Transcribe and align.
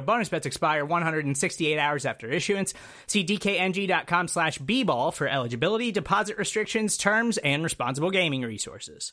Bonus 0.00 0.28
bets 0.28 0.46
expire 0.46 0.84
168 0.84 1.78
hours 1.78 2.06
after 2.06 2.28
issuance. 2.30 2.72
See 3.06 3.24
dkng.com 3.24 4.28
slash 4.28 4.58
bball 4.58 5.12
for 5.12 5.26
eligibility, 5.26 5.90
deposit 5.92 6.38
restrictions, 6.38 6.96
terms, 6.96 7.38
and 7.38 7.64
responsible 7.64 8.10
gaming 8.10 8.42
resources. 8.42 9.12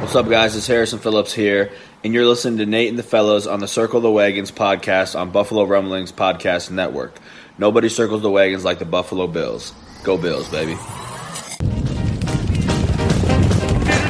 What's 0.00 0.14
up, 0.14 0.28
guys? 0.28 0.56
It's 0.56 0.66
Harrison 0.66 1.00
Phillips 1.00 1.32
here, 1.34 1.70
and 2.02 2.14
you're 2.14 2.24
listening 2.24 2.58
to 2.58 2.66
Nate 2.66 2.88
and 2.88 2.98
the 2.98 3.02
Fellows 3.02 3.46
on 3.46 3.60
the 3.60 3.68
Circle 3.68 4.00
the 4.00 4.10
Wagons 4.10 4.50
podcast 4.50 5.18
on 5.18 5.30
Buffalo 5.32 5.64
Rumblings 5.64 6.12
Podcast 6.12 6.70
Network. 6.70 7.18
Nobody 7.58 7.88
circles 7.88 8.22
the 8.22 8.30
wagons 8.30 8.64
like 8.64 8.78
the 8.78 8.84
Buffalo 8.84 9.26
Bills. 9.26 9.74
Go 10.04 10.16
Bills, 10.16 10.48
baby. 10.48 10.74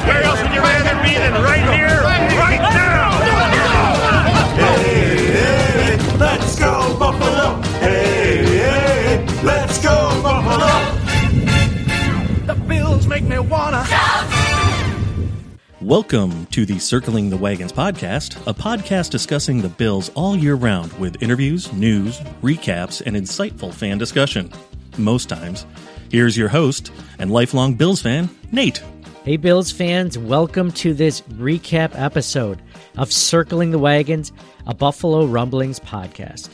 Where 0.05 0.23
else 0.23 0.41
would 0.41 0.53
you 0.53 0.61
rather 0.61 1.03
be 1.03 1.15
than 1.15 1.33
right 1.43 1.75
here, 1.75 2.01
Welcome 15.81 16.45
to 16.47 16.65
the 16.65 16.77
Circling 16.77 17.29
the 17.29 17.37
Wagons 17.37 17.71
podcast, 17.71 18.35
a 18.45 18.53
podcast 18.53 19.11
discussing 19.11 19.61
the 19.61 19.69
Bills 19.69 20.11
all 20.13 20.35
year 20.35 20.55
round 20.55 20.91
with 20.99 21.23
interviews, 21.23 21.71
news, 21.71 22.19
recaps, 22.41 23.01
and 23.05 23.15
insightful 23.15 23.73
fan 23.73 23.97
discussion. 23.97 24.51
Most 24.97 25.29
times. 25.29 25.65
Here's 26.11 26.35
your 26.35 26.49
host 26.49 26.91
and 27.17 27.31
lifelong 27.31 27.75
Bills 27.75 28.01
fan, 28.01 28.29
Nate. 28.51 28.83
Hey, 29.23 29.37
Bills 29.37 29.71
fans, 29.71 30.17
welcome 30.17 30.69
to 30.73 30.93
this 30.93 31.21
recap 31.21 31.91
episode 31.93 32.61
of 32.97 33.13
Circling 33.13 33.71
the 33.71 33.79
Wagons, 33.79 34.33
a 34.67 34.73
Buffalo 34.73 35.27
Rumblings 35.27 35.79
podcast. 35.79 36.49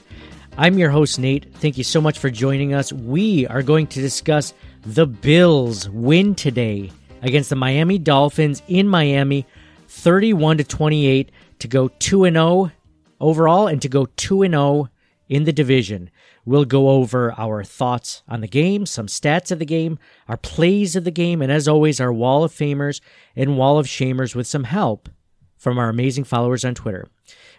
I'm 0.55 0.77
your 0.77 0.91
host, 0.91 1.17
Nate. 1.17 1.51
Thank 1.55 1.79
you 1.79 1.83
so 1.83 1.99
much 1.99 2.19
for 2.19 2.29
joining 2.29 2.75
us. 2.75 2.93
We 2.93 3.47
are 3.47 3.63
going 3.63 3.87
to 3.87 4.01
discuss 4.01 4.53
the 4.83 5.07
Bills' 5.07 5.89
win 5.89 6.35
today 6.35 6.91
against 7.21 7.49
the 7.49 7.55
Miami 7.55 7.97
Dolphins 7.97 8.61
in 8.67 8.87
Miami, 8.87 9.45
31 9.87 10.57
to 10.57 10.63
28 10.63 11.31
to 11.59 11.67
go 11.67 11.87
2 11.87 12.25
and 12.25 12.35
0 12.35 12.71
overall 13.19 13.67
and 13.67 13.81
to 13.81 13.89
go 13.89 14.05
2 14.17 14.43
and 14.43 14.53
0 14.53 14.89
in 15.29 15.43
the 15.43 15.53
division. 15.53 16.09
We'll 16.45 16.65
go 16.65 16.89
over 16.89 17.33
our 17.37 17.63
thoughts 17.63 18.21
on 18.27 18.41
the 18.41 18.47
game, 18.47 18.85
some 18.85 19.07
stats 19.07 19.51
of 19.51 19.57
the 19.57 19.65
game, 19.65 19.97
our 20.27 20.37
plays 20.37 20.95
of 20.95 21.03
the 21.03 21.11
game, 21.11 21.41
and 21.41 21.51
as 21.51 21.67
always, 21.67 21.99
our 21.99 22.13
wall 22.13 22.43
of 22.43 22.51
famers 22.51 23.01
and 23.35 23.57
wall 23.57 23.79
of 23.79 23.87
shamers 23.87 24.35
with 24.35 24.45
some 24.45 24.65
help 24.65 25.09
from 25.57 25.79
our 25.79 25.89
amazing 25.89 26.23
followers 26.23 26.63
on 26.63 26.75
Twitter. 26.75 27.07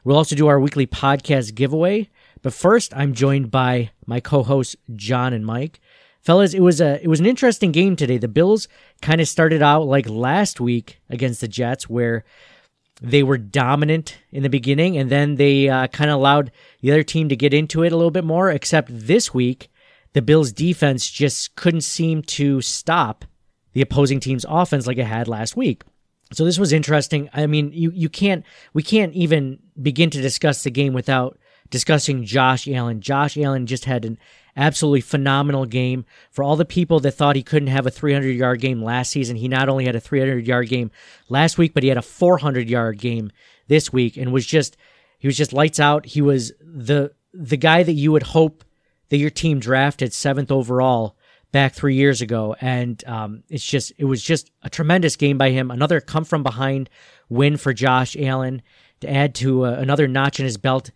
We'll 0.04 0.16
also 0.16 0.36
do 0.36 0.46
our 0.46 0.60
weekly 0.60 0.86
podcast 0.86 1.56
giveaway. 1.56 2.08
But 2.42 2.54
first, 2.54 2.94
I'm 2.94 3.12
joined 3.12 3.50
by 3.50 3.90
my 4.06 4.20
co-hosts 4.20 4.76
John 4.94 5.32
and 5.32 5.44
Mike. 5.44 5.80
Fellas, 6.26 6.54
it 6.54 6.60
was 6.60 6.80
a 6.80 7.00
it 7.00 7.06
was 7.06 7.20
an 7.20 7.26
interesting 7.26 7.70
game 7.70 7.94
today. 7.94 8.18
The 8.18 8.26
Bills 8.26 8.66
kind 9.00 9.20
of 9.20 9.28
started 9.28 9.62
out 9.62 9.86
like 9.86 10.08
last 10.08 10.60
week 10.60 11.00
against 11.08 11.40
the 11.40 11.46
Jets, 11.46 11.88
where 11.88 12.24
they 13.00 13.22
were 13.22 13.38
dominant 13.38 14.18
in 14.32 14.42
the 14.42 14.48
beginning, 14.48 14.96
and 14.96 15.08
then 15.08 15.36
they 15.36 15.68
uh, 15.68 15.86
kind 15.86 16.10
of 16.10 16.16
allowed 16.16 16.50
the 16.80 16.90
other 16.90 17.04
team 17.04 17.28
to 17.28 17.36
get 17.36 17.54
into 17.54 17.84
it 17.84 17.92
a 17.92 17.96
little 17.96 18.10
bit 18.10 18.24
more. 18.24 18.50
Except 18.50 18.88
this 18.90 19.32
week, 19.32 19.68
the 20.14 20.20
Bills' 20.20 20.50
defense 20.50 21.08
just 21.08 21.54
couldn't 21.54 21.82
seem 21.82 22.22
to 22.22 22.60
stop 22.60 23.24
the 23.72 23.82
opposing 23.82 24.18
team's 24.18 24.44
offense 24.48 24.88
like 24.88 24.98
it 24.98 25.04
had 25.04 25.28
last 25.28 25.56
week. 25.56 25.84
So 26.32 26.44
this 26.44 26.58
was 26.58 26.72
interesting. 26.72 27.30
I 27.34 27.46
mean, 27.46 27.70
you 27.72 27.92
you 27.92 28.08
can't 28.08 28.44
we 28.72 28.82
can't 28.82 29.14
even 29.14 29.60
begin 29.80 30.10
to 30.10 30.20
discuss 30.20 30.64
the 30.64 30.72
game 30.72 30.92
without 30.92 31.38
discussing 31.70 32.24
Josh 32.24 32.66
Allen. 32.66 33.00
Josh 33.00 33.38
Allen 33.38 33.66
just 33.66 33.84
had 33.84 34.04
an 34.04 34.18
absolutely 34.56 35.00
phenomenal 35.00 35.66
game. 35.66 36.04
For 36.30 36.42
all 36.42 36.56
the 36.56 36.64
people 36.64 37.00
that 37.00 37.12
thought 37.12 37.36
he 37.36 37.42
couldn't 37.42 37.68
have 37.68 37.86
a 37.86 37.90
300 37.90 38.30
yard 38.36 38.60
game 38.60 38.82
last 38.82 39.10
season, 39.10 39.36
he 39.36 39.48
not 39.48 39.68
only 39.68 39.84
had 39.84 39.96
a 39.96 40.00
300 40.00 40.46
yard 40.46 40.68
game 40.68 40.90
last 41.28 41.58
week, 41.58 41.74
but 41.74 41.82
he 41.82 41.88
had 41.88 41.98
a 41.98 42.02
400 42.02 42.68
yard 42.68 42.98
game 42.98 43.30
this 43.68 43.92
week 43.92 44.16
and 44.16 44.32
was 44.32 44.46
just 44.46 44.76
he 45.18 45.28
was 45.28 45.36
just 45.36 45.52
lights 45.52 45.80
out. 45.80 46.06
He 46.06 46.20
was 46.20 46.52
the 46.60 47.12
the 47.32 47.56
guy 47.56 47.82
that 47.82 47.92
you 47.92 48.12
would 48.12 48.22
hope 48.22 48.64
that 49.08 49.18
your 49.18 49.30
team 49.30 49.60
drafted 49.60 50.12
seventh 50.12 50.50
overall 50.50 51.16
back 51.52 51.74
three 51.74 51.94
years 51.94 52.20
ago, 52.20 52.56
and 52.60 53.02
um, 53.06 53.42
it's 53.48 53.64
just 53.64 53.92
it 53.98 54.04
was 54.04 54.22
just 54.22 54.50
a 54.62 54.70
tremendous 54.70 55.16
game 55.16 55.38
by 55.38 55.50
him. 55.50 55.70
Another 55.70 56.00
come 56.00 56.24
from 56.24 56.42
behind 56.42 56.90
win 57.28 57.56
for 57.56 57.72
Josh 57.72 58.16
Allen 58.18 58.62
to 59.00 59.10
add 59.10 59.34
to 59.36 59.66
uh, 59.66 59.70
another 59.72 60.08
notch 60.08 60.40
in 60.40 60.44
his 60.44 60.56
belt 60.56 60.90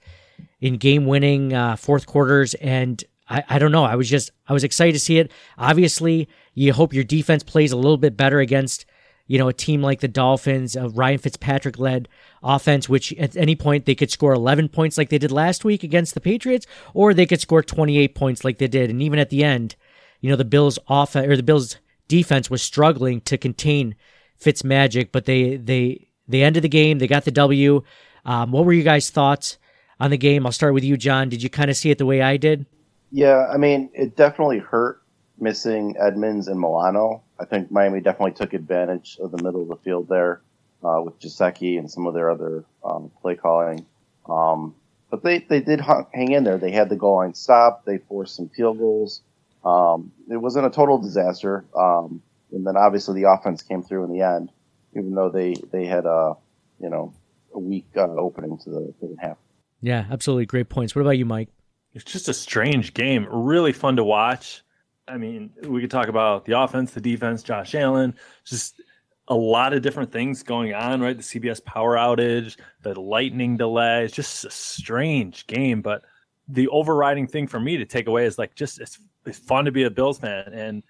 in 0.61 0.77
game 0.77 1.07
winning 1.07 1.53
uh, 1.53 1.77
fourth 1.77 2.07
quarters 2.07 2.55
and 2.55 3.03
I, 3.31 3.45
I 3.49 3.59
don't 3.59 3.73
know. 3.73 3.85
I 3.85 3.95
was 3.95 4.11
just 4.11 4.33
I 4.49 4.53
was 4.53 4.65
excited 4.65 4.93
to 4.93 5.01
see 5.01 5.19
it. 5.19 5.31
Obviously, 5.57 6.29
you 6.53 6.73
hope 6.73 6.93
your 6.93 7.05
defense 7.05 7.43
plays 7.43 7.73
a 7.73 7.77
little 7.77 7.97
bit 7.97 8.17
better 8.17 8.41
against 8.41 8.85
you 9.27 9.39
know 9.39 9.49
a 9.49 9.53
team 9.53 9.81
like 9.81 10.01
the 10.01 10.09
Dolphins, 10.09 10.75
a 10.75 10.89
Ryan 10.89 11.19
Fitzpatrick 11.19 11.79
led 11.79 12.09
offense, 12.43 12.89
which 12.89 13.13
at 13.15 13.37
any 13.37 13.55
point 13.55 13.87
they 13.87 13.95
could 13.95 14.11
score 14.11 14.33
11 14.33 14.69
points 14.71 14.99
like 14.99 15.09
they 15.09 15.19
did 15.19 15.31
last 15.31 15.65
week 15.65 15.85
against 15.85 16.15
the 16.15 16.21
Patriots, 16.21 16.67
or 16.93 17.15
they 17.15 17.27
could 17.27 17.41
score 17.41 17.63
28 17.63 18.15
points 18.15 18.45
like 18.45 18.59
they 18.59 18.67
did. 18.67 18.91
And 18.91 19.01
even 19.01 19.21
at 19.21 19.31
the 19.31 19.45
end, 19.45 19.77
you 20.21 20.29
know 20.29 20.37
the 20.37 20.45
Bills 20.45 20.79
offense 20.89 21.29
or 21.29 21.37
the 21.37 21.43
Bills 21.45 21.77
defense 22.09 22.51
was 22.51 22.63
struggling 22.63 23.21
to 23.23 23.39
contain 23.39 23.95
Fitz 24.37 24.65
magic, 24.65 25.13
but 25.13 25.27
they 25.27 25.57
they 25.57 26.09
they 26.27 26.43
ended 26.43 26.65
the 26.65 26.69
game. 26.69 26.99
They 26.99 27.07
got 27.07 27.25
the 27.25 27.31
W. 27.31 27.83
Um, 28.25 28.51
what 28.51 28.65
were 28.65 28.73
you 28.73 28.83
guys' 28.83 29.09
thoughts 29.09 29.57
on 30.01 30.11
the 30.11 30.19
game? 30.19 30.45
I'll 30.45 30.53
start 30.53 30.75
with 30.75 30.85
you, 30.85 30.97
John. 30.97 31.29
Did 31.29 31.43
you 31.43 31.49
kind 31.49 31.71
of 31.71 31.77
see 31.77 31.91
it 31.91 31.99
the 31.99 32.07
way 32.07 32.21
I 32.21 32.37
did? 32.37 32.67
Yeah, 33.11 33.47
I 33.53 33.57
mean, 33.57 33.91
it 33.93 34.17
definitely 34.17 34.59
hurt 34.59 35.03
missing 35.39 35.97
Edmunds 35.99 36.49
and 36.49 36.61
Milano. 36.61 37.23
I 37.39 37.45
think 37.45 37.71
Miami 37.71 38.01
definitely 38.01 38.33
took 38.33 38.53
advantage 38.53 39.19
of 39.21 39.33
the 39.33 39.43
middle 39.43 39.63
of 39.63 39.69
the 39.69 39.77
field 39.77 40.09
there 40.09 40.43
uh, 40.85 41.01
with 41.03 41.19
Gesicki 41.19 41.79
and 41.79 41.91
some 41.91 42.07
of 42.07 42.15
their 42.15 42.31
other 42.31 42.65
um, 42.85 43.11
play 43.21 43.35
calling. 43.35 43.87
Um, 44.29 44.75
but 45.11 45.25
they, 45.25 45.41
they 45.41 45.61
did 45.61 45.81
hang 45.81 46.33
in 46.33 46.45
there. 46.45 46.59
They 46.59 46.71
had 46.71 46.89
the 46.89 46.97
goal 46.97 47.17
line 47.17 47.35
stop. 47.35 47.85
They 47.85 47.99
forced 47.99 48.37
some 48.37 48.49
field 48.49 48.79
goals. 48.79 49.23
Um, 49.65 50.13
it 50.31 50.37
wasn't 50.37 50.67
a 50.67 50.71
total 50.71 50.99
disaster. 50.99 51.65
Um, 51.77 52.23
and 52.53 52.67
then 52.67 52.77
obviously 52.77 53.21
the 53.21 53.31
offense 53.31 53.63
came 53.63 53.83
through 53.83 54.05
in 54.05 54.13
the 54.13 54.23
end, 54.23 54.51
even 54.97 55.15
though 55.15 55.31
they, 55.31 55.55
they 55.73 55.87
had 55.87 56.07
a, 56.07 56.37
you 56.81 56.91
know, 56.91 57.13
a 57.55 57.59
weak 57.59 57.87
uh, 57.97 58.03
opening 58.03 58.59
to 58.59 58.71
the 58.71 58.95
second 59.01 59.19
half. 59.21 59.37
Yeah, 59.81 60.05
absolutely. 60.11 60.47
Great 60.47 60.69
points. 60.69 60.95
What 60.95 61.03
about 61.03 61.19
you, 61.19 61.25
Mike? 61.25 61.49
It's 61.93 62.05
just 62.05 62.29
a 62.29 62.35
strange 62.35 62.95
game. 62.95 63.27
Really 63.31 63.73
fun 63.73 63.97
to 63.97 64.05
watch. 64.05 64.63
I 65.09 65.17
mean, 65.17 65.51
we 65.65 65.81
could 65.81 65.91
talk 65.91 66.09
about 66.09 66.45
the 66.45 66.61
offense, 66.61 66.93
the 66.93 67.01
defense, 67.01 67.43
Josh 67.43 67.75
Allen, 67.75 68.15
just 68.45 68.81
a 69.29 69.35
lot 69.35 69.73
of 69.73 69.83
different 69.83 70.13
things 70.13 70.43
going 70.43 70.73
on, 70.73 71.01
right? 71.01 71.17
The 71.17 71.23
CBS 71.23 71.65
power 71.65 71.97
outage, 71.97 72.57
the 72.83 72.99
lightning 73.01 73.57
delay. 73.57 74.05
It's 74.05 74.15
just 74.15 74.45
a 74.45 74.51
strange 74.51 75.47
game. 75.47 75.83
But 75.83 76.03
the 76.49 76.69
overriding 76.69 77.27
thing 77.27 77.47
for 77.47 77.59
me 77.59 77.77
to 77.77 77.85
take 77.85 78.07
away 78.07 78.27
is 78.27 78.39
like 78.39 78.55
just 78.55 78.81
it's, 78.81 78.99
it's 79.27 79.39
fun 79.39 79.65
to 79.65 79.73
be 79.73 79.85
a 79.85 79.91
Bills 79.91 80.19
fan. 80.19 80.53
And 80.53 80.83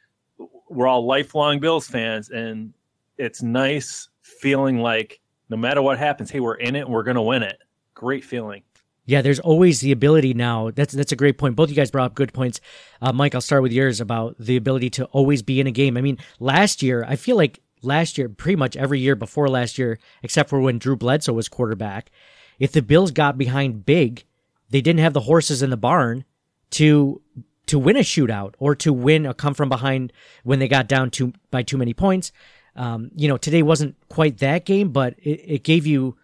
we're 0.69 0.87
all 0.87 1.07
lifelong 1.07 1.61
Bills 1.61 1.87
fans. 1.87 2.31
And 2.31 2.75
it's 3.17 3.43
nice 3.43 4.09
feeling 4.23 4.79
like 4.79 5.21
no 5.49 5.57
matter 5.57 5.83
what 5.83 5.99
happens, 5.99 6.31
hey, 6.31 6.41
we're 6.41 6.55
in 6.55 6.77
it 6.77 6.81
and 6.81 6.91
we're 6.91 7.03
going 7.03 7.17
to 7.17 7.23
win 7.23 7.43
it. 7.43 7.59
Great 7.95 8.25
feeling. 8.25 8.63
Yeah, 9.11 9.23
there's 9.23 9.41
always 9.41 9.81
the 9.81 9.91
ability 9.91 10.35
now. 10.35 10.71
That's 10.71 10.95
that's 10.95 11.11
a 11.11 11.17
great 11.17 11.37
point. 11.37 11.57
Both 11.57 11.69
you 11.69 11.75
guys 11.75 11.91
brought 11.91 12.05
up 12.05 12.15
good 12.15 12.33
points. 12.33 12.61
Uh, 13.03 13.13
Mike, 13.13 13.35
I'll 13.35 13.41
start 13.41 13.61
with 13.65 13.73
yours 13.73 14.01
about 14.01 14.37
the 14.39 14.57
ability 14.57 14.89
to 14.91 15.07
always 15.07 15.43
be 15.43 15.59
in 15.59 15.67
a 15.67 15.73
game. 15.73 15.97
I 15.97 16.01
mean, 16.01 16.17
last 16.39 16.81
year, 16.81 17.05
I 17.09 17.17
feel 17.17 17.35
like 17.35 17.59
last 17.83 18.17
year, 18.17 18.29
pretty 18.29 18.55
much 18.55 18.77
every 18.77 19.01
year 19.01 19.17
before 19.17 19.49
last 19.49 19.79
year, 19.79 19.99
except 20.23 20.49
for 20.49 20.61
when 20.61 20.79
Drew 20.79 20.95
Bledsoe 20.95 21.33
was 21.33 21.49
quarterback, 21.49 22.13
if 22.61 22.71
the 22.71 22.83
Bills 22.83 23.11
got 23.11 23.37
behind 23.37 23.85
big, 23.85 24.23
they 24.69 24.81
didn't 24.81 25.01
have 25.01 25.13
the 25.13 25.23
horses 25.23 25.61
in 25.61 25.71
the 25.71 25.77
barn 25.77 26.25
to 26.71 27.21
to 27.67 27.81
win 27.81 27.97
a 27.97 28.01
shootout 28.01 28.55
or 28.61 28.77
to 28.77 28.93
win 28.93 29.27
a 29.27 29.35
come 29.35 29.55
from 29.55 29.69
behind 29.69 30.13
when 30.45 30.61
they 30.61 30.69
got 30.69 30.87
down 30.87 31.11
to 31.11 31.33
by 31.51 31.65
too 31.65 31.79
many 31.79 31.95
points. 31.95 32.31
Um, 32.77 33.11
you 33.17 33.27
know, 33.27 33.39
today 33.39 33.65
wasn't 33.65 33.97
quite 34.09 34.39
that 34.39 34.65
game, 34.65 34.91
but 34.91 35.19
it, 35.19 35.41
it 35.55 35.65
gave 35.65 35.85
you 35.85 36.17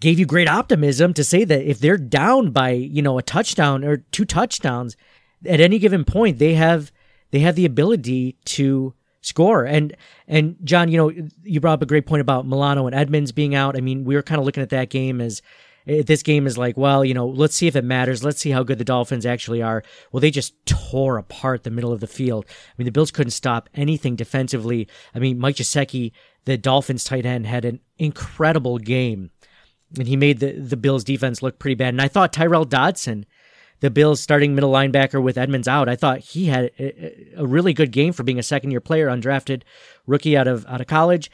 gave 0.00 0.18
you 0.18 0.26
great 0.26 0.48
optimism 0.48 1.12
to 1.14 1.24
say 1.24 1.44
that 1.44 1.68
if 1.68 1.78
they're 1.78 1.98
down 1.98 2.50
by 2.50 2.70
you 2.70 3.02
know 3.02 3.18
a 3.18 3.22
touchdown 3.22 3.84
or 3.84 3.98
two 3.98 4.24
touchdowns 4.24 4.96
at 5.44 5.60
any 5.60 5.78
given 5.78 6.04
point, 6.04 6.38
they 6.38 6.54
have 6.54 6.92
they 7.30 7.40
have 7.40 7.56
the 7.56 7.66
ability 7.66 8.36
to 8.44 8.94
score. 9.20 9.64
And 9.64 9.96
and 10.26 10.56
John, 10.64 10.88
you 10.88 10.96
know, 10.96 11.12
you 11.42 11.60
brought 11.60 11.74
up 11.74 11.82
a 11.82 11.86
great 11.86 12.06
point 12.06 12.20
about 12.20 12.46
Milano 12.46 12.86
and 12.86 12.94
Edmunds 12.94 13.32
being 13.32 13.54
out. 13.54 13.76
I 13.76 13.80
mean, 13.80 14.04
we 14.04 14.14
were 14.14 14.22
kind 14.22 14.38
of 14.38 14.44
looking 14.44 14.62
at 14.62 14.70
that 14.70 14.90
game 14.90 15.20
as 15.20 15.42
eh, 15.86 16.02
this 16.06 16.22
game 16.22 16.46
is 16.46 16.56
like, 16.56 16.76
well, 16.76 17.04
you 17.04 17.14
know, 17.14 17.26
let's 17.26 17.54
see 17.54 17.66
if 17.66 17.76
it 17.76 17.84
matters. 17.84 18.24
Let's 18.24 18.40
see 18.40 18.50
how 18.50 18.62
good 18.62 18.78
the 18.78 18.84
Dolphins 18.84 19.26
actually 19.26 19.62
are. 19.62 19.82
Well, 20.12 20.20
they 20.20 20.30
just 20.30 20.54
tore 20.66 21.18
apart 21.18 21.64
the 21.64 21.70
middle 21.70 21.92
of 21.92 22.00
the 22.00 22.06
field. 22.06 22.46
I 22.48 22.72
mean, 22.78 22.86
the 22.86 22.92
Bills 22.92 23.10
couldn't 23.10 23.32
stop 23.32 23.68
anything 23.74 24.16
defensively. 24.16 24.88
I 25.14 25.18
mean, 25.18 25.38
Mike 25.38 25.56
Gesicki, 25.56 26.12
the 26.44 26.56
Dolphins 26.56 27.04
tight 27.04 27.26
end, 27.26 27.46
had 27.46 27.64
an 27.64 27.80
incredible 27.98 28.78
game. 28.78 29.30
And 29.98 30.08
he 30.08 30.16
made 30.16 30.40
the, 30.40 30.52
the 30.52 30.76
Bills 30.76 31.04
defense 31.04 31.42
look 31.42 31.58
pretty 31.58 31.74
bad. 31.74 31.90
And 31.94 32.02
I 32.02 32.08
thought 32.08 32.32
Tyrel 32.32 32.68
Dodson, 32.68 33.24
the 33.80 33.90
Bills 33.90 34.20
starting 34.20 34.54
middle 34.54 34.72
linebacker 34.72 35.22
with 35.22 35.38
Edmunds 35.38 35.68
out, 35.68 35.88
I 35.88 35.96
thought 35.96 36.18
he 36.18 36.46
had 36.46 36.72
a, 36.78 37.34
a 37.36 37.46
really 37.46 37.72
good 37.72 37.92
game 37.92 38.12
for 38.12 38.22
being 38.22 38.38
a 38.38 38.42
second 38.42 38.72
year 38.72 38.80
player, 38.80 39.08
undrafted 39.08 39.62
rookie 40.06 40.36
out 40.36 40.48
of 40.48 40.66
out 40.66 40.80
of 40.80 40.86
college. 40.86 41.30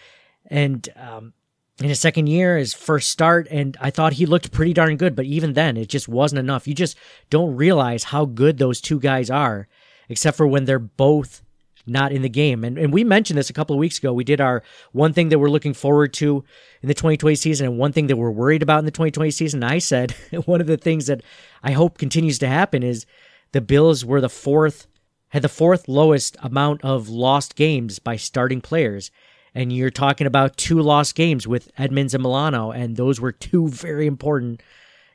And 0.47 0.89
um, 0.97 1.33
in 1.81 1.89
his 1.89 2.01
second 2.01 2.27
year, 2.27 2.59
his 2.59 2.75
first 2.75 3.11
start, 3.11 3.49
and 3.51 3.77
I 3.81 3.91
thought 3.91 4.15
he 4.15 4.27
looked 4.27 4.53
pretty 4.53 4.75
darn 4.75 4.97
good. 4.97 5.17
But 5.17 5.25
even 5.25 5.55
then, 5.55 5.77
it 5.77 5.89
just 5.89 6.09
wasn't 6.09 6.41
enough. 6.41 6.69
You 6.69 6.75
just 6.75 6.97
don't 7.31 7.57
realize 7.57 8.05
how 8.05 8.27
good 8.27 8.59
those 8.59 8.81
two 8.81 9.01
guys 9.01 9.31
are, 9.31 9.69
except 10.09 10.37
for 10.37 10.47
when 10.47 10.67
they're 10.67 10.79
both 10.79 11.43
not 11.87 12.13
in 12.13 12.23
the 12.23 12.29
game. 12.29 12.65
And 12.65 12.79
and 12.79 12.93
we 12.93 13.05
mentioned 13.05 13.39
this 13.39 13.51
a 13.51 13.53
couple 13.53 13.75
of 13.75 13.81
weeks 13.81 13.99
ago. 13.99 14.13
We 14.13 14.25
did 14.25 14.41
our 14.41 14.63
one 14.93 15.13
thing 15.13 15.29
that 15.31 15.39
we're 15.39 15.51
looking 15.51 15.75
forward 15.75 16.13
to 16.15 16.45
in 16.83 16.89
the 16.89 16.95
2020 16.95 17.35
season 17.37 17.67
and 17.67 17.79
one 17.79 17.93
thing 17.93 18.07
that 18.07 18.17
we're 18.17 18.31
worried 18.31 18.63
about 18.63 18.81
in 18.81 18.85
the 18.85 18.91
2020 18.91 19.31
season. 19.31 19.63
I 19.63 19.79
said 19.79 20.13
one 20.45 20.61
of 20.61 20.67
the 20.67 20.77
things 20.77 21.07
that 21.07 21.23
I 21.63 21.73
hope 21.73 21.99
continues 21.99 22.39
to 22.41 22.49
happen 22.49 22.83
is 22.83 23.07
the 23.53 23.61
Bills 23.61 24.05
were 24.05 24.21
the 24.21 24.29
fourth 24.29 24.87
had 25.33 25.43
the 25.43 25.49
fourth 25.49 25.89
lowest 25.89 26.37
amount 26.43 26.85
of 26.85 27.09
lost 27.09 27.57
games 27.57 27.99
by 27.99 28.17
starting 28.17 28.61
players. 28.61 29.11
And 29.55 29.73
you're 29.73 29.91
talking 29.91 30.27
about 30.27 30.57
two 30.57 30.81
lost 30.81 31.15
games 31.15 31.47
with 31.47 31.71
Edmunds 31.79 32.15
and 32.15 32.23
Milano, 32.23 32.71
and 32.71 32.97
those 32.97 33.21
were 33.21 33.33
two 33.33 33.69
very 33.69 34.07
important 34.07 34.63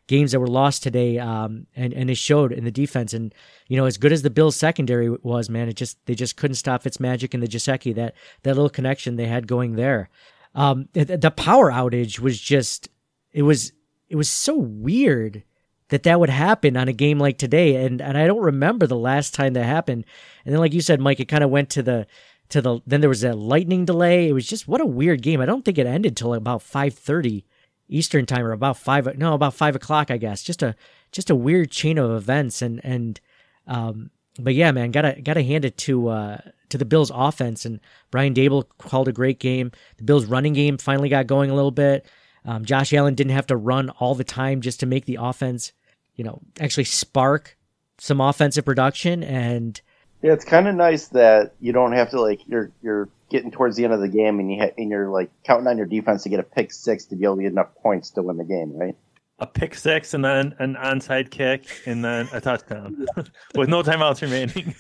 games 0.07 0.31
that 0.31 0.39
were 0.39 0.47
lost 0.47 0.83
today, 0.83 1.19
um, 1.19 1.67
and 1.75 1.93
and 1.93 2.09
it 2.09 2.15
showed 2.15 2.51
in 2.51 2.63
the 2.63 2.71
defense. 2.71 3.13
And 3.13 3.33
you 3.67 3.77
know, 3.77 3.85
as 3.85 3.97
good 3.97 4.11
as 4.11 4.21
the 4.21 4.29
Bills 4.29 4.55
secondary 4.55 5.09
was, 5.09 5.49
man, 5.49 5.69
it 5.69 5.75
just 5.75 6.03
they 6.05 6.15
just 6.15 6.37
couldn't 6.37 6.55
stop 6.55 6.83
Fitzmagic 6.83 7.33
and 7.33 7.43
the 7.43 7.47
Gesicki 7.47 7.93
that 7.95 8.15
that 8.43 8.55
little 8.55 8.69
connection 8.69 9.15
they 9.15 9.27
had 9.27 9.47
going 9.47 9.75
there. 9.75 10.09
Um, 10.55 10.87
the, 10.93 11.17
the 11.17 11.31
power 11.31 11.71
outage 11.71 12.19
was 12.19 12.39
just 12.39 12.89
it 13.31 13.43
was 13.43 13.73
it 14.09 14.15
was 14.15 14.29
so 14.29 14.55
weird 14.55 15.43
that 15.89 16.03
that 16.03 16.19
would 16.19 16.29
happen 16.29 16.75
on 16.75 16.87
a 16.87 16.93
game 16.93 17.19
like 17.19 17.37
today, 17.37 17.85
and 17.85 18.01
and 18.01 18.17
I 18.17 18.27
don't 18.27 18.41
remember 18.41 18.87
the 18.87 18.95
last 18.95 19.33
time 19.33 19.53
that 19.53 19.65
happened. 19.65 20.05
And 20.45 20.53
then, 20.53 20.59
like 20.59 20.73
you 20.73 20.81
said, 20.81 20.99
Mike, 21.01 21.19
it 21.19 21.27
kind 21.27 21.43
of 21.43 21.49
went 21.49 21.69
to 21.71 21.83
the 21.83 22.07
to 22.49 22.61
the 22.61 22.79
then 22.87 23.01
there 23.01 23.09
was 23.09 23.23
a 23.23 23.33
lightning 23.33 23.85
delay. 23.85 24.29
It 24.29 24.33
was 24.33 24.47
just 24.47 24.67
what 24.67 24.81
a 24.81 24.85
weird 24.85 25.21
game. 25.21 25.41
I 25.41 25.45
don't 25.45 25.65
think 25.65 25.77
it 25.77 25.85
ended 25.85 26.15
till 26.15 26.33
about 26.33 26.61
five 26.61 26.93
thirty 26.93 27.45
Eastern 27.89 28.25
time 28.25 28.45
or 28.45 28.51
about 28.51 28.77
five 28.77 29.17
no 29.17 29.33
about 29.33 29.53
five 29.53 29.75
o'clock 29.75 30.11
I 30.11 30.17
guess. 30.17 30.43
Just 30.43 30.61
a 30.61 30.75
just 31.11 31.29
a 31.29 31.35
weird 31.35 31.71
chain 31.71 31.97
of 31.97 32.11
events 32.11 32.61
and 32.61 32.81
and 32.83 33.19
um 33.67 34.11
but 34.39 34.53
yeah 34.53 34.71
man 34.71 34.91
gotta 34.91 35.19
gotta 35.21 35.43
hand 35.43 35.65
it 35.65 35.77
to 35.77 36.09
uh 36.09 36.37
to 36.69 36.77
the 36.77 36.85
Bills 36.85 37.11
offense 37.13 37.65
and 37.65 37.79
Brian 38.11 38.33
Daboll 38.33 38.65
called 38.77 39.07
a 39.07 39.13
great 39.13 39.39
game. 39.39 39.71
The 39.97 40.03
Bills 40.03 40.25
running 40.25 40.53
game 40.53 40.77
finally 40.77 41.09
got 41.09 41.27
going 41.27 41.49
a 41.49 41.55
little 41.55 41.71
bit. 41.71 42.05
Um, 42.45 42.65
Josh 42.65 42.93
Allen 42.93 43.15
didn't 43.15 43.33
have 43.33 43.47
to 43.47 43.57
run 43.57 43.89
all 43.89 44.15
the 44.15 44.23
time 44.23 44.61
just 44.61 44.79
to 44.79 44.85
make 44.85 45.05
the 45.05 45.17
offense, 45.19 45.73
you 46.15 46.23
know, 46.23 46.41
actually 46.59 46.85
spark 46.85 47.57
some 47.99 48.21
offensive 48.21 48.65
production 48.65 49.23
and 49.23 49.81
Yeah, 50.21 50.33
it's 50.33 50.45
kind 50.45 50.67
of 50.67 50.75
nice 50.75 51.09
that 51.09 51.53
you 51.59 51.73
don't 51.73 51.91
have 51.91 52.09
to 52.11 52.21
like 52.21 52.41
you're 52.47 52.71
you're 52.81 53.09
getting 53.29 53.51
towards 53.51 53.75
the 53.75 53.83
end 53.83 53.93
of 53.93 53.99
the 53.99 54.07
game 54.07 54.39
and 54.39 54.51
you 54.51 54.59
ha- 54.61 54.71
and 54.77 54.89
you're 54.89 55.09
like 55.09 55.29
counting 55.43 55.67
on 55.67 55.77
your 55.77 55.85
defense 55.85 56.23
to 56.23 56.29
get 56.29 56.39
a 56.39 56.43
pick 56.43 56.71
six 56.71 57.05
to 57.05 57.15
be 57.15 57.25
able 57.25 57.35
to 57.35 57.43
get 57.43 57.51
enough 57.51 57.75
points 57.75 58.09
to 58.11 58.23
win 58.23 58.37
the 58.37 58.43
game, 58.43 58.73
right? 58.75 58.95
A 59.39 59.45
pick 59.45 59.75
six 59.75 60.15
and 60.15 60.25
then 60.25 60.55
an 60.57 60.75
onside 60.75 61.29
kick 61.29 61.67
and 61.85 62.03
then 62.03 62.27
a 62.33 62.41
touchdown. 62.41 63.05
With 63.55 63.69
no 63.69 63.83
timeouts 63.83 64.21
remaining. 64.21 64.73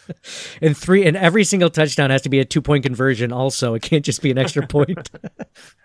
and 0.62 0.76
three 0.76 1.04
and 1.04 1.16
every 1.16 1.42
single 1.42 1.70
touchdown 1.70 2.10
has 2.10 2.22
to 2.22 2.28
be 2.28 2.38
a 2.38 2.44
two 2.44 2.62
point 2.62 2.84
conversion 2.84 3.32
also. 3.32 3.74
It 3.74 3.82
can't 3.82 4.04
just 4.04 4.22
be 4.22 4.30
an 4.30 4.38
extra 4.38 4.64
point. 4.64 5.10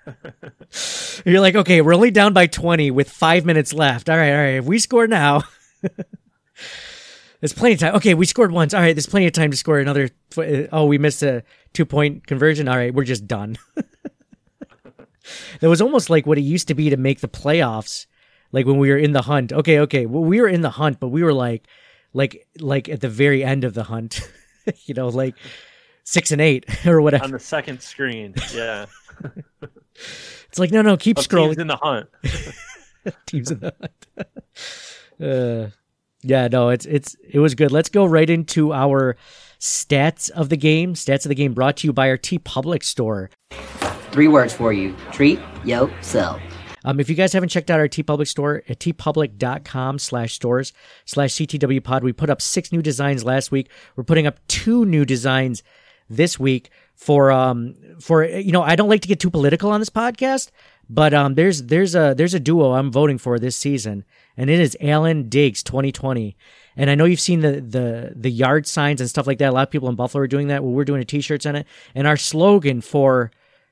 You're 1.26 1.42
like 1.42 1.56
okay 1.56 1.82
we're 1.82 1.96
only 1.96 2.12
down 2.12 2.34
by 2.34 2.46
20 2.46 2.92
with 2.92 3.10
five 3.10 3.44
minutes 3.44 3.74
left. 3.74 4.08
All 4.08 4.18
right 4.18 4.32
all 4.32 4.38
right. 4.38 4.56
If 4.56 4.66
we 4.66 4.78
score 4.78 5.08
now 5.08 5.42
there's 7.44 7.52
plenty 7.52 7.74
of 7.74 7.80
time. 7.82 7.96
Okay 7.96 8.14
we 8.14 8.26
scored 8.26 8.54
once. 8.54 8.74
All 8.74 8.80
right 8.80 8.96
there's 8.96 9.06
plenty 9.06 9.28
of 9.28 9.34
time 9.34 9.52
to 9.52 9.58
score 9.58 9.80
another 9.80 10.08
tw- 10.30 10.70
oh 10.72 10.86
we 10.86 10.98
missed 10.98 11.22
a 11.24 11.44
two 11.74 11.86
point 11.86 12.26
conversion. 12.26 12.70
All 12.70 12.78
right 12.78 12.94
we're 12.94 13.04
just 13.04 13.28
done. 13.28 13.58
That 15.62 15.70
was 15.70 15.82
almost 15.82 16.10
like 16.10 16.26
what 16.26 16.38
it 16.38 16.42
used 16.42 16.68
to 16.68 16.74
be 16.76 16.90
to 16.90 16.98
make 16.98 17.22
the 17.22 17.30
playoffs 17.30 18.08
like 18.52 18.66
when 18.66 18.78
we 18.78 18.90
were 18.90 18.98
in 18.98 19.14
the 19.14 19.22
hunt. 19.22 19.54
Okay 19.54 19.80
okay 19.80 20.06
well, 20.06 20.24
we 20.24 20.42
were 20.42 20.48
in 20.50 20.62
the 20.62 20.70
hunt 20.70 21.00
but 21.00 21.10
we 21.10 21.24
were 21.24 21.34
like 21.34 21.66
like 22.14 22.46
like 22.60 22.90
at 22.90 23.00
the 23.02 23.08
very 23.10 23.44
end 23.44 23.64
of 23.64 23.74
the 23.74 23.84
hunt 23.84 24.20
you 24.86 24.94
know 24.94 25.08
like 25.08 25.36
six 26.04 26.32
and 26.32 26.42
eight 26.42 26.66
or 26.86 27.02
whatever. 27.02 27.24
On 27.24 27.32
the 27.32 27.40
second 27.40 27.82
screen. 27.82 28.34
Yeah. 28.54 28.86
it's 30.50 30.60
like 30.60 30.72
no 30.72 30.82
no 30.82 30.98
keep 30.98 31.18
Of 31.18 31.28
scrolling. 31.28 31.56
teams 31.56 31.58
in 31.60 31.68
the 31.68 31.78
hunt. 31.78 32.10
teams 33.26 33.52
in 33.52 33.60
the 33.60 33.74
hunt. 33.80 34.32
Uh, 35.22 35.70
yeah 36.24 36.48
no 36.48 36.70
it's 36.70 36.86
it's 36.86 37.16
it 37.30 37.40
was 37.40 37.56
good 37.56 37.72
let's 37.72 37.90
go 37.90 38.06
right 38.06 38.30
into 38.30 38.74
our 38.74 39.16
stats 39.60 40.30
of 40.32 40.50
the 40.50 40.58
game 40.58 40.94
stats 40.94 41.26
of 41.26 41.30
the 41.30 41.36
game 41.36 41.54
brought 41.54 41.78
to 41.78 41.88
you 41.88 41.94
by 41.94 42.10
our 42.10 42.18
TeePublic 42.18 42.84
store 42.84 43.30
Three 44.14 44.28
words 44.28 44.54
for 44.54 44.72
you. 44.72 44.96
Treat 45.12 45.40
yourself. 45.66 46.40
Um, 46.86 47.00
if 47.00 47.10
you 47.10 47.16
guys 47.16 47.34
haven't 47.34 47.50
checked 47.50 47.72
out 47.72 47.80
our 47.80 47.88
TeePublic 47.88 48.28
store 48.28 48.62
at 48.70 48.78
teepublic.com 48.78 49.98
slash 49.98 50.36
stores 50.36 50.72
slash 51.06 51.32
CTW 51.32 51.84
pod, 51.84 52.04
we 52.04 52.14
put 52.14 52.30
up 52.30 52.40
six 52.40 52.72
new 52.72 52.84
designs 52.84 53.24
last 53.24 53.52
week. 53.52 53.72
We're 53.96 54.04
putting 54.04 54.28
up 54.28 54.38
two 54.48 54.86
new 54.86 55.04
designs 55.04 55.64
this 56.12 56.40
week 56.40 56.70
for, 56.94 57.32
um, 57.32 57.74
for, 58.00 58.24
you 58.24 58.52
know, 58.52 58.62
I 58.62 58.76
don't 58.76 58.90
like 58.90 59.02
to 59.02 59.08
get 59.08 59.20
too 59.20 59.32
political 59.32 59.72
on 59.72 59.82
this 59.82 59.90
podcast, 59.90 60.52
but, 60.94 61.14
um, 61.14 61.36
there's, 61.36 61.64
there's 61.64 61.96
a, 61.96 62.14
there's 62.16 62.34
a 62.34 62.40
duo 62.40 62.74
I'm 62.74 62.92
voting 62.92 63.18
for 63.18 63.40
this 63.40 63.56
season 63.56 64.06
and 64.38 64.50
it 64.50 64.60
is 64.60 64.78
Allen 64.82 65.30
Diggs 65.30 65.64
2020. 65.64 66.36
And 66.76 66.90
I 66.90 66.96
know 66.96 67.06
you've 67.06 67.20
seen 67.20 67.42
the, 67.42 67.62
the, 67.62 68.14
the 68.16 68.32
yard 68.32 68.66
signs 68.66 69.00
and 69.00 69.10
stuff 69.10 69.28
like 69.28 69.38
that. 69.38 69.50
A 69.50 69.52
lot 69.52 69.68
of 69.68 69.72
people 69.72 69.90
in 69.90 69.96
Buffalo 69.96 70.24
are 70.24 70.28
doing 70.28 70.48
that. 70.48 70.64
Well, 70.64 70.74
we're 70.74 70.86
doing 70.86 71.02
a 71.02 71.06
t-shirts 71.06 71.46
on 71.46 71.56
it. 71.56 71.68
And 71.94 72.08
our 72.08 72.18
slogan 72.18 72.82
for 72.82 73.32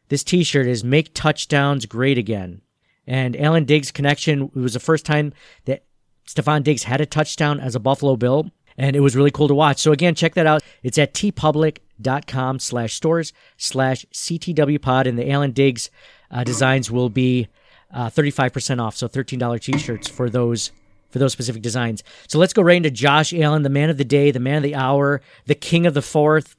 this 0.09 0.23
t-shirt 0.23 0.67
is 0.67 0.83
make 0.83 1.13
touchdowns 1.13 1.85
great 1.85 2.17
again 2.17 2.61
and 3.07 3.35
Allen 3.39 3.65
Diggs' 3.65 3.91
connection. 3.91 4.43
It 4.55 4.59
was 4.59 4.73
the 4.73 4.79
first 4.79 5.05
time 5.05 5.33
that 5.65 5.83
Stefon 6.27 6.63
Diggs 6.63 6.83
had 6.83 7.01
a 7.01 7.05
touchdown 7.05 7.59
as 7.59 7.75
a 7.75 7.79
Buffalo 7.79 8.15
Bill, 8.15 8.49
and 8.77 8.95
it 8.95 9.01
was 9.01 9.15
really 9.15 9.31
cool 9.31 9.47
to 9.47 9.53
watch. 9.53 9.79
So 9.79 9.91
again, 9.91 10.15
check 10.15 10.35
that 10.35 10.47
out. 10.47 10.63
It's 10.83 10.97
at 10.97 11.13
teepublic.com 11.13 12.59
slash 12.59 12.93
stores 12.93 13.33
slash 13.57 14.05
CTW 14.13 14.81
pod, 14.81 15.07
and 15.07 15.17
the 15.17 15.29
Allen 15.29 15.51
Diggs 15.51 15.89
uh, 16.31 16.43
designs 16.43 16.89
will 16.89 17.09
be 17.09 17.47
uh, 17.93 18.07
35% 18.09 18.81
off, 18.81 18.95
so 18.95 19.07
$13 19.07 19.61
t-shirts 19.61 20.07
for 20.07 20.29
those 20.29 20.71
for 21.09 21.19
those 21.19 21.33
specific 21.33 21.61
designs. 21.61 22.03
So 22.27 22.39
let's 22.39 22.53
go 22.53 22.61
right 22.61 22.77
into 22.77 22.89
Josh 22.89 23.33
Allen, 23.33 23.63
the 23.63 23.69
man 23.69 23.89
of 23.89 23.97
the 23.97 24.05
day, 24.05 24.31
the 24.31 24.39
man 24.39 24.55
of 24.55 24.63
the 24.63 24.75
hour, 24.75 25.21
the 25.45 25.55
king 25.55 25.85
of 25.85 25.93
the 25.93 26.01
fourth. 26.01 26.55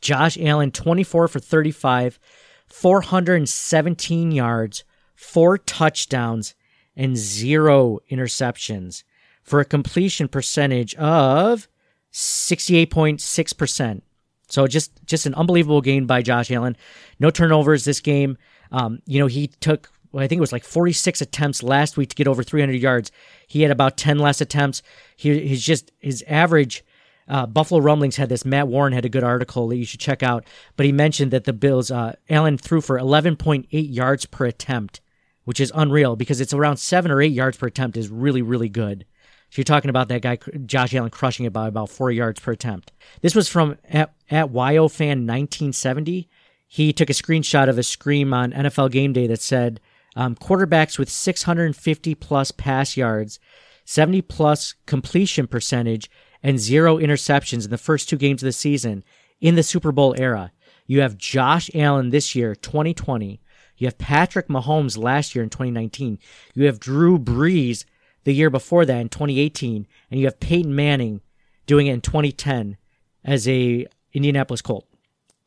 Josh 0.00 0.36
Allen, 0.40 0.72
24 0.72 1.28
for 1.28 1.38
35, 1.38 2.18
417 2.66 4.32
yards, 4.32 4.82
four 5.14 5.58
touchdowns, 5.58 6.56
and 6.96 7.16
zero 7.16 8.00
interceptions 8.10 9.04
for 9.48 9.60
a 9.60 9.64
completion 9.64 10.28
percentage 10.28 10.94
of 10.96 11.68
68.6%. 12.12 14.02
So 14.48 14.66
just 14.66 14.92
just 15.04 15.26
an 15.26 15.34
unbelievable 15.34 15.80
game 15.80 16.06
by 16.06 16.22
Josh 16.22 16.50
Allen. 16.50 16.76
No 17.18 17.30
turnovers 17.30 17.84
this 17.84 18.00
game. 18.00 18.38
Um, 18.72 19.00
you 19.06 19.18
know, 19.18 19.26
he 19.26 19.48
took 19.48 19.90
well, 20.10 20.24
I 20.24 20.26
think 20.26 20.38
it 20.38 20.40
was 20.40 20.52
like 20.52 20.64
46 20.64 21.20
attempts 21.20 21.62
last 21.62 21.96
week 21.96 22.08
to 22.10 22.16
get 22.16 22.28
over 22.28 22.42
300 22.42 22.72
yards. 22.74 23.12
He 23.46 23.62
had 23.62 23.70
about 23.70 23.98
10 23.98 24.18
less 24.18 24.40
attempts. 24.40 24.82
He, 25.16 25.46
he's 25.46 25.62
just 25.62 25.92
his 25.98 26.24
average. 26.26 26.84
Uh, 27.28 27.44
Buffalo 27.44 27.80
Rumblings 27.80 28.16
had 28.16 28.30
this. 28.30 28.46
Matt 28.46 28.68
Warren 28.68 28.94
had 28.94 29.04
a 29.04 29.10
good 29.10 29.22
article 29.22 29.68
that 29.68 29.76
you 29.76 29.84
should 29.84 30.00
check 30.00 30.22
out. 30.22 30.44
But 30.76 30.86
he 30.86 30.92
mentioned 30.92 31.30
that 31.32 31.44
the 31.44 31.52
Bills, 31.52 31.90
uh, 31.90 32.14
Allen 32.30 32.56
threw 32.56 32.80
for 32.80 32.98
11.8 32.98 33.66
yards 33.70 34.24
per 34.24 34.46
attempt, 34.46 35.02
which 35.44 35.60
is 35.60 35.70
unreal 35.74 36.16
because 36.16 36.40
it's 36.40 36.54
around 36.54 36.78
seven 36.78 37.10
or 37.10 37.20
eight 37.20 37.32
yards 37.32 37.58
per 37.58 37.66
attempt 37.66 37.98
is 37.98 38.08
really, 38.08 38.40
really 38.40 38.70
good. 38.70 39.04
So 39.50 39.60
you're 39.60 39.64
talking 39.64 39.88
about 39.88 40.08
that 40.08 40.22
guy, 40.22 40.38
Josh 40.66 40.94
Allen, 40.94 41.10
crushing 41.10 41.46
it 41.46 41.52
by 41.52 41.68
about 41.68 41.88
four 41.88 42.10
yards 42.10 42.40
per 42.40 42.52
attempt. 42.52 42.92
This 43.22 43.34
was 43.34 43.48
from 43.48 43.78
at, 43.88 44.12
at 44.30 44.52
YOFan 44.52 45.24
1970. 45.26 46.28
He 46.66 46.92
took 46.92 47.08
a 47.08 47.14
screenshot 47.14 47.68
of 47.68 47.78
a 47.78 47.82
scream 47.82 48.34
on 48.34 48.52
NFL 48.52 48.90
Game 48.90 49.14
Day 49.14 49.26
that 49.26 49.40
said, 49.40 49.80
um, 50.16 50.34
quarterbacks 50.34 50.98
with 50.98 51.08
650 51.08 52.14
plus 52.16 52.50
pass 52.50 52.96
yards, 52.96 53.38
70 53.84 54.20
plus 54.22 54.74
completion 54.84 55.46
percentage, 55.46 56.10
and 56.42 56.58
zero 56.58 56.98
interceptions 56.98 57.64
in 57.64 57.70
the 57.70 57.78
first 57.78 58.08
two 58.08 58.16
games 58.16 58.42
of 58.42 58.46
the 58.46 58.52
season 58.52 59.02
in 59.40 59.54
the 59.54 59.62
Super 59.62 59.92
Bowl 59.92 60.14
era. 60.18 60.52
You 60.86 61.00
have 61.00 61.16
Josh 61.16 61.70
Allen 61.74 62.10
this 62.10 62.34
year, 62.34 62.54
2020. 62.54 63.40
You 63.76 63.86
have 63.86 63.98
Patrick 63.98 64.48
Mahomes 64.48 64.98
last 64.98 65.34
year 65.34 65.44
in 65.44 65.50
2019. 65.50 66.18
You 66.54 66.66
have 66.66 66.80
Drew 66.80 67.18
Brees 67.18 67.84
the 68.28 68.34
year 68.34 68.50
before 68.50 68.84
that 68.84 69.00
in 69.00 69.08
2018, 69.08 69.86
and 70.10 70.20
you 70.20 70.26
have 70.26 70.38
Peyton 70.38 70.76
Manning 70.76 71.22
doing 71.64 71.86
it 71.86 71.94
in 71.94 72.02
2010 72.02 72.76
as 73.24 73.48
a 73.48 73.86
Indianapolis 74.12 74.60
Colt. 74.60 74.86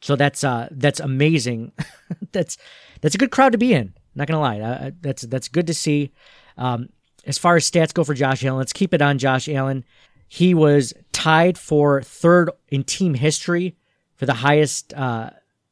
So 0.02 0.16
that's 0.16 0.44
uh 0.44 0.68
that's 0.72 1.00
amazing. 1.00 1.74
that's 2.32 2.58
that's 3.02 3.14
a 3.14 3.20
good 3.20 3.30
crowd 3.30 3.52
to 3.52 3.60
be 3.60 3.72
in. 3.72 3.94
Not 4.16 4.28
gonna 4.28 4.40
lie, 4.40 4.60
uh, 4.60 4.92
that's 5.00 5.22
that's 5.22 5.48
good 5.48 5.68
to 5.68 5.76
see. 5.76 6.12
Um, 6.58 6.90
as 7.24 7.38
far 7.38 7.56
as 7.56 7.70
stats 7.70 7.94
go 7.94 8.04
for 8.04 8.16
Josh 8.16 8.44
Allen, 8.44 8.58
let's 8.58 8.74
keep 8.74 8.96
it 8.96 9.02
on 9.04 9.20
Josh 9.20 9.48
Allen. 9.48 9.86
He 10.28 10.56
was 10.56 10.92
tied 11.12 11.60
for 11.60 12.02
third 12.02 12.50
in 12.70 12.84
team 12.84 13.14
history 13.14 13.76
for 14.16 14.26
the 14.26 14.34
highest 14.34 14.92
uh, 14.96 15.30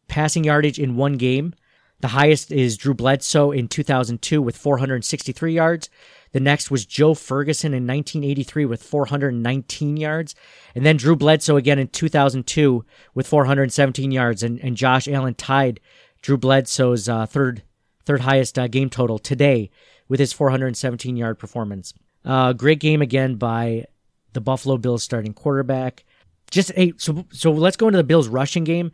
passing 0.07 0.43
yardage 0.43 0.77
in 0.77 0.95
one 0.95 1.13
game. 1.13 1.55
The 2.01 2.09
highest 2.09 2.51
is 2.51 2.77
Drew 2.77 2.93
Bledsoe 2.93 3.49
in 3.49 3.67
2002 3.67 4.43
with 4.43 4.55
463 4.55 5.53
yards. 5.53 5.89
The 6.31 6.39
next 6.39 6.69
was 6.69 6.85
Joe 6.85 7.13
Ferguson 7.13 7.73
in 7.73 7.87
1983 7.87 8.65
with 8.65 8.83
419 8.83 9.97
yards. 9.97 10.35
And 10.75 10.85
then 10.85 10.97
Drew 10.97 11.15
Bledsoe 11.15 11.57
again 11.57 11.79
in 11.79 11.87
2002 11.87 12.85
with 13.13 13.27
417 13.27 14.11
yards. 14.11 14.43
And, 14.43 14.59
and 14.59 14.77
Josh 14.77 15.07
Allen 15.07 15.35
tied 15.35 15.79
Drew 16.21 16.37
Bledsoe's 16.37 17.09
uh, 17.09 17.25
third 17.25 17.63
third 18.05 18.21
highest 18.21 18.57
uh, 18.57 18.67
game 18.67 18.89
total 18.89 19.19
today 19.19 19.69
with 20.07 20.19
his 20.19 20.33
417 20.33 21.15
yard 21.15 21.39
performance. 21.39 21.93
Uh, 22.25 22.53
great 22.53 22.79
game 22.79 23.01
again 23.01 23.35
by 23.35 23.85
the 24.33 24.41
Buffalo 24.41 24.77
Bills 24.77 25.03
starting 25.03 25.33
quarterback. 25.33 26.03
Just 26.51 26.71
hey, 26.73 26.93
so 26.97 27.25
so 27.31 27.51
let's 27.51 27.77
go 27.77 27.87
into 27.87 27.97
the 27.97 28.03
Bills 28.03 28.27
rushing 28.27 28.63
game 28.63 28.91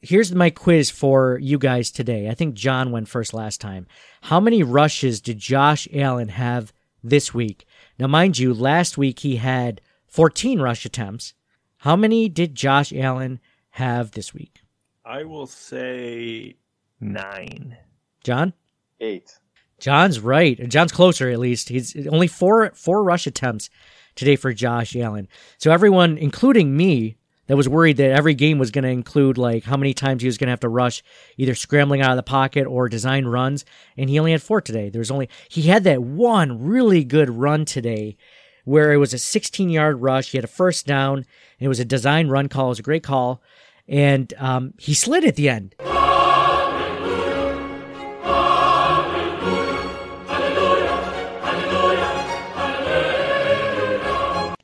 here's 0.00 0.34
my 0.34 0.50
quiz 0.50 0.90
for 0.90 1.38
you 1.38 1.58
guys 1.58 1.90
today. 1.90 2.28
I 2.28 2.34
think 2.34 2.54
John 2.54 2.90
went 2.90 3.08
first 3.08 3.34
last 3.34 3.60
time. 3.60 3.86
How 4.22 4.40
many 4.40 4.62
rushes 4.62 5.20
did 5.20 5.38
Josh 5.38 5.88
Allen 5.92 6.28
have 6.28 6.72
this 7.02 7.34
week? 7.34 7.66
Now, 7.98 8.06
mind 8.06 8.38
you, 8.38 8.54
last 8.54 8.98
week 8.98 9.20
he 9.20 9.36
had 9.36 9.80
14 10.06 10.60
rush 10.60 10.84
attempts. 10.84 11.34
How 11.78 11.96
many 11.96 12.28
did 12.28 12.54
Josh 12.54 12.92
Allen 12.92 13.40
have 13.70 14.12
this 14.12 14.34
week? 14.34 14.60
I 15.04 15.24
will 15.24 15.46
say 15.46 16.56
nine. 17.00 17.76
John? 18.22 18.52
Eight. 19.00 19.38
John's 19.78 20.18
right. 20.20 20.68
John's 20.68 20.92
closer 20.92 21.30
at 21.30 21.38
least. 21.38 21.68
He's 21.68 22.06
only 22.08 22.26
four 22.26 22.72
four 22.74 23.04
rush 23.04 23.26
attempts 23.26 23.70
today 24.16 24.34
for 24.34 24.52
Josh 24.52 24.96
Allen. 24.96 25.28
So 25.58 25.70
everyone, 25.70 26.18
including 26.18 26.76
me, 26.76 27.16
that 27.48 27.56
was 27.56 27.68
worried 27.68 27.96
that 27.96 28.12
every 28.12 28.34
game 28.34 28.58
was 28.58 28.70
going 28.70 28.84
to 28.84 28.90
include 28.90 29.36
like 29.36 29.64
how 29.64 29.76
many 29.76 29.92
times 29.92 30.22
he 30.22 30.28
was 30.28 30.38
going 30.38 30.46
to 30.46 30.52
have 30.52 30.60
to 30.60 30.68
rush 30.68 31.02
either 31.36 31.54
scrambling 31.54 32.00
out 32.00 32.12
of 32.12 32.16
the 32.16 32.22
pocket 32.22 32.66
or 32.66 32.88
design 32.88 33.26
runs 33.26 33.64
and 33.96 34.08
he 34.08 34.18
only 34.18 34.32
had 34.32 34.42
four 34.42 34.60
today. 34.60 34.88
There 34.88 35.00
was 35.00 35.10
only 35.10 35.28
he 35.48 35.62
had 35.62 35.84
that 35.84 36.02
one 36.02 36.62
really 36.62 37.02
good 37.02 37.30
run 37.30 37.64
today 37.64 38.16
where 38.64 38.92
it 38.92 38.98
was 38.98 39.12
a 39.12 39.18
16 39.18 39.68
yard 39.68 40.00
rush. 40.00 40.30
He 40.30 40.38
had 40.38 40.44
a 40.44 40.48
first 40.48 40.86
down 40.86 41.18
and 41.18 41.26
it 41.60 41.68
was 41.68 41.80
a 41.80 41.84
design 41.84 42.28
run 42.28 42.48
call. 42.48 42.66
It 42.66 42.70
was 42.70 42.78
a 42.78 42.82
great 42.82 43.02
call 43.02 43.42
and 43.88 44.32
um, 44.38 44.74
he 44.78 44.94
slid 44.94 45.24
at 45.24 45.36
the 45.36 45.48
end 45.48 45.74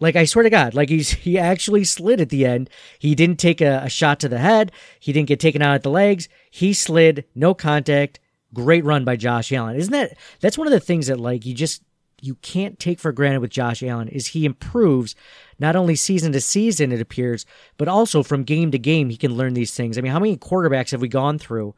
Like 0.05 0.17
I 0.17 0.27
swear 0.27 0.43
to 0.43 0.51
God, 0.51 0.75
like 0.75 0.91
he's 0.91 1.13
he 1.13 1.39
actually 1.39 1.83
slid 1.83 2.21
at 2.21 2.29
the 2.29 2.45
end. 2.45 2.69
He 2.99 3.15
didn't 3.15 3.39
take 3.39 3.63
a, 3.63 3.85
a, 3.85 3.89
shot 3.89 4.21
to 4.21 4.29
the 4.29 4.37
head. 4.37 4.71
He 5.01 5.15
didn't 5.15 5.29
get 5.29 5.41
taken 5.41 5.63
out 5.63 5.77
at 5.77 5.83
the 5.83 5.89
legs. 5.89 6.29
He 6.51 6.75
slid, 6.75 7.25
no 7.35 7.55
contact. 7.55 8.21
Great 8.53 8.85
run 8.85 9.07
by 9.07 9.17
Josh 9.17 9.51
Allen. 9.51 9.77
Isn't 9.77 9.93
that 9.93 10.19
that's 10.41 10.59
one 10.59 10.67
of 10.67 10.75
the 10.75 10.79
things 10.79 11.07
that 11.07 11.19
like 11.19 11.47
you 11.47 11.55
just 11.55 11.83
you 12.21 12.35
can't 12.35 12.79
take 12.79 13.01
for 13.01 13.13
granted 13.13 13.41
with 13.41 13.51
Josh 13.51 13.83
Allen 13.83 14.09
is 14.09 14.27
he 14.27 14.45
improves 14.45 15.15
not 15.59 15.75
only 15.75 15.97
season 15.97 16.33
to 16.33 16.41
season 16.43 16.93
it 16.93 17.01
appears, 17.01 17.47
but 17.79 17.89
also 17.89 18.23
from 18.23 18.45
game 18.45 18.73
to 18.73 18.79
game 18.79 19.09
he 19.09 19.17
can 19.17 19.35
learn 19.35 19.55
these 19.55 19.75
things. 19.75 19.97
I 19.97 20.03
mean, 20.03 20.13
how 20.13 20.21
many 20.21 20.37
quarterbacks 20.37 20.91
have 20.91 21.01
we 21.01 21.09
gone 21.09 21.39
through 21.39 21.75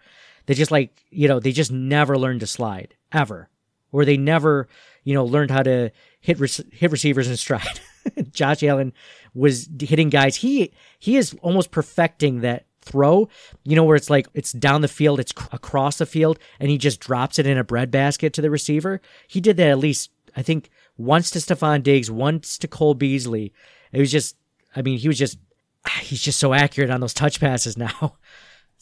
that 0.46 0.56
just 0.56 0.72
like, 0.72 1.04
you 1.10 1.28
know, 1.28 1.38
they 1.38 1.52
just 1.52 1.70
never 1.70 2.18
learned 2.18 2.40
to 2.40 2.48
slide 2.48 2.96
ever 3.12 3.48
or 3.92 4.04
they 4.04 4.16
never, 4.16 4.66
you 5.04 5.14
know, 5.14 5.24
learned 5.24 5.52
how 5.52 5.62
to 5.62 5.92
hit 6.26 6.38
hit 6.72 6.90
receivers 6.90 7.28
in 7.28 7.36
stride. 7.36 7.80
Josh 8.32 8.64
Allen 8.64 8.92
was 9.32 9.68
hitting 9.78 10.08
guys. 10.08 10.34
He 10.34 10.72
he 10.98 11.16
is 11.16 11.36
almost 11.40 11.70
perfecting 11.70 12.40
that 12.40 12.66
throw. 12.82 13.28
You 13.62 13.76
know 13.76 13.84
where 13.84 13.94
it's 13.94 14.10
like 14.10 14.26
it's 14.34 14.50
down 14.50 14.80
the 14.80 14.88
field, 14.88 15.20
it's 15.20 15.32
across 15.52 15.98
the 15.98 16.06
field, 16.06 16.40
and 16.58 16.68
he 16.68 16.78
just 16.78 16.98
drops 16.98 17.38
it 17.38 17.46
in 17.46 17.56
a 17.56 17.62
breadbasket 17.62 18.32
to 18.32 18.42
the 18.42 18.50
receiver. 18.50 19.00
He 19.28 19.40
did 19.40 19.56
that 19.58 19.68
at 19.68 19.78
least 19.78 20.10
I 20.36 20.42
think 20.42 20.68
once 20.96 21.30
to 21.30 21.38
Stefon 21.38 21.84
Diggs, 21.84 22.10
once 22.10 22.58
to 22.58 22.66
Cole 22.66 22.94
Beasley. 22.94 23.52
It 23.92 24.00
was 24.00 24.10
just, 24.10 24.36
I 24.74 24.82
mean, 24.82 24.98
he 24.98 25.06
was 25.06 25.18
just 25.18 25.38
ah, 25.86 26.00
he's 26.02 26.22
just 26.22 26.40
so 26.40 26.52
accurate 26.52 26.90
on 26.90 27.00
those 27.00 27.14
touch 27.14 27.38
passes 27.38 27.76
now. 27.76 28.16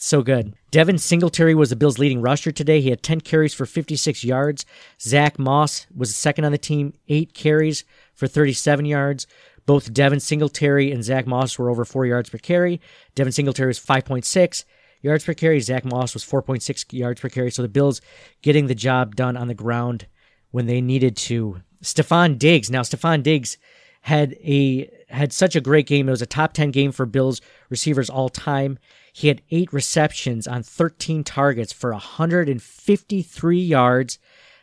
So 0.05 0.21
good. 0.21 0.55
Devin 0.71 0.99
Singletary 0.99 1.55
was 1.55 1.71
the 1.71 1.77
Bills' 1.77 1.99
leading 1.99 2.21
rusher 2.21 2.53
today. 2.53 2.83
He 2.83 2.91
had 2.91 3.03
10 3.03 3.23
carries 3.23 3.55
for 3.55 3.65
56 3.65 4.23
yards. 4.23 4.67
Zach 5.01 5.39
Moss 5.39 5.87
was 5.97 6.15
second 6.15 6.45
on 6.45 6.53
the 6.53 6.59
team, 6.59 6.93
eight 7.09 7.33
carries 7.33 7.85
for 8.13 8.27
37 8.27 8.85
yards. 8.85 9.27
Both 9.65 9.95
Devin 9.95 10.21
Singletary 10.21 10.93
and 10.93 11.03
Zach 11.03 11.27
Moss 11.27 11.59
were 11.59 11.71
over 11.71 11.87
four 11.87 12.05
yards 12.05 12.29
per 12.29 12.37
carry. 12.37 12.83
Devin 13.15 13.33
Singletary 13.33 13.69
was 13.69 13.81
5.6 13.81 14.65
yards 15.01 15.25
per 15.25 15.33
carry. 15.33 15.59
Zach 15.61 15.87
Moss 15.87 16.13
was 16.13 16.23
4.6 16.23 16.93
yards 16.93 17.23
per 17.23 17.31
carry. 17.31 17.51
So 17.51 17.63
the 17.63 17.69
Bills 17.69 18.03
getting 18.43 18.67
the 18.67 18.75
job 18.75 19.17
done 19.17 19.39
on 19.39 19.49
the 19.49 19.55
ground 19.55 20.07
when 20.51 20.67
they 20.67 20.83
needed 20.83 21.17
to. 21.17 21.63
Stefon 21.83 22.39
Diggs. 22.39 22.71
Now, 22.71 22.83
Stefon 22.83 23.23
Diggs 23.23 23.57
had 24.03 24.35
a 24.45 24.91
had 25.09 25.33
such 25.33 25.57
a 25.57 25.61
great 25.61 25.87
game. 25.87 26.09
It 26.09 26.13
was 26.13 26.23
a 26.23 26.27
top 26.27 26.53
10 26.53 26.71
game 26.71 26.93
for 26.93 27.07
Bills 27.07 27.41
receivers 27.69 28.11
all 28.11 28.29
time. 28.29 28.79
He 29.13 29.29
had 29.29 29.43
eight 29.51 29.73
receptions 29.73 30.47
on 30.47 30.63
13 30.63 31.25
targets 31.25 31.73
for 31.73 31.93
153 31.93 33.61
yards 33.61 34.19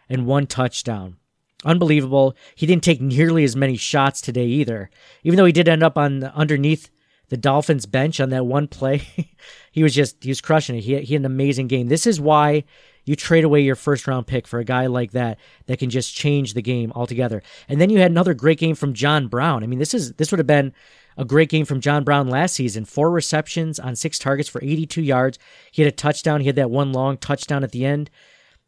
and 0.09 0.25
one 0.25 0.47
touchdown. 0.47 1.17
Unbelievable. 1.63 2.35
He 2.55 2.65
didn't 2.65 2.83
take 2.83 3.01
nearly 3.01 3.43
as 3.43 3.55
many 3.55 3.77
shots 3.77 4.19
today 4.19 4.45
either. 4.45 4.89
Even 5.23 5.37
though 5.37 5.45
he 5.45 5.51
did 5.51 5.69
end 5.69 5.83
up 5.83 5.97
on 5.97 6.23
underneath 6.23 6.89
the 7.29 7.37
Dolphins 7.37 7.85
bench 7.85 8.19
on 8.19 8.29
that 8.31 8.45
one 8.45 8.67
play, 8.67 9.03
he 9.71 9.83
was 9.83 9.93
just 9.93 10.23
he 10.23 10.29
was 10.29 10.41
crushing 10.41 10.75
it. 10.75 10.81
He 10.81 10.99
he 11.01 11.13
had 11.13 11.21
an 11.21 11.25
amazing 11.25 11.67
game. 11.67 11.87
This 11.87 12.07
is 12.07 12.19
why 12.19 12.63
you 13.05 13.15
trade 13.15 13.43
away 13.43 13.61
your 13.61 13.75
first 13.75 14.07
round 14.07 14.27
pick 14.27 14.47
for 14.47 14.59
a 14.59 14.63
guy 14.63 14.87
like 14.87 15.11
that 15.11 15.39
that 15.65 15.79
can 15.79 15.89
just 15.89 16.15
change 16.15 16.53
the 16.53 16.61
game 16.61 16.91
altogether. 16.95 17.41
And 17.67 17.81
then 17.81 17.89
you 17.89 17.99
had 17.99 18.11
another 18.11 18.33
great 18.33 18.59
game 18.59 18.75
from 18.75 18.93
John 18.93 19.27
Brown. 19.27 19.63
I 19.63 19.67
mean, 19.67 19.79
this 19.79 19.93
is 19.93 20.13
this 20.13 20.31
would 20.31 20.39
have 20.39 20.47
been 20.47 20.73
a 21.17 21.25
great 21.25 21.49
game 21.49 21.65
from 21.65 21.81
John 21.81 22.03
Brown 22.03 22.29
last 22.29 22.55
season. 22.55 22.85
Four 22.85 23.11
receptions 23.11 23.79
on 23.79 23.95
six 23.95 24.17
targets 24.17 24.49
for 24.49 24.63
82 24.63 25.01
yards. 25.01 25.39
He 25.71 25.81
had 25.81 25.91
a 25.91 25.95
touchdown. 25.95 26.41
He 26.41 26.47
had 26.47 26.55
that 26.55 26.71
one 26.71 26.93
long 26.93 27.17
touchdown 27.17 27.63
at 27.63 27.71
the 27.71 27.85
end 27.85 28.09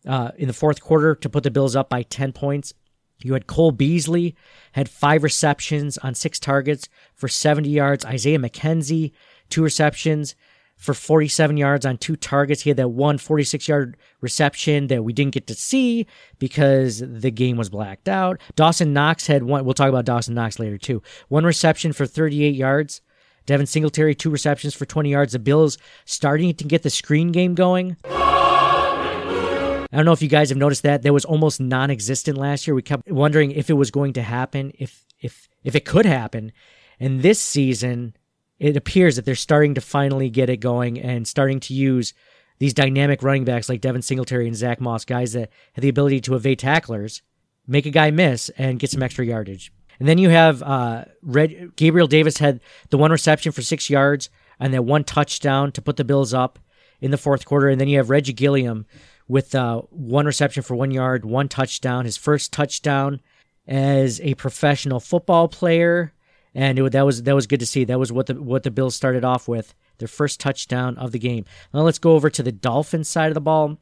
uh, 0.08 0.32
in 0.38 0.48
the 0.48 0.54
fourth 0.54 0.82
quarter 0.82 1.16
to 1.16 1.30
put 1.30 1.44
the 1.44 1.52
Bills 1.52 1.76
up 1.76 1.90
by 1.90 2.04
10 2.04 2.34
points. 2.34 2.74
You 3.22 3.34
had 3.34 3.48
Cole 3.48 3.72
Beasley, 3.72 4.36
had 4.74 4.90
five 4.90 5.24
receptions 5.24 5.98
on 6.00 6.14
six 6.14 6.40
targets 6.40 6.90
for 7.16 7.30
70 7.30 7.70
yards. 7.70 8.04
Isaiah 8.04 8.40
McKenzie, 8.40 9.14
two 9.50 9.64
receptions 9.64 10.36
for 10.76 10.94
47 10.94 11.58
yards 11.58 11.86
on 11.86 11.98
two 11.98 12.16
targets. 12.16 12.62
He 12.62 12.70
had 12.70 12.78
that 12.78 12.90
one 12.90 13.18
46 13.18 13.68
yard 13.68 13.98
reception 14.22 14.88
that 14.88 15.04
we 15.04 15.14
didn't 15.14 15.34
get 15.34 15.48
to 15.48 15.56
see 15.56 16.08
because 16.40 17.00
the 17.00 17.32
game 17.32 17.58
was 17.58 17.70
blacked 17.70 18.10
out. 18.10 18.42
Dawson 18.56 18.94
Knox 18.94 19.28
had 19.28 19.44
one. 19.44 19.66
We'll 19.66 19.74
talk 19.74 19.90
about 19.90 20.06
Dawson 20.06 20.36
Knox 20.36 20.60
later 20.60 20.78
too. 20.78 21.02
One 21.30 21.46
reception 21.46 21.94
for 21.94 22.06
38 22.06 22.56
yards. 22.56 23.02
Devin 23.46 23.66
Singletary, 23.66 24.16
two 24.16 24.30
receptions 24.30 24.74
for 24.74 24.86
20 24.86 25.10
yards. 25.10 25.34
The 25.34 25.40
Bills 25.40 25.78
starting 26.06 26.54
to 26.56 26.64
get 26.64 26.84
the 26.84 26.90
screen 26.90 27.32
game 27.32 27.56
going. 27.56 27.98
I 28.06 29.98
don't 29.98 30.06
know 30.06 30.14
if 30.14 30.22
you 30.22 30.30
guys 30.30 30.50
have 30.50 30.58
noticed 30.58 30.84
that 30.84 31.04
that 31.04 31.14
was 31.14 31.26
almost 31.26 31.60
non-existent 31.60 32.38
last 32.38 32.66
year. 32.66 32.74
We 32.74 32.82
kept 32.82 33.10
wondering 33.12 33.52
if 33.52 33.70
it 33.70 33.74
was 33.74 33.92
going 33.92 34.14
to 34.14 34.24
happen, 34.24 34.72
if 34.80 35.06
if 35.22 35.48
if 35.64 35.76
it 35.76 35.86
could 35.86 36.06
happen. 36.06 36.52
And 37.00 37.22
this 37.22 37.40
season, 37.40 38.16
it 38.64 38.78
appears 38.78 39.18
that 39.18 39.26
they're 39.26 39.36
starting 39.36 39.76
to 39.76 39.82
finally 39.82 40.30
get 40.30 40.50
it 40.50 40.58
going 40.58 40.98
and 40.98 41.28
starting 41.28 41.60
to 41.60 41.74
use 41.74 42.14
these 42.60 42.74
dynamic 42.74 43.22
running 43.22 43.44
backs 43.44 43.68
like 43.68 43.82
Devin 43.82 44.02
Singletary 44.02 44.48
and 44.48 44.56
Zach 44.56 44.80
Moss, 44.80 45.04
guys 45.04 45.34
that 45.34 45.50
have 45.74 45.82
the 45.82 45.90
ability 45.90 46.22
to 46.22 46.36
evade 46.36 46.60
tacklers, 46.60 47.22
make 47.68 47.86
a 47.86 47.90
guy 47.90 48.10
miss, 48.10 48.48
and 48.58 48.80
get 48.80 48.90
some 48.90 49.04
extra 49.04 49.26
yardage. 49.26 49.74
And 50.00 50.08
then 50.08 50.18
you 50.18 50.30
have 50.30 50.64
uh, 50.64 51.04
Red, 51.22 51.76
Gabriel 51.76 52.08
Davis 52.08 52.38
had 52.38 52.62
the 52.90 52.98
one 52.98 53.12
reception 53.12 53.52
for 53.52 53.62
six 53.62 53.90
yards 53.90 54.30
and 54.62 54.74
that 54.74 54.84
one 54.84 55.04
touchdown 55.04 55.74
to 55.74 55.82
put 55.82 55.98
the 55.98 56.06
Bills 56.06 56.34
up 56.34 56.58
in 57.02 57.12
the 57.12 57.18
fourth 57.18 57.44
quarter. 57.44 57.68
And 57.68 57.82
then 57.82 57.90
you 57.90 57.98
have 57.98 58.10
Reggie 58.10 58.32
Gilliam 58.32 58.86
with 59.28 59.54
uh, 59.54 59.82
one 59.90 60.26
reception 60.26 60.64
for 60.64 60.76
one 60.76 60.92
yard, 60.92 61.26
one 61.26 61.50
touchdown, 61.50 62.06
his 62.06 62.16
first 62.16 62.54
touchdown 62.54 63.20
as 63.68 64.22
a 64.22 64.36
professional 64.36 65.02
football 65.02 65.50
player, 65.50 66.14
and 66.56 66.80
it, 66.80 66.92
that 66.92 67.06
was 67.06 67.24
that 67.24 67.36
was 67.36 67.48
good 67.48 67.60
to 67.60 67.66
see. 67.66 67.84
That 67.84 68.00
was 68.00 68.12
what 68.12 68.28
the 68.28 68.42
what 68.42 68.64
the 68.64 68.72
Bills 68.72 68.96
started 68.96 69.24
off 69.24 69.48
with, 69.48 69.74
their 69.98 70.08
first 70.08 70.40
touchdown 70.40 70.98
of 70.98 71.12
the 71.12 71.20
game. 71.20 71.46
Now 71.74 71.82
let's 71.82 72.00
go 72.00 72.14
over 72.14 72.30
to 72.30 72.44
the 72.44 72.52
Dolphins 72.52 73.10
side 73.10 73.30
of 73.30 73.34
the 73.36 73.42
ball. 73.42 73.78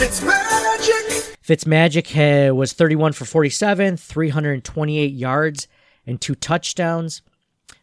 Fitzmagic. 0.00 1.36
Fitzmagic 1.42 2.08
had, 2.08 2.52
was 2.52 2.72
31 2.72 3.12
for 3.12 3.24
47, 3.24 3.96
328 3.96 5.12
yards, 5.12 5.68
and 6.06 6.20
two 6.20 6.34
touchdowns. 6.34 7.22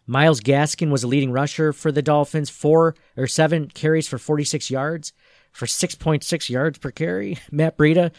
Myles 0.06 0.40
Gaskin 0.40 0.90
was 0.90 1.04
a 1.04 1.08
leading 1.08 1.32
rusher 1.32 1.74
for 1.74 1.92
the 1.92 2.02
Dolphins, 2.02 2.50
four 2.50 2.96
or 3.18 3.28
seven 3.28 3.68
carries 3.68 4.08
for 4.08 4.18
46 4.18 4.72
yards, 4.72 5.12
for 5.52 5.66
6.6 5.66 6.50
yards 6.50 6.78
per 6.78 6.92
carry. 6.92 7.38
Matt 7.52 7.78
Breida, 7.78 8.12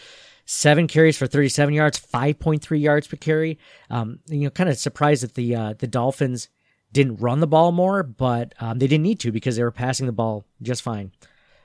seven 0.50 0.86
carries 0.86 1.18
for 1.18 1.26
37 1.26 1.74
yards, 1.74 2.00
5.3 2.00 2.80
yards 2.80 3.06
per 3.06 3.18
carry. 3.18 3.58
Um, 3.90 4.20
you 4.28 4.40
know, 4.40 4.50
kind 4.50 4.70
of 4.70 4.78
surprised 4.78 5.22
that 5.22 5.34
the 5.34 5.54
uh, 5.54 5.74
the 5.78 5.86
Dolphins 5.86 6.48
didn't 6.90 7.20
run 7.20 7.40
the 7.40 7.46
ball 7.46 7.70
more, 7.70 8.02
but 8.02 8.54
um, 8.58 8.78
they 8.78 8.86
didn't 8.86 9.02
need 9.02 9.20
to 9.20 9.30
because 9.30 9.56
they 9.56 9.62
were 9.62 9.70
passing 9.70 10.06
the 10.06 10.12
ball 10.12 10.46
just 10.62 10.80
fine. 10.82 11.12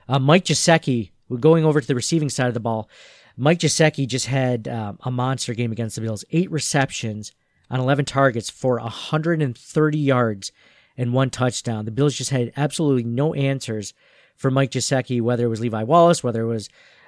Uh, 0.09 0.19
Mike 0.19 0.43
Gesicki, 0.43 1.11
going 1.39 1.63
over 1.63 1.79
to 1.79 1.87
the 1.87 1.95
receiving 1.95 2.29
side 2.29 2.49
of 2.49 2.53
the 2.53 2.59
ball, 2.59 2.89
Mike 3.37 3.59
Gesicki 3.59 4.05
just 4.05 4.25
had 4.25 4.67
um, 4.67 4.99
a 5.03 5.09
monster 5.09 5.53
game 5.53 5.71
against 5.71 5.95
the 5.95 6.01
Bills. 6.01 6.25
Eight 6.31 6.51
receptions 6.51 7.31
on 7.71 7.79
11 7.79 8.03
targets 8.03 8.49
for 8.49 8.77
130 8.79 9.97
yards 9.97 10.51
and 10.97 11.13
one 11.13 11.29
touchdown. 11.29 11.85
The 11.85 11.91
Bills 11.91 12.15
just 12.15 12.31
had 12.31 12.51
absolutely 12.57 13.03
no 13.03 13.33
answers 13.33 13.93
for 14.35 14.51
Mike 14.51 14.71
Gesicki, 14.71 15.21
whether 15.21 15.45
it 15.45 15.49
was 15.49 15.61
Levi 15.61 15.83
Wallace, 15.83 16.21
whether 16.21 16.41
it 16.41 16.47
was 16.47 16.67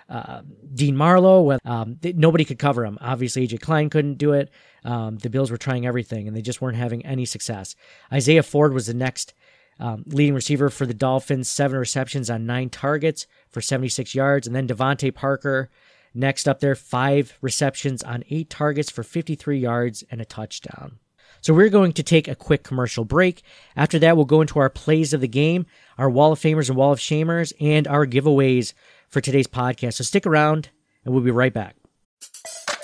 uh, 0.10 0.42
Dean 0.74 0.96
Marlowe. 0.96 1.58
Um, 1.66 1.98
th- 2.02 2.16
nobody 2.16 2.46
could 2.46 2.60
cover 2.60 2.86
him. 2.86 2.98
Obviously, 3.02 3.48
AJ 3.48 3.62
Klein 3.62 3.90
couldn't 3.90 4.18
do 4.18 4.34
it. 4.34 4.52
Um, 4.84 5.18
the 5.18 5.30
Bills 5.30 5.52
were 5.52 5.58
trying 5.58 5.86
everything, 5.86 6.28
and 6.28 6.36
they 6.36 6.42
just 6.42 6.62
weren't 6.62 6.78
having 6.78 7.06
any 7.06 7.26
success. 7.26 7.76
Isaiah 8.12 8.44
Ford 8.44 8.74
was 8.74 8.88
the 8.88 8.94
next 8.94 9.34
um, 9.80 10.04
leading 10.08 10.36
receiver 10.36 10.70
for 10.70 10.86
the 10.86 10.94
Dolphins, 10.94 11.50
seven 11.50 11.78
receptions 11.78 12.30
on 12.30 12.46
nine 12.46 12.70
targets 12.70 13.28
for 13.50 13.62
76 13.62 14.16
yards. 14.16 14.48
And 14.48 14.56
then 14.56 14.68
DeVante 14.68 15.14
Parker, 15.14 15.70
next 16.14 16.48
up 16.48 16.60
there, 16.60 16.76
five 16.76 17.38
receptions 17.42 18.04
on 18.04 18.24
eight 18.30 18.50
targets 18.50 18.90
for 18.90 19.04
53 19.04 19.60
yards 19.60 20.04
and 20.10 20.22
a 20.22 20.26
touchdown. 20.26 21.00
So 21.42 21.54
we're 21.54 21.70
going 21.70 21.92
to 21.94 22.04
take 22.04 22.28
a 22.28 22.36
quick 22.36 22.64
commercial 22.64 23.06
break. 23.06 23.44
After 23.76 24.00
that, 24.00 24.16
we'll 24.16 24.26
go 24.26 24.42
into 24.42 24.58
our 24.58 24.70
plays 24.70 25.14
of 25.14 25.22
the 25.22 25.28
game, 25.28 25.68
our 25.98 26.10
Wall 26.10 26.32
of 26.32 26.40
Famers 26.40 26.70
and 26.70 26.78
Wall 26.78 26.92
of 26.92 27.00
Shamers, 27.00 27.54
and 27.60 27.88
our 27.88 28.08
giveaways 28.08 28.74
for 29.10 29.22
today's 29.22 29.48
podcast. 29.48 29.94
So 29.96 30.04
stick 30.04 30.26
around, 30.26 30.70
and 31.04 31.14
we'll 31.14 31.24
be 31.24 31.32
right 31.32 31.54
back. 31.54 31.76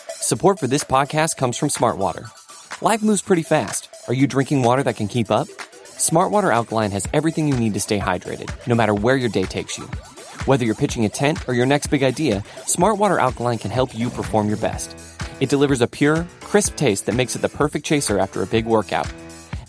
Support 0.09 0.59
for 0.59 0.67
this 0.67 0.83
podcast 0.83 1.37
comes 1.37 1.57
from 1.57 1.69
Smartwater. 1.69 2.29
Life 2.81 3.03
moves 3.03 3.21
pretty 3.21 3.43
fast. 3.43 3.89
Are 4.07 4.13
you 4.13 4.27
drinking 4.27 4.63
water 4.63 4.81
that 4.83 4.95
can 4.95 5.07
keep 5.07 5.29
up? 5.29 5.47
Smartwater 6.01 6.51
Alkaline 6.53 6.91
has 6.91 7.07
everything 7.13 7.47
you 7.47 7.55
need 7.55 7.75
to 7.75 7.79
stay 7.79 7.99
hydrated, 7.99 8.49
no 8.65 8.73
matter 8.73 8.93
where 8.93 9.15
your 9.15 9.29
day 9.29 9.43
takes 9.43 9.77
you. 9.77 9.83
Whether 10.45 10.65
you're 10.65 10.73
pitching 10.73 11.05
a 11.05 11.09
tent 11.09 11.47
or 11.47 11.53
your 11.53 11.67
next 11.67 11.87
big 11.87 12.01
idea, 12.01 12.43
Smartwater 12.61 13.19
Alkaline 13.19 13.59
can 13.59 13.69
help 13.69 13.93
you 13.93 14.09
perform 14.09 14.47
your 14.47 14.57
best. 14.57 14.95
It 15.39 15.49
delivers 15.49 15.81
a 15.81 15.87
pure, 15.87 16.25
crisp 16.39 16.75
taste 16.75 17.05
that 17.05 17.15
makes 17.15 17.35
it 17.35 17.43
the 17.43 17.49
perfect 17.49 17.85
chaser 17.85 18.17
after 18.17 18.41
a 18.41 18.47
big 18.47 18.65
workout. 18.65 19.11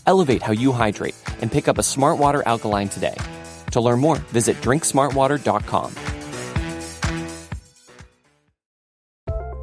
Elevate 0.07 0.43
how 0.43 0.53
you 0.53 0.73
hydrate 0.73 1.15
and 1.41 1.53
pick 1.53 1.69
up 1.69 1.79
a 1.79 1.83
Smartwater 1.83 2.43
Alkaline 2.45 2.89
today. 2.89 3.17
To 3.73 3.81
learn 3.81 4.01
more, 4.01 4.17
visit 4.33 4.57
drinksmartwater.com. 4.63 6.22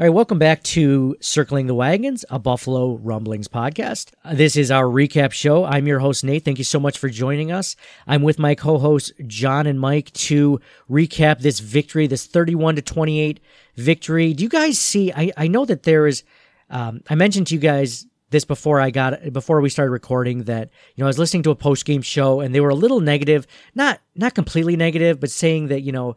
All 0.00 0.06
right, 0.06 0.14
welcome 0.14 0.38
back 0.38 0.62
to 0.62 1.16
Circling 1.20 1.66
the 1.66 1.74
Wagons, 1.74 2.24
a 2.30 2.38
Buffalo 2.38 2.98
Rumblings 2.98 3.48
podcast. 3.48 4.12
This 4.32 4.54
is 4.54 4.70
our 4.70 4.84
recap 4.84 5.32
show. 5.32 5.64
I'm 5.64 5.88
your 5.88 5.98
host, 5.98 6.22
Nate. 6.22 6.44
Thank 6.44 6.58
you 6.58 6.64
so 6.64 6.78
much 6.78 6.96
for 6.98 7.08
joining 7.08 7.50
us. 7.50 7.74
I'm 8.06 8.22
with 8.22 8.38
my 8.38 8.54
co 8.54 8.78
hosts, 8.78 9.10
John 9.26 9.66
and 9.66 9.80
Mike, 9.80 10.12
to 10.12 10.60
recap 10.88 11.40
this 11.40 11.58
victory, 11.58 12.06
this 12.06 12.26
31 12.26 12.76
to 12.76 12.82
28 12.82 13.40
victory. 13.74 14.34
Do 14.34 14.44
you 14.44 14.48
guys 14.48 14.78
see? 14.78 15.12
I, 15.12 15.32
I 15.36 15.48
know 15.48 15.64
that 15.64 15.82
there 15.82 16.06
is, 16.06 16.22
um, 16.70 17.00
I 17.10 17.16
mentioned 17.16 17.48
to 17.48 17.56
you 17.56 17.60
guys 17.60 18.06
this 18.30 18.44
before 18.44 18.80
I 18.80 18.90
got 18.90 19.32
before 19.32 19.60
we 19.60 19.68
started 19.68 19.90
recording 19.90 20.44
that 20.44 20.70
you 20.94 21.02
know 21.02 21.06
I 21.06 21.08
was 21.08 21.18
listening 21.18 21.42
to 21.42 21.50
a 21.50 21.56
post 21.56 21.84
game 21.84 22.02
show 22.02 22.38
and 22.38 22.54
they 22.54 22.60
were 22.60 22.68
a 22.68 22.76
little 22.76 23.00
negative, 23.00 23.48
not 23.74 24.00
not 24.14 24.36
completely 24.36 24.76
negative, 24.76 25.18
but 25.18 25.32
saying 25.32 25.68
that 25.68 25.80
you 25.80 25.90
know, 25.90 26.14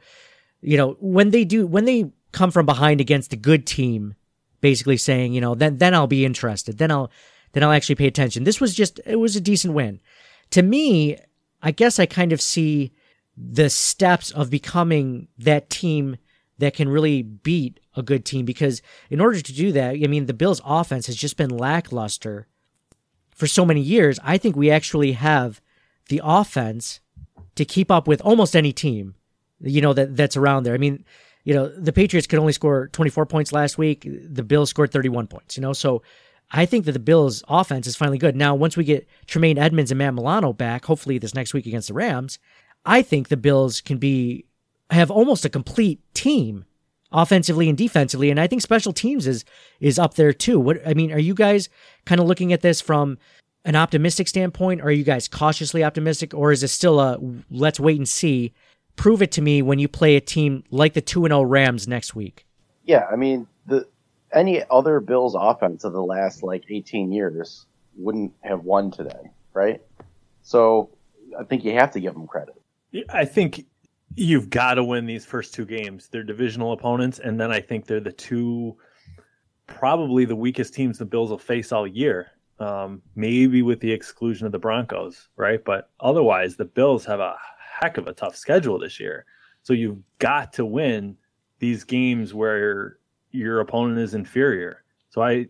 you 0.62 0.78
know 0.78 0.98
when 1.00 1.32
they 1.32 1.46
do 1.46 1.66
when 1.66 1.86
they 1.86 2.12
come 2.32 2.52
from 2.52 2.66
behind 2.66 3.02
against 3.02 3.34
a 3.34 3.38
good 3.38 3.66
team, 3.66 4.16
basically 4.62 4.98
saying 4.98 5.34
you 5.34 5.42
know 5.42 5.56
then 5.56 5.78
then 5.78 5.94
I'll 5.94 6.08
be 6.08 6.26
interested, 6.26 6.78
then 6.78 6.92
I'll 6.92 7.12
then 7.54 7.64
I'll 7.64 7.72
actually 7.72 7.96
pay 7.96 8.08
attention. 8.08 8.44
This 8.44 8.62
was 8.62 8.74
just 8.74 9.00
it 9.06 9.18
was 9.18 9.36
a 9.36 9.42
decent 9.42 9.74
win. 9.74 10.00
To 10.52 10.62
me, 10.62 11.18
I 11.62 11.72
guess 11.72 12.00
I 12.00 12.06
kind 12.06 12.34
of 12.34 12.42
see 12.42 12.92
the 13.38 13.70
steps 13.70 14.32
of 14.32 14.50
becoming 14.50 15.28
that 15.38 15.70
team 15.70 16.18
that 16.58 16.76
can 16.76 16.90
really 16.90 17.24
beat 17.24 17.80
a 17.96 18.04
good 18.04 18.24
team 18.24 18.46
because 18.46 18.82
in 19.10 19.20
order 19.20 19.42
to 19.42 19.54
do 19.54 19.72
that, 19.72 19.96
I 19.96 20.08
mean, 20.08 20.28
the 20.28 20.34
Bills' 20.34 20.62
offense 20.64 21.08
has 21.08 21.16
just 21.16 21.38
been 21.38 21.50
lackluster 21.50 22.48
for 23.36 23.48
so 23.48 23.66
many 23.66 23.82
years. 23.82 24.20
I 24.24 24.38
think 24.38 24.56
we 24.56 24.70
actually 24.70 25.14
have 25.14 25.62
the 26.10 26.22
offense 26.24 27.00
to 27.56 27.66
keep 27.66 27.90
up 27.90 28.08
with 28.08 28.22
almost 28.22 28.56
any 28.56 28.72
team, 28.72 29.16
you 29.60 29.82
know, 29.82 29.94
that 29.94 30.16
that's 30.16 30.38
around 30.38 30.64
there. 30.64 30.74
I 30.74 30.78
mean, 30.78 31.04
you 31.44 31.54
know, 31.54 31.68
the 31.68 31.94
Patriots 31.94 32.28
could 32.28 32.40
only 32.40 32.54
score 32.54 32.88
24 32.90 33.26
points 33.26 33.52
last 33.52 33.78
week. 33.78 34.08
The 34.08 34.44
Bills 34.44 34.70
scored 34.70 34.92
31 34.92 35.28
points, 35.28 35.58
you 35.58 35.62
know, 35.62 35.74
so 35.74 36.02
I 36.52 36.66
think 36.66 36.86
that 36.86 36.92
the 36.92 37.00
Bills' 37.00 37.44
offense 37.48 37.88
is 37.88 37.96
finally 37.96 38.18
good. 38.18 38.36
Now, 38.36 38.56
once 38.56 38.76
we 38.76 38.84
get 38.84 39.08
Tremaine 39.26 39.58
Edmunds 39.58 39.92
and 39.92 39.98
Matt 39.98 40.14
Milano 40.14 40.54
back, 40.54 40.86
hopefully 40.86 41.18
this 41.18 41.34
next 41.34 41.54
week 41.54 41.66
against 41.66 41.88
the 41.88 41.94
Rams, 41.94 42.40
I 42.86 43.02
think 43.02 43.30
the 43.30 43.38
Bills 43.38 43.82
can 43.82 43.98
be 43.98 44.46
have 44.90 45.10
almost 45.10 45.46
a 45.46 45.50
complete 45.50 46.02
team 46.14 46.66
offensively 47.14 47.70
and 47.70 47.78
defensively 47.78 48.30
and 48.30 48.40
I 48.40 48.48
think 48.48 48.62
special 48.62 48.94
teams 48.94 49.28
is 49.28 49.46
is 49.80 50.00
up 50.00 50.16
there 50.16 50.34
too. 50.34 50.60
What 50.60 50.86
I 50.86 50.94
mean, 50.94 51.12
are 51.12 51.20
you 51.20 51.34
guys 51.34 51.70
kind 52.06 52.20
of 52.20 52.28
looking 52.28 52.52
at 52.52 52.62
this 52.62 52.82
from 52.82 53.18
an 53.64 53.76
optimistic 53.76 54.28
standpoint 54.28 54.82
are 54.82 54.92
you 54.92 55.04
guys 55.04 55.28
cautiously 55.28 55.84
optimistic 55.84 56.34
or 56.34 56.52
is 56.52 56.64
it 56.64 56.70
still 56.70 57.00
a 57.00 57.18
let's 57.50 57.80
wait 57.80 57.98
and 57.98 58.10
see? 58.10 58.54
Prove 58.96 59.22
it 59.22 59.32
to 59.34 59.42
me 59.42 59.62
when 59.62 59.80
you 59.80 59.88
play 59.88 60.16
a 60.16 60.22
team 60.22 60.64
like 60.70 60.94
the 60.94 61.02
2 61.02 61.26
and 61.26 61.32
0 61.32 61.42
Rams 61.44 61.88
next 61.88 62.14
week. 62.16 62.46
Yeah, 62.86 63.06
I 63.12 63.16
mean, 63.16 63.48
the 63.66 63.88
any 64.34 64.64
other 64.70 65.00
Bills 65.00 65.36
offense 65.38 65.84
of 65.84 65.94
the 65.94 66.04
last 66.04 66.44
like 66.44 66.64
18 66.70 67.12
years 67.12 67.66
wouldn't 67.96 68.34
have 68.42 68.64
won 68.64 68.92
today, 68.92 69.32
right? 69.54 69.82
So 70.44 70.90
I 71.40 71.44
think 71.44 71.64
you 71.64 71.74
have 71.74 71.92
to 71.92 72.00
give 72.00 72.14
them 72.14 72.28
credit. 72.28 72.56
I 73.10 73.26
think 73.26 73.66
you've 74.16 74.50
got 74.50 74.76
to 74.76 74.84
win 74.84 75.06
these 75.06 75.26
first 75.26 75.54
two 75.54 75.66
games. 75.66 76.10
They're 76.10 76.24
divisional 76.24 76.74
opponents, 76.74 77.20
and 77.20 77.40
then 77.40 77.52
I 77.52 77.62
think 77.62 77.86
they're 77.88 78.00
the 78.00 78.12
two 78.12 78.78
probably 79.68 80.26
the 80.26 80.36
weakest 80.36 80.74
teams 80.74 80.98
the 80.98 81.06
Bills 81.06 81.30
will 81.30 81.38
face 81.38 81.72
all 81.72 81.88
year. 81.88 82.32
um, 82.62 83.02
maybe 83.16 83.62
with 83.64 83.80
the 83.80 83.92
exclusion 83.92 84.46
of 84.46 84.52
the 84.52 84.60
Broncos, 84.60 85.30
right? 85.36 85.64
But 85.64 85.90
otherwise, 86.00 86.56
the 86.56 86.66
Bills 86.66 87.06
have 87.06 87.20
a 87.20 87.36
heck 87.82 87.98
of 87.98 88.08
a 88.08 88.14
tough 88.14 88.36
schedule 88.36 88.80
this 88.80 89.00
year. 89.00 89.26
So 89.64 89.74
you've 89.74 90.00
got 90.20 90.54
to 90.54 90.66
win 90.66 91.18
these 91.60 91.84
games 91.84 92.34
where 92.34 92.98
your 93.32 93.60
opponent 93.60 94.00
is 94.00 94.14
inferior. 94.14 94.84
So 95.10 95.22
I, 95.22 95.48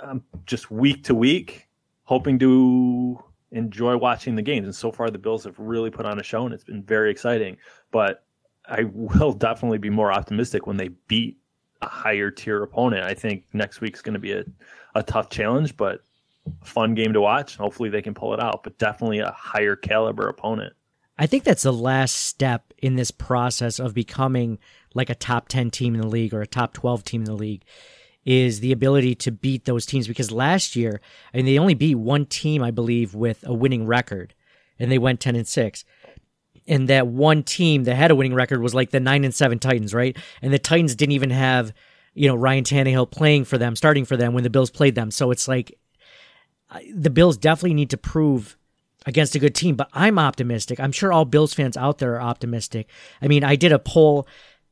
I'm 0.00 0.22
just 0.46 0.70
week 0.70 1.04
to 1.04 1.14
week 1.14 1.68
hoping 2.04 2.38
to 2.38 3.22
enjoy 3.50 3.96
watching 3.96 4.34
the 4.34 4.42
games. 4.42 4.66
And 4.66 4.74
so 4.74 4.92
far, 4.92 5.10
the 5.10 5.18
Bills 5.18 5.44
have 5.44 5.58
really 5.58 5.90
put 5.90 6.06
on 6.06 6.18
a 6.20 6.22
show, 6.22 6.44
and 6.44 6.54
it's 6.54 6.64
been 6.64 6.82
very 6.82 7.10
exciting. 7.10 7.56
But 7.90 8.24
I 8.66 8.84
will 8.92 9.32
definitely 9.48 9.78
be 9.78 9.90
more 9.90 10.12
optimistic 10.12 10.66
when 10.66 10.76
they 10.76 10.88
beat 11.08 11.38
a 11.80 11.88
higher 11.88 12.30
tier 12.30 12.62
opponent. 12.62 13.06
I 13.06 13.14
think 13.14 13.44
next 13.52 13.80
week's 13.80 14.02
going 14.02 14.14
to 14.14 14.20
be 14.20 14.32
a, 14.32 14.44
a 14.94 15.02
tough 15.02 15.30
challenge, 15.30 15.76
but 15.76 16.00
fun 16.62 16.94
game 16.94 17.12
to 17.12 17.20
watch. 17.20 17.56
Hopefully, 17.56 17.88
they 17.88 18.02
can 18.02 18.14
pull 18.14 18.34
it 18.34 18.40
out. 18.40 18.62
But 18.62 18.78
definitely 18.78 19.20
a 19.20 19.30
higher 19.30 19.76
caliber 19.76 20.28
opponent. 20.28 20.74
I 21.18 21.26
think 21.26 21.44
that's 21.44 21.62
the 21.62 21.72
last 21.72 22.16
step 22.16 22.72
in 22.78 22.96
this 22.96 23.10
process 23.10 23.78
of 23.78 23.94
becoming 23.94 24.58
like 24.94 25.10
a 25.10 25.14
top 25.14 25.48
10 25.48 25.70
team 25.70 25.94
in 25.94 26.00
the 26.00 26.06
league 26.06 26.34
or 26.34 26.42
a 26.42 26.46
top 26.46 26.72
12 26.72 27.04
team 27.04 27.22
in 27.22 27.26
the 27.26 27.34
league 27.34 27.62
is 28.24 28.60
the 28.60 28.72
ability 28.72 29.14
to 29.14 29.30
beat 29.30 29.64
those 29.64 29.86
teams. 29.86 30.08
Because 30.08 30.32
last 30.32 30.76
year 30.76 31.00
I 31.32 31.38
mean 31.38 31.46
they 31.46 31.58
only 31.58 31.74
beat 31.74 31.96
one 31.96 32.26
team 32.26 32.62
I 32.62 32.70
believe 32.70 33.14
with 33.14 33.44
a 33.46 33.54
winning 33.54 33.86
record 33.86 34.34
and 34.78 34.90
they 34.90 34.98
went 34.98 35.20
10 35.20 35.36
and 35.36 35.46
6 35.46 35.84
and 36.66 36.88
that 36.88 37.06
one 37.06 37.42
team 37.42 37.84
that 37.84 37.94
had 37.94 38.10
a 38.10 38.14
winning 38.14 38.34
record 38.34 38.60
was 38.60 38.74
like 38.74 38.90
the 38.90 39.00
9 39.00 39.24
and 39.24 39.34
7 39.34 39.58
Titans 39.58 39.94
right? 39.94 40.16
And 40.42 40.52
the 40.52 40.58
Titans 40.58 40.96
didn't 40.96 41.12
even 41.12 41.30
have 41.30 41.72
you 42.14 42.28
know 42.28 42.34
Ryan 42.34 42.64
Tannehill 42.64 43.10
playing 43.10 43.44
for 43.44 43.56
them 43.56 43.76
starting 43.76 44.04
for 44.04 44.16
them 44.16 44.32
when 44.34 44.42
the 44.42 44.50
Bills 44.50 44.70
played 44.70 44.96
them. 44.96 45.12
So 45.12 45.30
it's 45.30 45.46
like 45.46 45.78
the 46.92 47.10
Bills 47.10 47.36
definitely 47.36 47.74
need 47.74 47.90
to 47.90 47.96
prove 47.96 48.56
against 49.06 49.34
a 49.34 49.38
good 49.38 49.54
team 49.54 49.76
but 49.76 49.88
I'm 49.92 50.18
optimistic 50.18 50.80
I'm 50.80 50.92
sure 50.92 51.12
all 51.12 51.24
Bills 51.24 51.54
fans 51.54 51.76
out 51.76 51.98
there 51.98 52.14
are 52.14 52.22
optimistic 52.22 52.88
I 53.20 53.28
mean 53.28 53.44
I 53.44 53.56
did 53.56 53.72
a 53.72 53.78
poll 53.78 54.26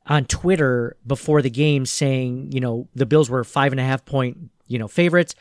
on 0.06 0.24
Twitter 0.24 0.96
before 1.06 1.42
the 1.42 1.50
game 1.50 1.86
saying, 1.86 2.52
you 2.52 2.60
know, 2.60 2.88
the 2.94 3.06
Bills 3.06 3.30
were 3.30 3.44
five 3.44 3.72
and 3.72 3.80
a 3.80 3.84
half 3.84 4.04
point, 4.04 4.50
you 4.66 4.78
know, 4.78 4.88
favorites. 4.88 5.34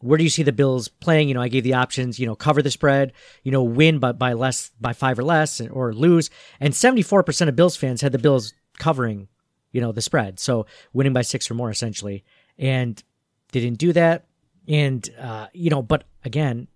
Where 0.00 0.16
do 0.16 0.22
you 0.22 0.30
see 0.30 0.44
the 0.44 0.52
Bills 0.52 0.86
playing? 0.86 1.28
You 1.28 1.34
know, 1.34 1.42
I 1.42 1.48
gave 1.48 1.64
the 1.64 1.74
options, 1.74 2.20
you 2.20 2.26
know, 2.26 2.36
cover 2.36 2.62
the 2.62 2.70
spread, 2.70 3.12
you 3.42 3.50
know, 3.50 3.64
win 3.64 3.98
by, 3.98 4.12
by 4.12 4.34
less, 4.34 4.70
by 4.80 4.92
five 4.92 5.18
or 5.18 5.24
less, 5.24 5.60
or 5.60 5.92
lose. 5.92 6.30
And 6.60 6.72
74% 6.72 7.48
of 7.48 7.56
Bills 7.56 7.76
fans 7.76 8.00
had 8.00 8.12
the 8.12 8.18
Bills 8.18 8.54
covering, 8.78 9.26
you 9.72 9.80
know, 9.80 9.90
the 9.90 10.02
spread. 10.02 10.38
So 10.38 10.66
winning 10.92 11.12
by 11.12 11.22
six 11.22 11.50
or 11.50 11.54
more, 11.54 11.70
essentially. 11.70 12.24
And 12.58 13.02
they 13.50 13.60
didn't 13.60 13.78
do 13.78 13.92
that. 13.94 14.26
And, 14.68 15.08
uh, 15.18 15.48
you 15.52 15.70
know, 15.70 15.82
but 15.82 16.04
again, 16.24 16.68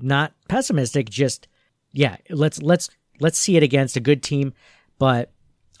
not 0.00 0.32
pessimistic, 0.48 1.08
just, 1.08 1.48
yeah, 1.92 2.16
let's, 2.30 2.62
let's, 2.62 2.90
let's 3.20 3.38
see 3.38 3.56
it 3.56 3.62
against 3.62 3.96
a 3.96 4.00
good 4.00 4.22
team. 4.22 4.52
But 4.98 5.30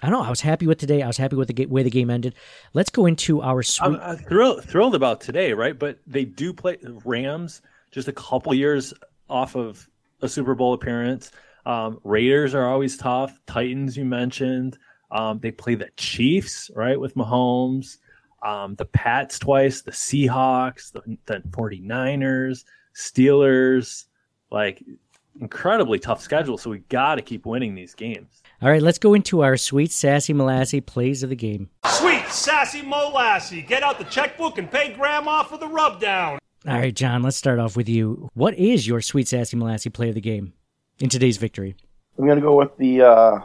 I 0.02 0.10
don't 0.10 0.18
know. 0.18 0.26
I 0.26 0.30
was 0.30 0.40
happy 0.40 0.66
with 0.66 0.78
today. 0.78 1.02
I 1.02 1.06
was 1.06 1.16
happy 1.16 1.36
with 1.36 1.48
the 1.48 1.66
way 1.66 1.82
the 1.82 1.90
game 1.90 2.10
ended. 2.10 2.34
Let's 2.74 2.90
go 2.90 3.06
into 3.06 3.40
our 3.40 3.62
sweet. 3.62 3.98
I'm, 4.00 4.18
thrilled, 4.18 4.64
thrilled 4.64 4.94
about 4.94 5.20
today, 5.20 5.52
right? 5.52 5.78
But 5.78 5.98
they 6.06 6.24
do 6.24 6.52
play 6.52 6.76
Rams 7.04 7.62
just 7.90 8.08
a 8.08 8.12
couple 8.12 8.52
years 8.52 8.92
off 9.30 9.56
of 9.56 9.88
a 10.20 10.28
Super 10.28 10.54
Bowl 10.54 10.74
appearance. 10.74 11.30
Um, 11.64 12.00
Raiders 12.04 12.54
are 12.54 12.68
always 12.68 12.96
tough. 12.96 13.38
Titans, 13.46 13.96
you 13.96 14.04
mentioned. 14.04 14.76
Um, 15.10 15.38
they 15.38 15.50
play 15.50 15.74
the 15.74 15.88
Chiefs, 15.96 16.70
right, 16.74 16.98
with 16.98 17.14
Mahomes. 17.14 17.98
Um, 18.42 18.74
the 18.74 18.84
Pats 18.84 19.38
twice, 19.38 19.82
the 19.82 19.92
Seahawks, 19.92 20.92
the, 20.92 21.16
the 21.24 21.40
49ers, 21.48 22.64
Steelers. 22.94 24.06
Like, 24.50 24.82
incredibly 25.40 25.98
tough 25.98 26.20
schedule. 26.20 26.58
So 26.58 26.70
we 26.70 26.78
got 26.78 27.16
to 27.16 27.22
keep 27.22 27.46
winning 27.46 27.74
these 27.74 27.94
games. 27.94 28.42
All 28.62 28.70
right, 28.70 28.82
let's 28.82 28.98
go 28.98 29.14
into 29.14 29.42
our 29.42 29.56
sweet 29.56 29.92
sassy 29.92 30.32
molassy 30.32 30.84
plays 30.84 31.22
of 31.22 31.30
the 31.30 31.36
game. 31.36 31.70
Sweet 31.86 32.26
sassy 32.28 32.82
molassy. 32.82 33.66
Get 33.66 33.82
out 33.82 33.98
the 33.98 34.04
checkbook 34.04 34.58
and 34.58 34.70
pay 34.70 34.92
grandma 34.92 35.42
for 35.42 35.58
the 35.58 35.68
rubdown. 35.68 36.38
All 36.66 36.78
right, 36.78 36.94
John, 36.94 37.22
let's 37.22 37.36
start 37.36 37.58
off 37.58 37.76
with 37.76 37.88
you. 37.88 38.30
What 38.34 38.54
is 38.54 38.86
your 38.86 39.02
sweet 39.02 39.28
sassy 39.28 39.56
molassy 39.56 39.92
play 39.92 40.08
of 40.08 40.14
the 40.14 40.20
game 40.20 40.54
in 40.98 41.10
today's 41.10 41.36
victory? 41.36 41.76
I'm 42.18 42.24
going 42.24 42.38
to 42.38 42.42
go 42.42 42.56
with 42.56 42.76
the 42.78 43.02
uh, 43.02 43.40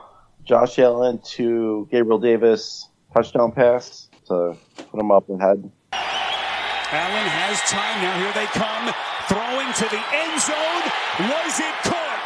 Josh 0.46 0.80
Allen 0.80 1.20
to 1.32 1.88
Gabriel 1.92 2.20
Davis 2.20 2.88
touchdown 3.14 3.52
pass 3.52 4.08
to 4.28 4.56
put 4.78 5.00
him 5.00 5.12
up 5.12 5.28
ahead. 5.30 5.70
Allen 5.92 7.28
has 7.28 7.60
time 7.70 8.02
now. 8.02 8.20
Here 8.20 8.34
they 8.34 8.46
come. 8.46 8.94
Throwing 9.30 9.72
to 9.78 9.86
the 9.94 10.04
end 10.10 10.36
zone. 10.42 10.84
Was 11.30 11.56
it 11.62 11.76
caught? 11.86 12.22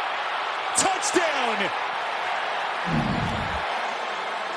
Touchdown! 0.80 1.70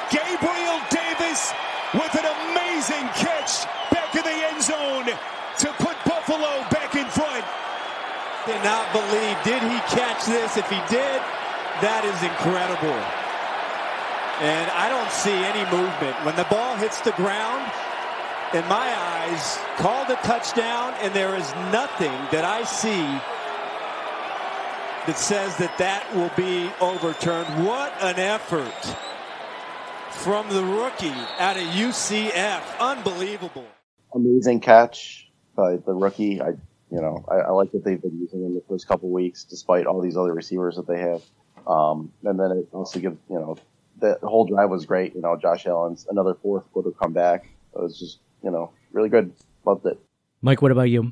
Gabriel 0.10 0.80
Davis 0.90 1.52
with 1.94 2.16
an 2.16 2.24
amazing 2.24 3.04
catch 3.20 3.68
back 3.92 4.16
in 4.16 4.24
the 4.24 4.38
end 4.48 4.64
zone 4.64 5.06
to 5.60 5.68
put 5.84 5.96
Buffalo 6.08 6.64
back 6.72 6.96
in 6.96 7.06
front. 7.08 7.44
Did 8.46 8.64
not 8.64 8.94
believe, 8.94 9.36
did 9.44 9.62
he 9.64 9.78
catch 9.92 10.26
this? 10.26 10.56
If 10.56 10.70
he 10.70 10.80
did, 10.88 11.20
that 11.84 12.08
is 12.08 12.16
incredible. 12.24 12.96
And 14.40 14.72
I 14.72 14.88
don't 14.88 15.12
see 15.12 15.36
any 15.36 15.68
movement. 15.68 16.16
When 16.24 16.36
the 16.38 16.46
ball 16.46 16.78
hits 16.78 17.02
the 17.02 17.12
ground, 17.12 17.68
in 18.54 18.68
my 18.68 18.94
eyes, 18.96 19.58
called 19.78 20.10
a 20.10 20.16
touchdown, 20.18 20.94
and 21.02 21.14
there 21.14 21.36
is 21.36 21.50
nothing 21.72 22.14
that 22.32 22.46
I 22.46 22.64
see 22.64 23.04
that 25.08 25.18
says 25.18 25.56
that 25.58 25.78
that 25.78 26.14
will 26.16 26.32
be 26.36 26.70
overturned. 26.82 27.66
What 27.66 27.94
an 28.02 28.20
effort 28.20 28.96
from 30.12 30.50
the 30.50 30.64
rookie 30.64 31.14
out 31.40 31.58
of 31.58 31.64
UCF. 31.64 32.62
Unbelievable. 32.80 33.66
Amazing 34.14 34.62
catch 34.62 35.30
by 35.56 35.78
the 35.78 35.94
rookie. 35.94 36.42
I, 36.42 36.50
you 36.92 37.02
know, 37.02 37.26
I, 37.30 37.36
I 37.36 37.52
like 37.52 37.72
that 37.72 37.84
they've 37.84 38.02
been 38.02 38.20
using 38.20 38.44
him 38.44 38.56
the 38.56 38.64
first 38.68 38.88
couple 38.88 39.10
weeks, 39.10 39.44
despite 39.44 39.86
all 39.86 40.02
these 40.02 40.18
other 40.18 40.34
receivers 40.34 40.76
that 40.76 40.88
they 40.88 41.00
have. 41.00 41.22
Um, 41.68 42.12
and 42.24 42.40
then 42.40 42.52
it 42.52 42.68
also 42.72 43.00
gives, 43.00 43.18
you 43.30 43.36
know, 43.36 43.58
the 44.00 44.18
whole 44.24 44.46
drive 44.46 44.70
was 44.70 44.86
great. 44.86 45.16
You 45.16 45.22
know, 45.22 45.36
Josh 45.36 45.66
Allen's 45.66 46.08
another 46.10 46.34
fourth 46.34 46.72
quarter 46.72 46.92
comeback. 46.92 47.46
It 47.76 47.82
was 47.82 48.00
just, 48.00 48.20
you 48.48 48.54
know, 48.54 48.72
really 48.94 49.10
good. 49.10 49.34
Loved 49.66 49.86
it. 49.86 50.00
Mike, 50.42 50.62
what 50.62 50.72
about 50.72 50.84
you? 50.84 51.12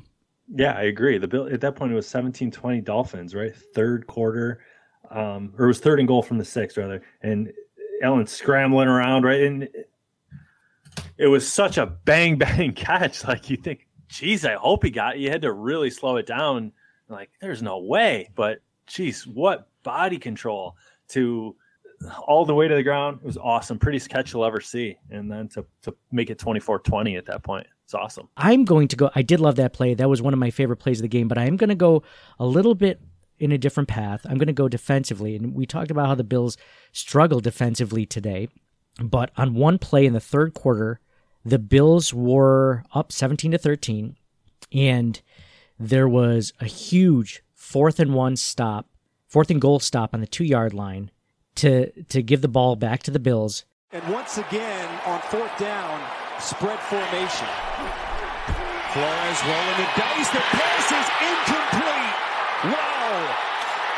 Yeah, 0.54 0.72
I 0.72 0.84
agree. 0.84 1.18
The 1.18 1.28
bill 1.28 1.52
at 1.52 1.60
that 1.60 1.76
point 1.76 1.92
it 1.92 1.94
was 1.94 2.06
17-20 2.06 2.82
Dolphins, 2.82 3.34
right? 3.34 3.54
Third 3.54 4.06
quarter, 4.06 4.60
um, 5.10 5.52
or 5.58 5.66
it 5.66 5.68
was 5.68 5.80
third 5.80 5.98
and 5.98 6.08
goal 6.08 6.22
from 6.22 6.38
the 6.38 6.46
six 6.46 6.78
rather, 6.78 7.02
and 7.20 7.52
Allen 8.02 8.26
scrambling 8.26 8.88
around, 8.88 9.24
right? 9.24 9.42
And 9.42 9.68
it 11.18 11.26
was 11.26 11.50
such 11.50 11.76
a 11.76 11.84
bang 11.84 12.38
bang 12.38 12.72
catch. 12.72 13.22
Like 13.24 13.50
you 13.50 13.58
think, 13.58 13.86
geez, 14.08 14.46
I 14.46 14.54
hope 14.54 14.82
he 14.82 14.90
got. 14.90 15.16
It. 15.16 15.20
You 15.20 15.30
had 15.30 15.42
to 15.42 15.52
really 15.52 15.90
slow 15.90 16.16
it 16.16 16.26
down. 16.26 16.72
Like 17.10 17.28
there's 17.42 17.62
no 17.62 17.80
way, 17.80 18.30
but 18.34 18.60
geez, 18.86 19.26
what 19.26 19.68
body 19.82 20.18
control 20.18 20.76
to 21.08 21.54
all 22.26 22.44
the 22.44 22.54
way 22.54 22.68
to 22.68 22.74
the 22.74 22.82
ground. 22.82 23.18
It 23.22 23.26
was 23.26 23.38
awesome. 23.38 23.78
Prettiest 23.78 24.08
catch 24.08 24.32
you'll 24.32 24.44
ever 24.44 24.60
see. 24.60 24.96
And 25.10 25.30
then 25.30 25.48
to, 25.50 25.64
to 25.82 25.94
make 26.12 26.30
it 26.30 26.38
24 26.38 26.80
20 26.80 27.16
at 27.16 27.26
that 27.26 27.42
point. 27.42 27.66
It's 27.84 27.94
awesome. 27.94 28.28
I'm 28.36 28.64
going 28.64 28.88
to 28.88 28.96
go. 28.96 29.10
I 29.14 29.22
did 29.22 29.38
love 29.40 29.56
that 29.56 29.72
play. 29.72 29.94
That 29.94 30.08
was 30.08 30.20
one 30.20 30.32
of 30.32 30.40
my 30.40 30.50
favorite 30.50 30.78
plays 30.78 30.98
of 30.98 31.02
the 31.02 31.08
game, 31.08 31.28
but 31.28 31.38
I 31.38 31.44
am 31.44 31.56
going 31.56 31.68
to 31.68 31.76
go 31.76 32.02
a 32.38 32.44
little 32.46 32.74
bit 32.74 33.00
in 33.38 33.52
a 33.52 33.58
different 33.58 33.88
path. 33.88 34.26
I'm 34.28 34.38
going 34.38 34.48
to 34.48 34.52
go 34.52 34.68
defensively. 34.68 35.36
And 35.36 35.54
we 35.54 35.66
talked 35.66 35.90
about 35.90 36.08
how 36.08 36.14
the 36.14 36.24
Bills 36.24 36.56
struggled 36.92 37.44
defensively 37.44 38.04
today. 38.04 38.48
But 39.00 39.30
on 39.36 39.54
one 39.54 39.78
play 39.78 40.06
in 40.06 40.14
the 40.14 40.20
third 40.20 40.54
quarter, 40.54 41.00
the 41.44 41.58
Bills 41.58 42.12
were 42.12 42.82
up 42.92 43.12
17 43.12 43.52
to 43.52 43.58
13. 43.58 44.16
And 44.72 45.20
there 45.78 46.08
was 46.08 46.52
a 46.60 46.64
huge 46.64 47.42
fourth 47.54 48.00
and 48.00 48.14
one 48.14 48.36
stop, 48.36 48.88
fourth 49.28 49.50
and 49.50 49.60
goal 49.60 49.78
stop 49.78 50.14
on 50.14 50.20
the 50.20 50.26
two 50.26 50.44
yard 50.44 50.74
line 50.74 51.10
to, 51.56 51.90
to 52.04 52.22
give 52.22 52.40
the 52.40 52.48
ball 52.48 52.76
back 52.76 53.02
to 53.04 53.10
the 53.10 53.18
Bills. 53.18 53.64
And 53.92 54.06
once 54.12 54.38
again, 54.38 54.88
on 55.06 55.20
fourth 55.22 55.58
down, 55.58 56.00
spread 56.40 56.78
formation. 56.80 57.46
Flores 58.92 59.40
rolling 59.44 59.78
the 59.78 59.90
dice. 59.96 60.30
The 60.30 60.44
pass 60.56 60.86
is 60.90 61.08
incomplete. 61.20 62.16
Wow. 62.64 63.36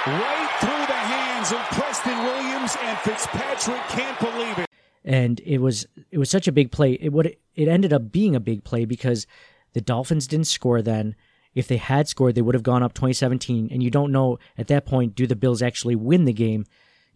Right 0.07 0.51
through 0.61 0.87
the 0.87 0.93
hands 0.93 1.53
of 1.53 1.59
Preston 1.71 2.19
Williams, 2.19 2.77
and 2.83 2.99
Fitzpatrick 2.99 3.81
can't 3.89 4.19
believe 4.19 4.59
it. 4.59 4.67
And 5.05 5.41
it 5.41 5.59
was 5.59 5.87
it 6.11 6.19
was 6.19 6.31
such 6.31 6.49
a 6.49 6.53
big 6.53 6.73
play. 6.73 6.93
It 7.01 7.13
would 7.13 7.37
it 7.55 7.69
ended 7.69 7.93
up 7.93 8.11
being 8.11 8.35
a 8.35 8.41
big 8.41 8.65
play 8.65 8.85
because 8.85 9.27
the 9.73 9.81
Dolphins 9.81 10.27
didn't 10.27 10.47
score 10.47 10.83
then. 10.83 11.15
If 11.55 11.69
they 11.69 11.77
had 11.77 12.09
scored, 12.09 12.35
they 12.35 12.43
would 12.43 12.55
have 12.55 12.63
gone 12.63 12.83
up 12.83 12.93
2017. 12.95 13.69
And 13.71 13.83
you 13.83 13.91
don't 13.91 14.13
know 14.13 14.39
at 14.57 14.69
that 14.69 14.85
point, 14.85 15.15
do 15.15 15.27
the 15.27 15.37
Bills 15.37 15.63
actually 15.63 15.97
win 15.97 16.25
the 16.25 16.33
game? 16.33 16.67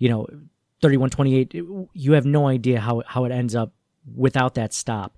You 0.02 0.08
know, 0.10 0.26
31 0.80 1.10
28. 1.10 1.54
You 2.04 2.12
have 2.12 2.26
no 2.26 2.48
idea 2.56 2.78
how, 2.80 3.02
how 3.06 3.24
it 3.26 3.32
ends 3.32 3.54
up 3.54 3.70
without 4.24 4.54
that 4.54 4.72
stop. 4.72 5.10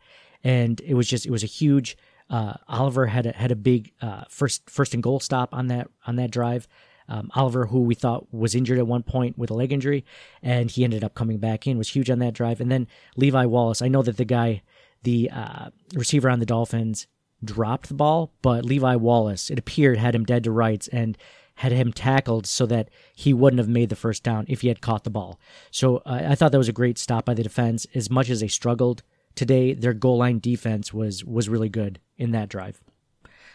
And 0.42 0.80
it 0.80 0.94
was 0.94 1.08
just, 1.08 1.24
it 1.26 1.30
was 1.30 1.42
a 1.42 1.52
huge 1.60 1.96
Uh, 2.30 2.54
Oliver 2.68 3.06
had 3.06 3.26
a, 3.26 3.32
had 3.32 3.50
a 3.50 3.56
big 3.56 3.92
uh, 4.00 4.24
first 4.28 4.68
first 4.68 4.94
and 4.94 5.02
goal 5.02 5.20
stop 5.20 5.48
on 5.52 5.68
that 5.68 5.88
on 6.06 6.16
that 6.16 6.30
drive. 6.30 6.66
Um, 7.06 7.30
Oliver, 7.34 7.66
who 7.66 7.80
we 7.82 7.94
thought 7.94 8.32
was 8.32 8.54
injured 8.54 8.78
at 8.78 8.86
one 8.86 9.02
point 9.02 9.36
with 9.36 9.50
a 9.50 9.54
leg 9.54 9.72
injury, 9.72 10.04
and 10.42 10.70
he 10.70 10.84
ended 10.84 11.04
up 11.04 11.14
coming 11.14 11.38
back 11.38 11.66
in, 11.66 11.76
was 11.76 11.90
huge 11.90 12.10
on 12.10 12.18
that 12.20 12.32
drive. 12.32 12.62
And 12.62 12.70
then 12.72 12.86
Levi 13.16 13.44
Wallace. 13.44 13.82
I 13.82 13.88
know 13.88 14.02
that 14.02 14.16
the 14.16 14.24
guy, 14.24 14.62
the 15.02 15.30
uh, 15.30 15.68
receiver 15.94 16.30
on 16.30 16.40
the 16.40 16.46
Dolphins, 16.46 17.06
dropped 17.44 17.88
the 17.88 17.94
ball, 17.94 18.32
but 18.40 18.64
Levi 18.64 18.96
Wallace, 18.96 19.50
it 19.50 19.58
appeared, 19.58 19.98
had 19.98 20.14
him 20.14 20.24
dead 20.24 20.44
to 20.44 20.50
rights 20.50 20.88
and 20.88 21.18
had 21.56 21.72
him 21.72 21.92
tackled 21.92 22.46
so 22.46 22.66
that 22.66 22.88
he 23.14 23.32
wouldn't 23.32 23.58
have 23.58 23.68
made 23.68 23.88
the 23.88 23.96
first 23.96 24.22
down 24.22 24.44
if 24.48 24.62
he 24.62 24.68
had 24.68 24.80
caught 24.80 25.04
the 25.04 25.10
ball. 25.10 25.38
So 25.70 25.98
uh, 25.98 26.26
I 26.28 26.34
thought 26.34 26.52
that 26.52 26.58
was 26.58 26.68
a 26.68 26.72
great 26.72 26.98
stop 26.98 27.24
by 27.24 27.34
the 27.34 27.42
defense. 27.42 27.86
As 27.94 28.10
much 28.10 28.28
as 28.28 28.40
they 28.40 28.48
struggled 28.48 29.02
today, 29.34 29.74
their 29.74 29.94
goal 29.94 30.18
line 30.18 30.38
defense 30.38 30.92
was 30.92 31.24
was 31.24 31.48
really 31.48 31.68
good 31.68 32.00
in 32.16 32.32
that 32.32 32.48
drive. 32.48 32.82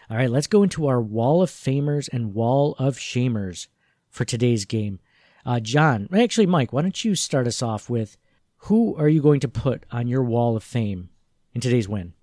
All 0.09 0.17
right, 0.17 0.29
let's 0.29 0.47
go 0.47 0.63
into 0.63 0.87
our 0.87 1.01
Wall 1.01 1.43
of 1.43 1.51
Famers 1.51 2.09
and 2.11 2.33
Wall 2.33 2.75
of 2.79 2.97
Shamers 2.97 3.67
for 4.09 4.25
today's 4.25 4.65
game. 4.65 4.99
Uh, 5.45 5.59
John, 5.59 6.09
actually, 6.13 6.47
Mike, 6.47 6.73
why 6.73 6.81
don't 6.81 7.05
you 7.05 7.15
start 7.15 7.47
us 7.47 7.61
off 7.61 7.89
with 7.89 8.17
who 8.63 8.95
are 8.95 9.07
you 9.07 9.21
going 9.21 9.39
to 9.41 9.47
put 9.47 9.85
on 9.91 10.07
your 10.07 10.23
Wall 10.23 10.55
of 10.55 10.63
Fame 10.63 11.09
in 11.53 11.61
today's 11.61 11.87
win? 11.87 12.13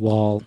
Wall. 0.00 0.42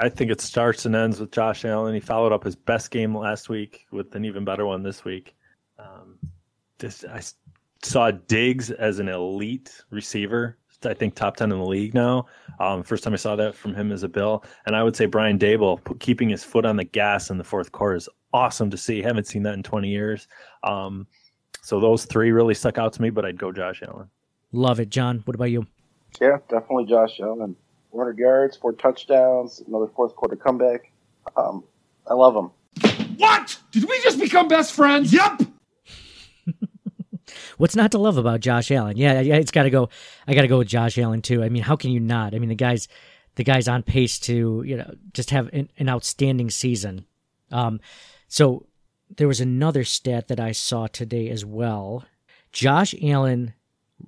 I 0.00 0.08
think 0.08 0.30
it 0.30 0.40
starts 0.40 0.86
and 0.86 0.96
ends 0.96 1.20
with 1.20 1.30
Josh 1.30 1.64
Allen. 1.64 1.94
He 1.94 2.00
followed 2.00 2.32
up 2.32 2.42
his 2.42 2.56
best 2.56 2.90
game 2.90 3.16
last 3.16 3.48
week 3.48 3.86
with 3.92 4.14
an 4.14 4.24
even 4.24 4.44
better 4.44 4.66
one 4.66 4.82
this 4.82 5.04
week. 5.04 5.36
Um, 5.78 6.18
this 6.78 7.04
I 7.04 7.22
saw 7.82 8.10
Diggs 8.10 8.70
as 8.70 8.98
an 8.98 9.08
elite 9.08 9.82
receiver. 9.90 10.58
I 10.84 10.94
think 10.94 11.14
top 11.14 11.36
ten 11.36 11.52
in 11.52 11.58
the 11.58 11.64
league 11.64 11.94
now. 11.94 12.26
Um, 12.58 12.82
first 12.82 13.04
time 13.04 13.12
I 13.12 13.16
saw 13.16 13.36
that 13.36 13.54
from 13.54 13.72
him 13.72 13.92
as 13.92 14.02
a 14.02 14.08
Bill, 14.08 14.44
and 14.66 14.74
I 14.74 14.82
would 14.82 14.96
say 14.96 15.06
Brian 15.06 15.38
Daboll 15.38 15.78
keeping 16.00 16.28
his 16.28 16.42
foot 16.42 16.66
on 16.66 16.76
the 16.76 16.84
gas 16.84 17.30
in 17.30 17.38
the 17.38 17.44
fourth 17.44 17.70
quarter 17.70 17.94
is 17.94 18.08
awesome 18.32 18.68
to 18.70 18.76
see. 18.76 19.00
Haven't 19.00 19.28
seen 19.28 19.44
that 19.44 19.54
in 19.54 19.62
20 19.62 19.88
years. 19.88 20.26
Um, 20.64 21.06
so 21.62 21.78
those 21.78 22.04
three 22.04 22.32
really 22.32 22.54
stuck 22.54 22.78
out 22.78 22.92
to 22.94 23.02
me, 23.02 23.10
but 23.10 23.24
I'd 23.24 23.38
go 23.38 23.52
Josh 23.52 23.82
Allen. 23.86 24.10
Love 24.50 24.80
it, 24.80 24.90
John. 24.90 25.22
What 25.24 25.36
about 25.36 25.50
you? 25.50 25.66
Yeah, 26.20 26.38
definitely 26.48 26.86
Josh 26.86 27.20
Allen. 27.20 27.54
400 27.92 28.18
yards, 28.18 28.56
four 28.56 28.72
touchdowns, 28.72 29.62
another 29.66 29.86
fourth 29.94 30.16
quarter 30.16 30.34
comeback. 30.34 30.90
Um, 31.36 31.62
I 32.06 32.14
love 32.14 32.34
him. 32.34 32.50
What? 33.18 33.58
Did 33.70 33.84
we 33.84 34.00
just 34.02 34.18
become 34.18 34.48
best 34.48 34.72
friends? 34.72 35.12
Yep. 35.12 35.42
What's 37.58 37.76
not 37.76 37.92
to 37.92 37.98
love 37.98 38.16
about 38.16 38.40
Josh 38.40 38.70
Allen? 38.70 38.96
Yeah, 38.96 39.20
it's 39.20 39.50
got 39.50 39.64
to 39.64 39.70
go. 39.70 39.90
I 40.26 40.34
got 40.34 40.42
to 40.42 40.48
go 40.48 40.58
with 40.58 40.68
Josh 40.68 40.98
Allen 40.98 41.22
too. 41.22 41.44
I 41.44 41.48
mean, 41.48 41.62
how 41.62 41.76
can 41.76 41.90
you 41.90 42.00
not? 42.00 42.34
I 42.34 42.38
mean, 42.38 42.48
the 42.48 42.54
guy's 42.54 42.88
the 43.36 43.44
guy's 43.44 43.68
on 43.68 43.82
pace 43.82 44.18
to 44.20 44.62
you 44.66 44.76
know 44.76 44.94
just 45.12 45.30
have 45.30 45.48
an, 45.52 45.68
an 45.78 45.88
outstanding 45.88 46.50
season. 46.50 47.06
Um, 47.50 47.80
so 48.26 48.66
there 49.16 49.28
was 49.28 49.40
another 49.40 49.84
stat 49.84 50.28
that 50.28 50.40
I 50.40 50.52
saw 50.52 50.86
today 50.86 51.28
as 51.28 51.44
well. 51.44 52.04
Josh 52.50 52.94
Allen 53.02 53.54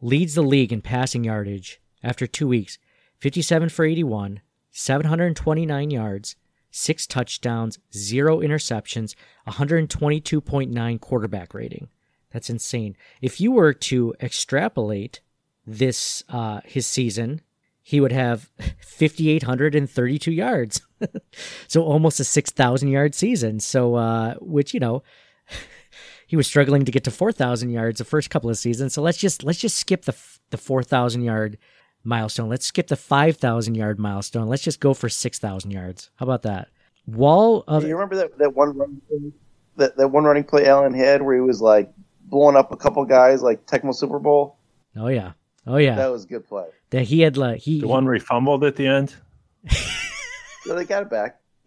leads 0.00 0.34
the 0.34 0.42
league 0.42 0.72
in 0.72 0.80
passing 0.82 1.24
yardage 1.24 1.80
after 2.02 2.26
two 2.26 2.48
weeks 2.48 2.78
57 3.24 3.70
for 3.70 3.86
81, 3.86 4.42
729 4.70 5.90
yards, 5.90 6.36
six 6.70 7.06
touchdowns, 7.06 7.78
zero 7.90 8.40
interceptions, 8.40 9.14
122.9 9.48 11.00
quarterback 11.00 11.54
rating. 11.54 11.88
That's 12.34 12.50
insane. 12.50 12.98
If 13.22 13.40
you 13.40 13.50
were 13.50 13.72
to 13.72 14.14
extrapolate 14.20 15.22
this 15.66 16.22
uh, 16.28 16.60
his 16.66 16.86
season, 16.86 17.40
he 17.80 17.98
would 17.98 18.12
have 18.12 18.50
5832 18.80 20.30
yards. 20.30 20.82
so 21.66 21.82
almost 21.82 22.20
a 22.20 22.24
6000 22.24 22.88
yard 22.90 23.14
season. 23.14 23.58
So 23.58 23.94
uh, 23.94 24.34
which, 24.34 24.74
you 24.74 24.80
know, 24.80 25.02
he 26.26 26.36
was 26.36 26.46
struggling 26.46 26.84
to 26.84 26.92
get 26.92 27.04
to 27.04 27.10
4000 27.10 27.70
yards 27.70 27.96
the 27.96 28.04
first 28.04 28.28
couple 28.28 28.50
of 28.50 28.58
seasons. 28.58 28.92
So 28.92 29.00
let's 29.00 29.16
just 29.16 29.42
let's 29.42 29.60
just 29.60 29.78
skip 29.78 30.04
the 30.04 30.14
the 30.50 30.58
4000 30.58 31.22
yard 31.22 31.56
milestone. 32.04 32.48
Let's 32.48 32.66
skip 32.66 32.88
the 32.88 32.96
5,000 32.96 33.74
yard 33.74 33.98
milestone. 33.98 34.48
Let's 34.48 34.62
just 34.62 34.80
go 34.80 34.94
for 34.94 35.08
6,000 35.08 35.70
yards. 35.70 36.10
How 36.16 36.24
about 36.24 36.42
that? 36.42 36.68
Wall 37.06 37.64
of. 37.66 37.82
Do 37.82 37.88
you 37.88 37.94
remember 37.94 38.16
that, 38.16 38.38
that 38.38 38.54
one 38.54 38.76
running 38.76 39.00
play, 39.08 39.32
that, 39.76 39.96
that 39.96 40.08
one 40.08 40.24
running 40.24 40.44
play 40.44 40.66
Allen 40.66 40.94
had 40.94 41.22
where 41.22 41.34
he 41.34 41.40
was 41.40 41.60
like 41.60 41.92
blowing 42.24 42.56
up 42.56 42.72
a 42.72 42.76
couple 42.76 43.04
guys 43.04 43.42
like 43.42 43.66
Tecmo 43.66 43.94
Super 43.94 44.18
Bowl? 44.18 44.56
Oh, 44.96 45.08
yeah. 45.08 45.32
Oh, 45.66 45.76
yeah. 45.76 45.96
That 45.96 46.10
was 46.10 46.24
a 46.24 46.28
good 46.28 46.46
play. 46.46 46.66
That 46.90 47.02
he 47.02 47.20
had 47.20 47.36
like. 47.36 47.60
He, 47.60 47.80
the 47.80 47.88
one 47.88 48.04
where 48.04 48.14
he 48.14 48.20
fumbled 48.20 48.64
at 48.64 48.76
the 48.76 48.86
end? 48.86 49.14
yeah, 49.64 50.74
they 50.74 50.84
got 50.84 51.02
it 51.02 51.10
back. 51.10 51.40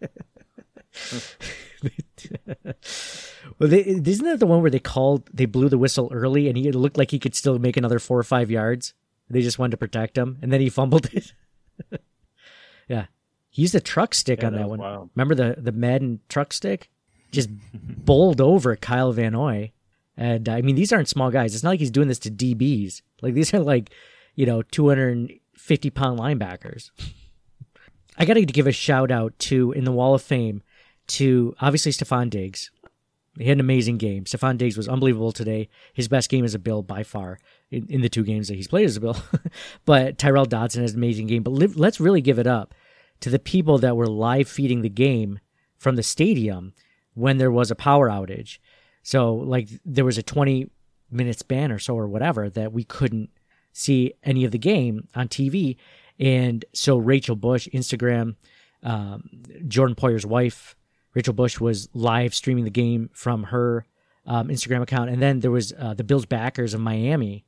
well, 3.58 3.68
they, 3.68 3.80
isn't 3.80 4.24
that 4.24 4.40
the 4.40 4.46
one 4.46 4.62
where 4.62 4.70
they 4.70 4.78
called, 4.78 5.28
they 5.32 5.46
blew 5.46 5.68
the 5.68 5.78
whistle 5.78 6.08
early 6.12 6.48
and 6.48 6.56
he 6.56 6.70
looked 6.72 6.96
like 6.96 7.10
he 7.10 7.18
could 7.18 7.34
still 7.34 7.58
make 7.58 7.76
another 7.76 7.98
four 7.98 8.18
or 8.18 8.24
five 8.24 8.50
yards? 8.50 8.94
They 9.30 9.42
just 9.42 9.58
wanted 9.58 9.72
to 9.72 9.76
protect 9.76 10.16
him, 10.16 10.38
and 10.42 10.52
then 10.52 10.60
he 10.60 10.68
fumbled 10.70 11.08
it. 11.12 11.32
yeah, 12.88 13.06
he 13.50 13.62
used 13.62 13.74
a 13.74 13.80
truck 13.80 14.14
stick 14.14 14.40
Yeah, 14.40 14.48
on 14.48 14.52
that 14.54 14.58
that 14.60 14.68
one. 14.68 14.78
wild. 14.78 15.10
Remember 15.14 15.34
the 15.34 15.56
the 15.60 15.72
Madden 15.72 16.20
truck 16.28 16.52
stick? 16.52 16.90
Just 17.30 17.50
bowled 17.74 18.40
over 18.40 18.74
Kyle 18.76 19.12
Van 19.12 19.32
Noy. 19.32 19.72
And 20.16 20.48
I 20.48 20.62
mean, 20.62 20.74
these 20.76 20.92
aren't 20.92 21.08
small 21.08 21.30
guys. 21.30 21.54
It's 21.54 21.62
not 21.62 21.70
like 21.70 21.80
he's 21.80 21.90
doing 21.90 22.08
this 22.08 22.18
to 22.20 22.30
DBs. 22.30 23.02
Like 23.22 23.34
these 23.34 23.52
are 23.54 23.60
like, 23.60 23.90
you 24.34 24.46
know, 24.46 24.62
two 24.62 24.88
hundred 24.88 25.16
and 25.16 25.32
fifty 25.54 25.90
pound 25.90 26.18
linebackers. 26.18 26.90
I 28.16 28.24
got 28.24 28.34
to 28.34 28.44
give 28.44 28.66
a 28.66 28.72
shout 28.72 29.10
out 29.12 29.38
to 29.40 29.70
in 29.72 29.84
the 29.84 29.92
Wall 29.92 30.14
of 30.14 30.22
Fame 30.22 30.62
to 31.08 31.54
obviously 31.60 31.92
Stefon 31.92 32.30
Diggs. 32.30 32.70
He 33.38 33.44
had 33.44 33.58
an 33.58 33.60
amazing 33.60 33.98
game. 33.98 34.24
Stefon 34.24 34.58
Diggs 34.58 34.76
was 34.76 34.88
unbelievable 34.88 35.30
today. 35.30 35.68
His 35.94 36.08
best 36.08 36.28
game 36.28 36.44
as 36.44 36.54
a 36.54 36.58
Bill 36.58 36.82
by 36.82 37.04
far 37.04 37.38
in, 37.70 37.86
in 37.88 38.00
the 38.00 38.08
two 38.08 38.24
games 38.24 38.48
that 38.48 38.54
he's 38.54 38.68
played 38.68 38.86
as 38.86 38.96
a 38.96 39.00
Bill. 39.00 39.16
but 39.84 40.18
Tyrel 40.18 40.48
Dodson 40.48 40.82
has 40.82 40.92
an 40.92 40.98
amazing 40.98 41.26
game. 41.26 41.42
But 41.42 41.52
li- 41.52 41.66
let's 41.68 42.00
really 42.00 42.20
give 42.20 42.38
it 42.38 42.46
up 42.46 42.74
to 43.20 43.30
the 43.30 43.38
people 43.38 43.78
that 43.78 43.96
were 43.96 44.06
live 44.06 44.48
feeding 44.48 44.82
the 44.82 44.88
game 44.88 45.40
from 45.76 45.96
the 45.96 46.02
stadium 46.02 46.72
when 47.14 47.38
there 47.38 47.50
was 47.50 47.70
a 47.70 47.76
power 47.76 48.08
outage. 48.08 48.58
So, 49.02 49.34
like, 49.34 49.68
there 49.84 50.04
was 50.04 50.18
a 50.18 50.22
20 50.22 50.70
minute 51.10 51.38
span 51.38 51.72
or 51.72 51.78
so 51.78 51.96
or 51.96 52.06
whatever 52.06 52.50
that 52.50 52.72
we 52.72 52.84
couldn't 52.84 53.30
see 53.72 54.12
any 54.22 54.44
of 54.44 54.50
the 54.50 54.58
game 54.58 55.08
on 55.14 55.28
TV. 55.28 55.76
And 56.18 56.64
so 56.74 56.98
Rachel 56.98 57.36
Bush, 57.36 57.68
Instagram, 57.72 58.36
um, 58.82 59.28
Jordan 59.66 59.94
Poyer's 59.94 60.26
wife, 60.26 60.76
Rachel 61.14 61.32
Bush 61.32 61.58
was 61.58 61.88
live 61.94 62.34
streaming 62.34 62.64
the 62.64 62.70
game 62.70 63.10
from 63.12 63.44
her 63.44 63.86
um, 64.26 64.48
Instagram 64.48 64.82
account. 64.82 65.10
And 65.10 65.22
then 65.22 65.40
there 65.40 65.50
was 65.50 65.72
uh, 65.78 65.94
the 65.94 66.04
Bills 66.04 66.26
backers 66.26 66.74
of 66.74 66.80
Miami 66.80 67.44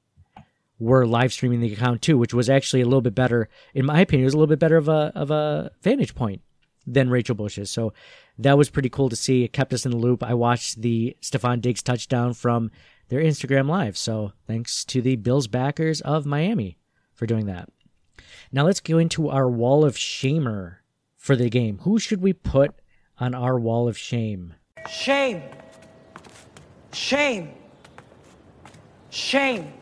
were 0.80 1.06
live 1.06 1.32
streaming 1.32 1.60
the 1.60 1.72
account 1.72 2.02
too, 2.02 2.18
which 2.18 2.34
was 2.34 2.50
actually 2.50 2.80
a 2.80 2.86
little 2.86 3.02
bit 3.02 3.14
better, 3.14 3.48
in 3.74 3.86
my 3.86 4.00
opinion, 4.00 4.24
it 4.24 4.26
was 4.26 4.34
a 4.34 4.38
little 4.38 4.48
bit 4.48 4.58
better 4.58 4.78
of 4.78 4.88
a, 4.88 5.12
of 5.14 5.30
a 5.30 5.70
vantage 5.82 6.14
point 6.14 6.40
than 6.86 7.10
Rachel 7.10 7.36
Bush's. 7.36 7.70
So 7.70 7.92
that 8.38 8.58
was 8.58 8.70
pretty 8.70 8.88
cool 8.88 9.10
to 9.10 9.16
see. 9.16 9.44
It 9.44 9.52
kept 9.52 9.72
us 9.72 9.84
in 9.84 9.92
the 9.92 9.98
loop. 9.98 10.22
I 10.22 10.34
watched 10.34 10.80
the 10.80 11.16
Stefon 11.20 11.60
Diggs 11.60 11.82
touchdown 11.82 12.32
from 12.32 12.70
their 13.08 13.20
Instagram 13.20 13.68
live. 13.68 13.96
So 13.98 14.32
thanks 14.46 14.84
to 14.86 15.02
the 15.02 15.16
Bills 15.16 15.46
backers 15.46 16.00
of 16.00 16.26
Miami 16.26 16.78
for 17.12 17.26
doing 17.26 17.46
that. 17.46 17.68
Now 18.50 18.64
let's 18.64 18.80
go 18.80 18.98
into 18.98 19.28
our 19.28 19.48
wall 19.48 19.84
of 19.84 19.94
shamer 19.94 20.76
for 21.16 21.36
the 21.36 21.50
game. 21.50 21.78
Who 21.82 21.98
should 21.98 22.22
we 22.22 22.32
put 22.32 22.74
on 23.18 23.34
our 23.34 23.58
wall 23.58 23.86
of 23.86 23.98
shame? 23.98 24.54
Shame. 24.88 25.42
Shame. 26.92 27.50
Shame. 29.10 29.74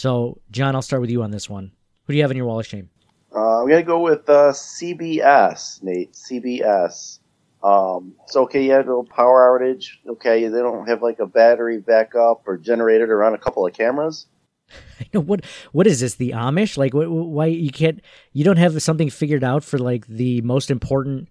So, 0.00 0.40
John, 0.50 0.74
I'll 0.74 0.80
start 0.80 1.02
with 1.02 1.10
you 1.10 1.22
on 1.22 1.30
this 1.30 1.50
one. 1.50 1.72
Who 2.04 2.14
do 2.14 2.16
you 2.16 2.22
have 2.22 2.30
in 2.30 2.36
your 2.38 2.46
wall 2.46 2.58
of 2.58 2.66
shame? 2.66 2.88
Uh, 3.36 3.60
I'm 3.60 3.68
gonna 3.68 3.82
go 3.82 4.00
with 4.00 4.26
uh, 4.30 4.50
CBS, 4.50 5.82
Nate. 5.82 6.14
CBS. 6.14 7.18
Um, 7.62 8.14
it's 8.24 8.34
okay. 8.34 8.64
You 8.64 8.70
had 8.70 8.86
a 8.86 8.88
little 8.88 9.04
power 9.04 9.60
outage. 9.60 9.88
Okay, 10.08 10.48
they 10.48 10.58
don't 10.58 10.88
have 10.88 11.02
like 11.02 11.18
a 11.18 11.26
battery 11.26 11.80
backup 11.80 12.44
or 12.46 12.56
generator 12.56 13.06
to 13.06 13.14
run 13.14 13.34
a 13.34 13.38
couple 13.38 13.66
of 13.66 13.74
cameras. 13.74 14.24
what 15.12 15.44
what 15.72 15.86
is 15.86 16.00
this? 16.00 16.14
The 16.14 16.30
Amish? 16.30 16.78
Like, 16.78 16.94
what, 16.94 17.10
why 17.10 17.44
you 17.44 17.70
can't? 17.70 18.00
You 18.32 18.42
don't 18.42 18.56
have 18.56 18.82
something 18.82 19.10
figured 19.10 19.44
out 19.44 19.64
for 19.64 19.78
like 19.78 20.06
the 20.06 20.40
most 20.40 20.70
important 20.70 21.28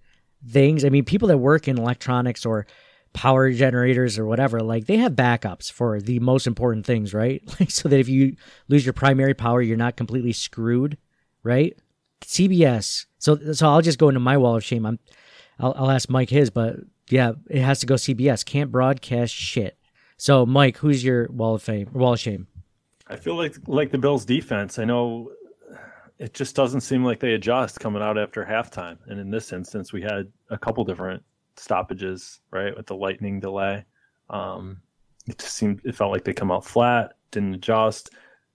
things. 0.47 0.85
I 0.85 0.89
mean, 0.89 1.05
people 1.05 1.29
that 1.29 1.39
work 1.39 1.67
in 1.67 1.79
electronics 1.79 2.45
or 2.45 2.67
power 3.13 3.51
generators 3.51 4.17
or 4.17 4.25
whatever, 4.25 4.61
like 4.61 4.85
they 4.85 4.97
have 4.97 5.13
backups 5.13 5.71
for 5.71 5.99
the 5.99 6.19
most 6.19 6.47
important 6.47 6.85
things, 6.85 7.13
right? 7.13 7.41
Like, 7.59 7.71
so 7.71 7.89
that 7.89 7.99
if 7.99 8.09
you 8.09 8.35
lose 8.67 8.85
your 8.85 8.93
primary 8.93 9.33
power, 9.33 9.61
you're 9.61 9.77
not 9.77 9.97
completely 9.97 10.33
screwed, 10.33 10.97
right? 11.43 11.77
CBS. 12.21 13.05
So 13.17 13.53
so 13.53 13.69
I'll 13.69 13.81
just 13.81 13.99
go 13.99 14.09
into 14.09 14.19
my 14.19 14.37
wall 14.37 14.55
of 14.55 14.63
shame. 14.63 14.85
I'm 14.85 14.99
I'll, 15.59 15.73
I'll 15.77 15.91
ask 15.91 16.09
Mike 16.09 16.29
his, 16.29 16.49
but 16.49 16.77
yeah, 17.09 17.33
it 17.49 17.61
has 17.61 17.79
to 17.79 17.85
go 17.85 17.95
CBS. 17.95 18.45
Can't 18.45 18.71
broadcast 18.71 19.33
shit. 19.33 19.77
So, 20.17 20.45
Mike, 20.45 20.77
who's 20.77 21.03
your 21.03 21.29
wall 21.31 21.55
of 21.55 21.63
fame, 21.63 21.89
wall 21.93 22.13
of 22.13 22.19
shame? 22.19 22.47
I 23.07 23.15
feel 23.15 23.35
like 23.35 23.55
like 23.67 23.91
the 23.91 23.97
Bills 23.97 24.25
defense. 24.25 24.79
I 24.79 24.85
know 24.85 25.31
it 26.19 26.33
just 26.33 26.55
doesn't 26.55 26.81
seem 26.81 27.03
like 27.03 27.19
they 27.19 27.33
adjust 27.33 27.79
coming 27.79 28.01
out 28.01 28.17
after 28.17 28.45
halftime. 28.45 28.97
And 29.07 29.19
in 29.19 29.31
this 29.31 29.53
instance, 29.53 29.93
we 29.93 30.01
had 30.01 30.31
a 30.49 30.57
couple 30.57 30.83
different 30.83 31.23
stoppages, 31.59 32.39
right, 32.51 32.75
with 32.75 32.87
the 32.87 32.95
lightning 32.95 33.39
delay. 33.39 33.85
Um, 34.29 34.81
it 35.27 35.37
just 35.37 35.55
seemed 35.55 35.81
it 35.83 35.95
felt 35.95 36.11
like 36.11 36.23
they 36.23 36.33
come 36.33 36.51
out 36.51 36.65
flat, 36.65 37.13
didn't 37.31 37.55
adjust, 37.55 38.11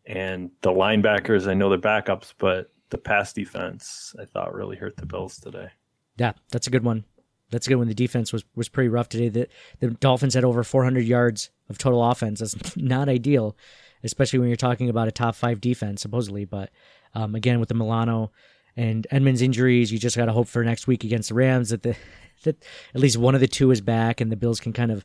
and 0.06 0.50
the 0.62 0.70
linebackers. 0.70 1.48
I 1.48 1.54
know 1.54 1.68
they're 1.68 1.78
backups, 1.78 2.34
but 2.38 2.72
the 2.90 2.98
pass 2.98 3.32
defense 3.32 4.14
I 4.20 4.24
thought 4.24 4.54
really 4.54 4.76
hurt 4.76 4.96
the 4.96 5.06
Bills 5.06 5.38
today. 5.38 5.68
Yeah, 6.16 6.32
that's 6.50 6.66
a 6.66 6.70
good 6.70 6.84
one. 6.84 7.04
That's 7.50 7.66
a 7.66 7.70
good 7.70 7.76
one. 7.76 7.88
The 7.88 7.94
defense 7.94 8.32
was 8.32 8.44
was 8.54 8.68
pretty 8.68 8.88
rough 8.88 9.08
today. 9.08 9.28
The 9.28 9.48
the 9.80 9.90
Dolphins 9.90 10.34
had 10.34 10.44
over 10.44 10.64
400 10.64 11.04
yards 11.04 11.50
of 11.68 11.78
total 11.78 12.04
offense. 12.04 12.40
That's 12.40 12.76
not 12.76 13.08
ideal, 13.08 13.56
especially 14.02 14.38
when 14.38 14.48
you're 14.48 14.56
talking 14.56 14.88
about 14.88 15.08
a 15.08 15.12
top 15.12 15.34
five 15.34 15.60
defense 15.60 16.02
supposedly. 16.02 16.44
But 16.44 16.70
um, 17.14 17.34
again, 17.34 17.60
with 17.60 17.68
the 17.68 17.74
Milano 17.74 18.32
and 18.76 19.06
Edmunds 19.10 19.42
injuries, 19.42 19.92
you 19.92 19.98
just 19.98 20.16
got 20.16 20.26
to 20.26 20.32
hope 20.32 20.48
for 20.48 20.64
next 20.64 20.86
week 20.86 21.04
against 21.04 21.28
the 21.28 21.34
Rams 21.34 21.70
that 21.70 21.82
the 21.82 21.96
that 22.44 22.62
at 22.94 23.00
least 23.00 23.16
one 23.16 23.34
of 23.34 23.40
the 23.40 23.48
two 23.48 23.70
is 23.70 23.80
back 23.80 24.20
and 24.20 24.30
the 24.30 24.36
Bills 24.36 24.60
can 24.60 24.72
kind 24.72 24.90
of 24.90 25.04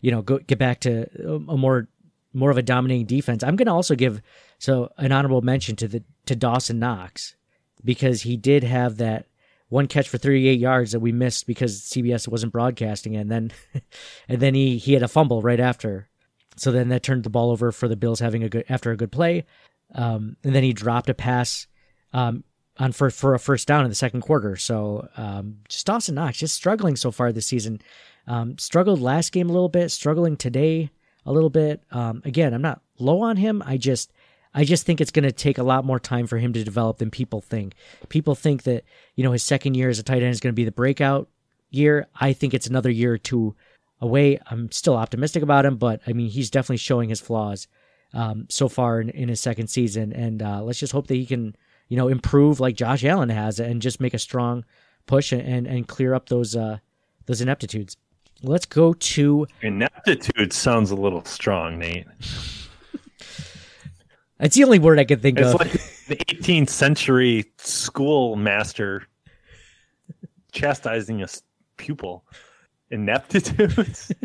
you 0.00 0.10
know 0.10 0.22
go 0.22 0.38
get 0.38 0.58
back 0.58 0.80
to 0.80 1.08
a 1.26 1.56
more 1.56 1.88
more 2.32 2.50
of 2.50 2.58
a 2.58 2.62
dominating 2.62 3.06
defense. 3.06 3.42
I'm 3.42 3.56
going 3.56 3.66
to 3.66 3.72
also 3.72 3.94
give 3.94 4.22
so 4.58 4.90
an 4.96 5.12
honorable 5.12 5.42
mention 5.42 5.76
to 5.76 5.88
the 5.88 6.02
to 6.26 6.36
Dawson 6.36 6.78
Knox 6.78 7.36
because 7.84 8.22
he 8.22 8.36
did 8.36 8.64
have 8.64 8.98
that 8.98 9.26
one 9.68 9.86
catch 9.86 10.08
for 10.08 10.18
38 10.18 10.58
yards 10.58 10.92
that 10.92 11.00
we 11.00 11.12
missed 11.12 11.46
because 11.46 11.82
CBS 11.82 12.26
wasn't 12.26 12.52
broadcasting 12.52 13.16
and 13.16 13.30
then 13.30 13.52
and 14.28 14.40
then 14.40 14.54
he 14.54 14.78
he 14.78 14.92
had 14.92 15.02
a 15.02 15.08
fumble 15.08 15.42
right 15.42 15.60
after. 15.60 16.08
So 16.56 16.72
then 16.72 16.88
that 16.88 17.04
turned 17.04 17.22
the 17.22 17.30
ball 17.30 17.50
over 17.50 17.70
for 17.70 17.86
the 17.86 17.96
Bills 17.96 18.20
having 18.20 18.42
a 18.42 18.48
good 18.48 18.64
after 18.68 18.90
a 18.90 18.96
good 18.96 19.12
play. 19.12 19.44
Um, 19.94 20.36
and 20.44 20.54
then 20.54 20.64
he 20.64 20.72
dropped 20.72 21.08
a 21.08 21.14
pass 21.14 21.66
um, 22.12 22.44
on 22.78 22.92
for 22.92 23.10
for 23.10 23.34
a 23.34 23.38
first 23.38 23.66
down 23.66 23.84
in 23.84 23.90
the 23.90 23.94
second 23.94 24.20
quarter. 24.20 24.56
So 24.56 25.08
um, 25.16 25.58
just 25.68 25.86
Dawson 25.86 26.14
Knox 26.14 26.38
just 26.38 26.54
struggling 26.54 26.96
so 26.96 27.10
far 27.10 27.32
this 27.32 27.46
season. 27.46 27.80
Um, 28.26 28.58
struggled 28.58 29.00
last 29.00 29.32
game 29.32 29.48
a 29.48 29.52
little 29.52 29.68
bit, 29.68 29.90
struggling 29.90 30.36
today 30.36 30.90
a 31.24 31.32
little 31.32 31.50
bit. 31.50 31.82
Um, 31.90 32.22
again, 32.24 32.54
I'm 32.54 32.62
not 32.62 32.82
low 32.98 33.20
on 33.22 33.36
him. 33.36 33.62
I 33.64 33.76
just 33.76 34.12
I 34.54 34.64
just 34.64 34.86
think 34.86 35.00
it's 35.00 35.10
going 35.10 35.24
to 35.24 35.32
take 35.32 35.58
a 35.58 35.62
lot 35.62 35.84
more 35.84 36.00
time 36.00 36.26
for 36.26 36.38
him 36.38 36.52
to 36.52 36.64
develop 36.64 36.98
than 36.98 37.10
people 37.10 37.40
think. 37.40 37.74
People 38.08 38.34
think 38.34 38.62
that 38.64 38.84
you 39.14 39.24
know 39.24 39.32
his 39.32 39.42
second 39.42 39.76
year 39.76 39.88
as 39.88 39.98
a 39.98 40.02
tight 40.02 40.22
end 40.22 40.32
is 40.32 40.40
going 40.40 40.52
to 40.52 40.56
be 40.56 40.64
the 40.64 40.72
breakout 40.72 41.28
year. 41.70 42.06
I 42.14 42.32
think 42.32 42.54
it's 42.54 42.66
another 42.66 42.90
year 42.90 43.12
or 43.12 43.18
two 43.18 43.54
away. 44.00 44.38
I'm 44.46 44.70
still 44.70 44.96
optimistic 44.96 45.42
about 45.42 45.66
him, 45.66 45.76
but 45.76 46.00
I 46.06 46.12
mean 46.12 46.28
he's 46.28 46.50
definitely 46.50 46.78
showing 46.78 47.08
his 47.08 47.20
flaws 47.20 47.66
um, 48.14 48.46
so 48.48 48.68
far 48.68 49.00
in, 49.00 49.10
in, 49.10 49.28
his 49.28 49.40
second 49.40 49.68
season, 49.68 50.12
and 50.12 50.42
uh, 50.42 50.62
let's 50.62 50.78
just 50.78 50.92
hope 50.92 51.08
that 51.08 51.14
he 51.14 51.26
can 51.26 51.54
you 51.88 51.96
know 51.96 52.08
improve 52.08 52.60
like 52.60 52.76
Josh 52.76 53.04
Allen 53.04 53.28
has 53.28 53.58
and 53.58 53.82
just 53.82 54.00
make 54.00 54.14
a 54.14 54.18
strong 54.18 54.64
push 55.06 55.32
and 55.32 55.66
and 55.66 55.88
clear 55.88 56.14
up 56.14 56.28
those 56.28 56.54
uh, 56.56 56.78
those 57.26 57.40
ineptitudes. 57.40 57.96
Let's 58.42 58.66
go 58.66 58.92
to 58.92 59.46
ineptitude. 59.62 60.52
Sounds 60.52 60.90
a 60.90 60.94
little 60.94 61.24
strong, 61.24 61.78
Nate. 61.78 62.06
That's 64.38 64.54
the 64.54 64.62
only 64.62 64.78
word 64.78 65.00
I 65.00 65.04
could 65.04 65.20
think 65.20 65.38
it's 65.38 65.52
of. 65.52 65.58
Like 65.58 65.72
the 66.06 66.14
18th 66.16 66.68
century 66.68 67.46
schoolmaster 67.56 69.04
chastising 70.52 71.22
a 71.22 71.28
pupil. 71.76 72.24
Ineptitudes. 72.90 74.12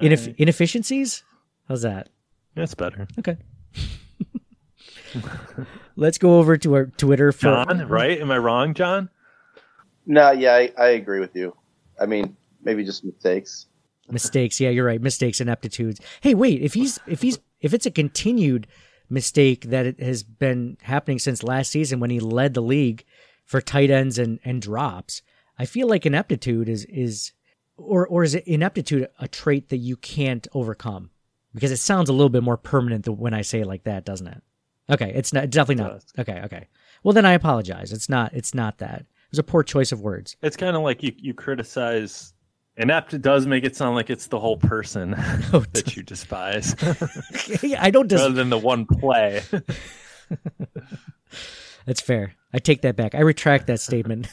Ineff- 0.00 0.34
inefficiencies. 0.36 1.22
How's 1.68 1.82
that? 1.82 2.08
That's 2.56 2.74
better. 2.74 3.06
Okay. 3.18 3.36
Let's 6.00 6.16
go 6.16 6.38
over 6.38 6.56
to 6.56 6.74
our 6.76 6.86
Twitter. 6.86 7.30
For, 7.30 7.42
John, 7.42 7.86
right? 7.86 8.18
Am 8.18 8.30
I 8.30 8.38
wrong, 8.38 8.72
John? 8.72 9.10
No, 10.06 10.30
yeah, 10.30 10.54
I, 10.54 10.72
I 10.78 10.88
agree 10.88 11.20
with 11.20 11.36
you. 11.36 11.54
I 12.00 12.06
mean, 12.06 12.38
maybe 12.64 12.84
just 12.84 13.04
mistakes. 13.04 13.66
Mistakes, 14.10 14.58
yeah, 14.58 14.70
you're 14.70 14.86
right. 14.86 15.00
Mistakes, 15.00 15.42
ineptitudes. 15.42 16.00
Hey, 16.22 16.34
wait, 16.34 16.62
if 16.62 16.72
he's 16.72 16.98
if 17.06 17.20
he's 17.20 17.38
if 17.60 17.74
it's 17.74 17.84
a 17.84 17.90
continued 17.90 18.66
mistake 19.10 19.66
that 19.66 19.84
it 19.84 20.00
has 20.00 20.22
been 20.22 20.78
happening 20.80 21.18
since 21.18 21.42
last 21.42 21.70
season 21.70 22.00
when 22.00 22.08
he 22.08 22.18
led 22.18 22.54
the 22.54 22.62
league 22.62 23.04
for 23.44 23.60
tight 23.60 23.90
ends 23.90 24.18
and, 24.18 24.40
and 24.42 24.62
drops, 24.62 25.20
I 25.58 25.66
feel 25.66 25.86
like 25.86 26.06
ineptitude 26.06 26.70
is 26.70 26.86
is 26.86 27.32
or 27.76 28.06
or 28.06 28.22
is 28.24 28.34
it 28.34 28.46
ineptitude 28.46 29.06
a 29.18 29.28
trait 29.28 29.68
that 29.68 29.76
you 29.76 29.98
can't 29.98 30.48
overcome? 30.54 31.10
Because 31.52 31.72
it 31.72 31.76
sounds 31.76 32.08
a 32.08 32.14
little 32.14 32.30
bit 32.30 32.42
more 32.42 32.56
permanent 32.56 33.04
than 33.04 33.18
when 33.18 33.34
I 33.34 33.42
say 33.42 33.60
it 33.60 33.66
like 33.66 33.84
that, 33.84 34.06
doesn't 34.06 34.28
it? 34.28 34.42
Okay, 34.90 35.12
it's 35.14 35.32
not 35.32 35.50
definitely 35.50 35.84
not. 35.84 36.04
Okay, 36.18 36.40
okay. 36.44 36.68
Well, 37.02 37.12
then 37.12 37.24
I 37.24 37.32
apologize. 37.32 37.92
It's 37.92 38.08
not. 38.08 38.32
It's 38.34 38.54
not 38.54 38.78
that. 38.78 39.00
It 39.00 39.06
was 39.32 39.38
a 39.38 39.42
poor 39.44 39.62
choice 39.62 39.92
of 39.92 40.00
words. 40.00 40.36
It's 40.42 40.56
kind 40.56 40.76
of 40.76 40.82
like 40.82 41.02
you 41.02 41.12
you 41.16 41.34
criticize 41.34 42.34
Inept 42.76 43.20
does 43.20 43.46
make 43.46 43.64
it 43.64 43.76
sound 43.76 43.94
like 43.94 44.10
it's 44.10 44.28
the 44.28 44.38
whole 44.38 44.56
person 44.56 45.14
Oh, 45.52 45.64
that 45.72 45.96
you 45.96 46.02
despise, 46.02 46.74
I 47.78 47.90
don't 47.90 48.08
dis- 48.08 48.20
rather 48.20 48.34
than 48.34 48.50
the 48.50 48.58
one 48.58 48.86
play. 48.86 49.42
That's 51.86 52.00
fair. 52.00 52.34
I 52.52 52.58
take 52.58 52.82
that 52.82 52.96
back. 52.96 53.14
I 53.14 53.20
retract 53.20 53.66
that 53.68 53.80
statement. 53.80 54.28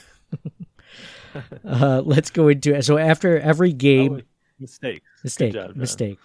uh, 1.66 2.02
let's 2.06 2.30
go 2.30 2.48
into 2.48 2.76
it. 2.76 2.84
So 2.84 2.98
after 2.98 3.40
every 3.40 3.74
game, 3.74 4.24
Mistake. 4.60 5.02
mistake, 5.24 5.54
job, 5.54 5.76
mistake. 5.76 6.20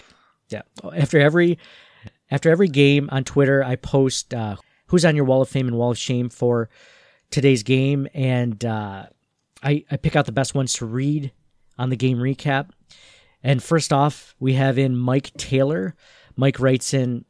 Yeah. 0.49 0.63
After 0.95 1.19
every 1.21 1.59
after 2.33 2.51
every 2.51 2.69
game 2.69 3.11
on 3.13 3.25
Twitter, 3.25 3.63
I 3.63 3.77
post 3.77 4.33
uh, 4.33 4.57
who's 4.87 5.05
on 5.05 5.15
your 5.15 5.27
wall 5.27 5.43
of 5.43 5.51
fame 5.51 5.69
and 5.69 5.77
wall 5.77 5.91
of 5.91 5.99
shame 5.99 6.31
for 6.31 6.71
today's 7.31 7.63
game, 7.63 8.09
and 8.15 8.65
uh, 8.65 9.05
I 9.63 9.85
I 9.91 9.97
pick 9.99 10.17
out 10.17 10.25
the 10.25 10.33
best 10.33 10.55
ones 10.55 10.73
to 10.75 10.87
read 10.87 11.31
on 11.79 11.91
the 11.91 11.97
game 11.97 12.17
recap. 12.17 12.71
And 13.43 13.63
first 13.63 13.93
off, 13.93 14.35
we 14.41 14.55
have 14.55 14.79
in 14.79 14.97
Mike 14.97 15.31
Taylor. 15.37 15.95
Mike 16.35 16.59
writes 16.59 16.95
in 16.95 17.27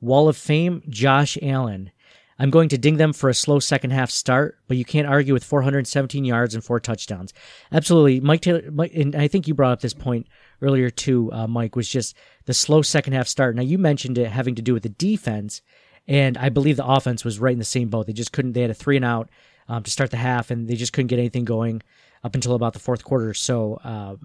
Wall 0.00 0.28
of 0.28 0.36
Fame, 0.38 0.82
Josh 0.88 1.36
Allen. 1.42 1.90
I'm 2.38 2.50
going 2.50 2.70
to 2.70 2.78
ding 2.78 2.96
them 2.96 3.12
for 3.12 3.28
a 3.28 3.34
slow 3.34 3.58
second 3.58 3.90
half 3.90 4.10
start, 4.10 4.56
but 4.66 4.78
you 4.78 4.84
can't 4.84 5.06
argue 5.06 5.34
with 5.34 5.44
417 5.44 6.24
yards 6.24 6.54
and 6.54 6.64
four 6.64 6.80
touchdowns. 6.80 7.34
Absolutely, 7.70 8.20
Mike 8.20 8.40
Taylor. 8.40 8.70
Mike, 8.70 8.92
and 8.94 9.14
I 9.14 9.28
think 9.28 9.46
you 9.46 9.52
brought 9.52 9.72
up 9.72 9.80
this 9.80 9.94
point 9.94 10.26
earlier 10.62 10.90
too, 10.90 11.30
uh, 11.32 11.46
Mike. 11.46 11.76
Was 11.76 11.88
just 11.88 12.16
the 12.46 12.54
slow 12.54 12.82
second 12.82 13.12
half 13.12 13.28
start. 13.28 13.56
Now 13.56 13.62
you 13.62 13.78
mentioned 13.78 14.18
it 14.18 14.30
having 14.30 14.54
to 14.54 14.62
do 14.62 14.72
with 14.72 14.82
the 14.82 14.88
defense, 14.88 15.60
and 16.08 16.38
I 16.38 16.48
believe 16.48 16.76
the 16.76 16.86
offense 16.86 17.24
was 17.24 17.38
right 17.38 17.52
in 17.52 17.58
the 17.58 17.64
same 17.64 17.88
boat. 17.88 18.06
They 18.06 18.12
just 18.12 18.32
couldn't. 18.32 18.52
They 18.52 18.62
had 18.62 18.70
a 18.70 18.74
three 18.74 18.96
and 18.96 19.04
out 19.04 19.28
um, 19.68 19.82
to 19.82 19.90
start 19.90 20.10
the 20.10 20.16
half, 20.16 20.50
and 20.50 20.68
they 20.68 20.74
just 20.74 20.92
couldn't 20.92 21.08
get 21.08 21.18
anything 21.18 21.44
going 21.44 21.82
up 22.24 22.34
until 22.34 22.54
about 22.54 22.72
the 22.72 22.78
fourth 22.78 23.04
quarter. 23.04 23.34
So, 23.34 23.74
uh, 23.84 24.16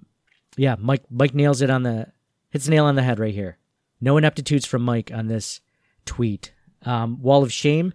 yeah, 0.55 0.75
Mike 0.79 1.03
Mike 1.09 1.33
nails 1.33 1.61
it 1.61 1.69
on 1.69 1.83
the 1.83 2.07
hits 2.49 2.67
nail 2.67 2.85
on 2.85 2.95
the 2.95 3.03
head 3.03 3.19
right 3.19 3.33
here. 3.33 3.57
No 3.99 4.17
ineptitudes 4.17 4.65
from 4.65 4.83
Mike 4.83 5.11
on 5.13 5.27
this 5.27 5.61
tweet. 6.05 6.53
Um, 6.83 7.21
wall 7.21 7.43
of 7.43 7.51
shame. 7.51 7.93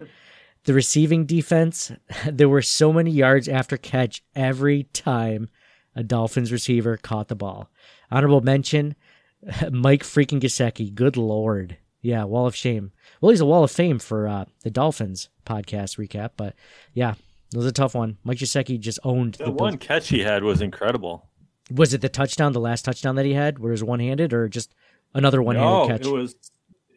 The 0.64 0.74
receiving 0.74 1.26
defense. 1.26 1.92
There 2.26 2.48
were 2.48 2.62
so 2.62 2.92
many 2.92 3.10
yards 3.10 3.48
after 3.48 3.76
catch 3.76 4.22
every 4.34 4.84
time 4.84 5.48
a 5.94 6.02
Dolphins 6.02 6.52
receiver 6.52 6.96
caught 6.96 7.28
the 7.28 7.34
ball. 7.34 7.70
Honorable 8.10 8.40
mention. 8.40 8.94
Mike 9.70 10.02
freaking 10.02 10.40
Gesicki. 10.40 10.94
Good 10.94 11.16
lord. 11.16 11.76
Yeah, 12.00 12.24
wall 12.24 12.46
of 12.46 12.56
shame. 12.56 12.92
Well, 13.20 13.30
he's 13.30 13.40
a 13.40 13.46
wall 13.46 13.62
of 13.62 13.70
fame 13.70 13.98
for 13.98 14.26
uh, 14.26 14.44
the 14.62 14.70
Dolphins 14.70 15.28
podcast 15.46 15.98
recap, 15.98 16.30
but 16.36 16.54
yeah, 16.94 17.14
it 17.52 17.56
was 17.56 17.66
a 17.66 17.72
tough 17.72 17.94
one. 17.94 18.18
Mike 18.24 18.38
Gesicki 18.38 18.78
just 18.78 18.98
owned 19.04 19.34
The 19.34 19.44
the 19.44 19.50
one 19.52 19.78
catch 19.78 20.08
he 20.08 20.20
had 20.20 20.42
was 20.42 20.60
incredible. 20.60 21.28
Was 21.70 21.94
it 21.94 22.00
the 22.00 22.08
touchdown, 22.08 22.52
the 22.52 22.60
last 22.60 22.84
touchdown 22.84 23.14
that 23.16 23.24
he 23.24 23.34
had, 23.34 23.58
where 23.58 23.70
it 23.70 23.74
was 23.74 23.84
one 23.84 24.00
handed, 24.00 24.32
or 24.32 24.48
just 24.48 24.74
another 25.14 25.40
one 25.42 25.56
handed 25.56 25.70
no, 25.70 25.86
catch? 25.86 26.06
it 26.06 26.10
was 26.10 26.34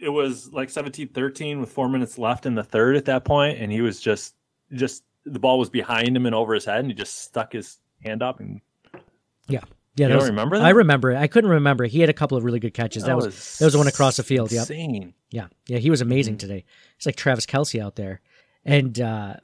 it 0.02 0.10
was 0.10 0.52
like 0.52 0.70
17-13 0.70 1.60
with 1.60 1.72
four 1.72 1.88
minutes 1.88 2.18
left 2.18 2.46
in 2.46 2.56
the 2.56 2.64
third 2.64 2.96
at 2.96 3.06
that 3.06 3.26
point, 3.26 3.60
and 3.60 3.72
he 3.72 3.82
was 3.82 4.00
just 4.00 4.36
just 4.74 5.04
the 5.26 5.40
ball 5.40 5.60
was 5.60 5.70
behind 5.70 6.16
him 6.16 6.26
and 6.26 6.36
over 6.36 6.54
his 6.54 6.66
head, 6.66 6.80
and 6.80 6.88
he 6.88 6.94
just 6.94 7.20
stuck 7.20 7.54
his 7.54 7.78
hand 8.04 8.24
up 8.24 8.40
and 8.40 8.62
Yeah. 9.48 9.62
Yeah, 9.96 10.10
don't 10.10 10.18
was, 10.18 10.28
remember 10.28 10.58
that? 10.58 10.66
I 10.66 10.72
remember 10.72 11.12
it. 11.12 11.18
I 11.18 11.28
couldn't 11.28 11.50
remember. 11.50 11.86
He 11.86 12.02
had 12.02 12.10
a 12.10 12.14
couple 12.14 12.38
of 12.38 12.44
really 12.44 12.60
good 12.60 12.74
catches. 12.74 13.04
That, 13.04 13.10
That 13.10 13.16
was, 13.16 13.26
was 13.28 13.58
that 13.60 13.66
was 13.66 13.74
the 13.74 13.80
one 13.80 13.88
across 13.88 14.18
the 14.18 14.24
field. 14.24 14.52
Yep. 14.52 14.62
insane. 14.62 15.14
Yeah, 15.32 15.48
yeah, 15.68 15.78
he 15.78 15.90
was 15.90 16.02
amazing 16.02 16.38
today. 16.38 16.66
It's 16.98 17.06
like 17.06 17.16
Travis 17.16 17.46
Kelce 17.46 17.82
out 17.82 17.96
there. 17.96 18.20
And 18.66 19.00
uh, 19.00 19.36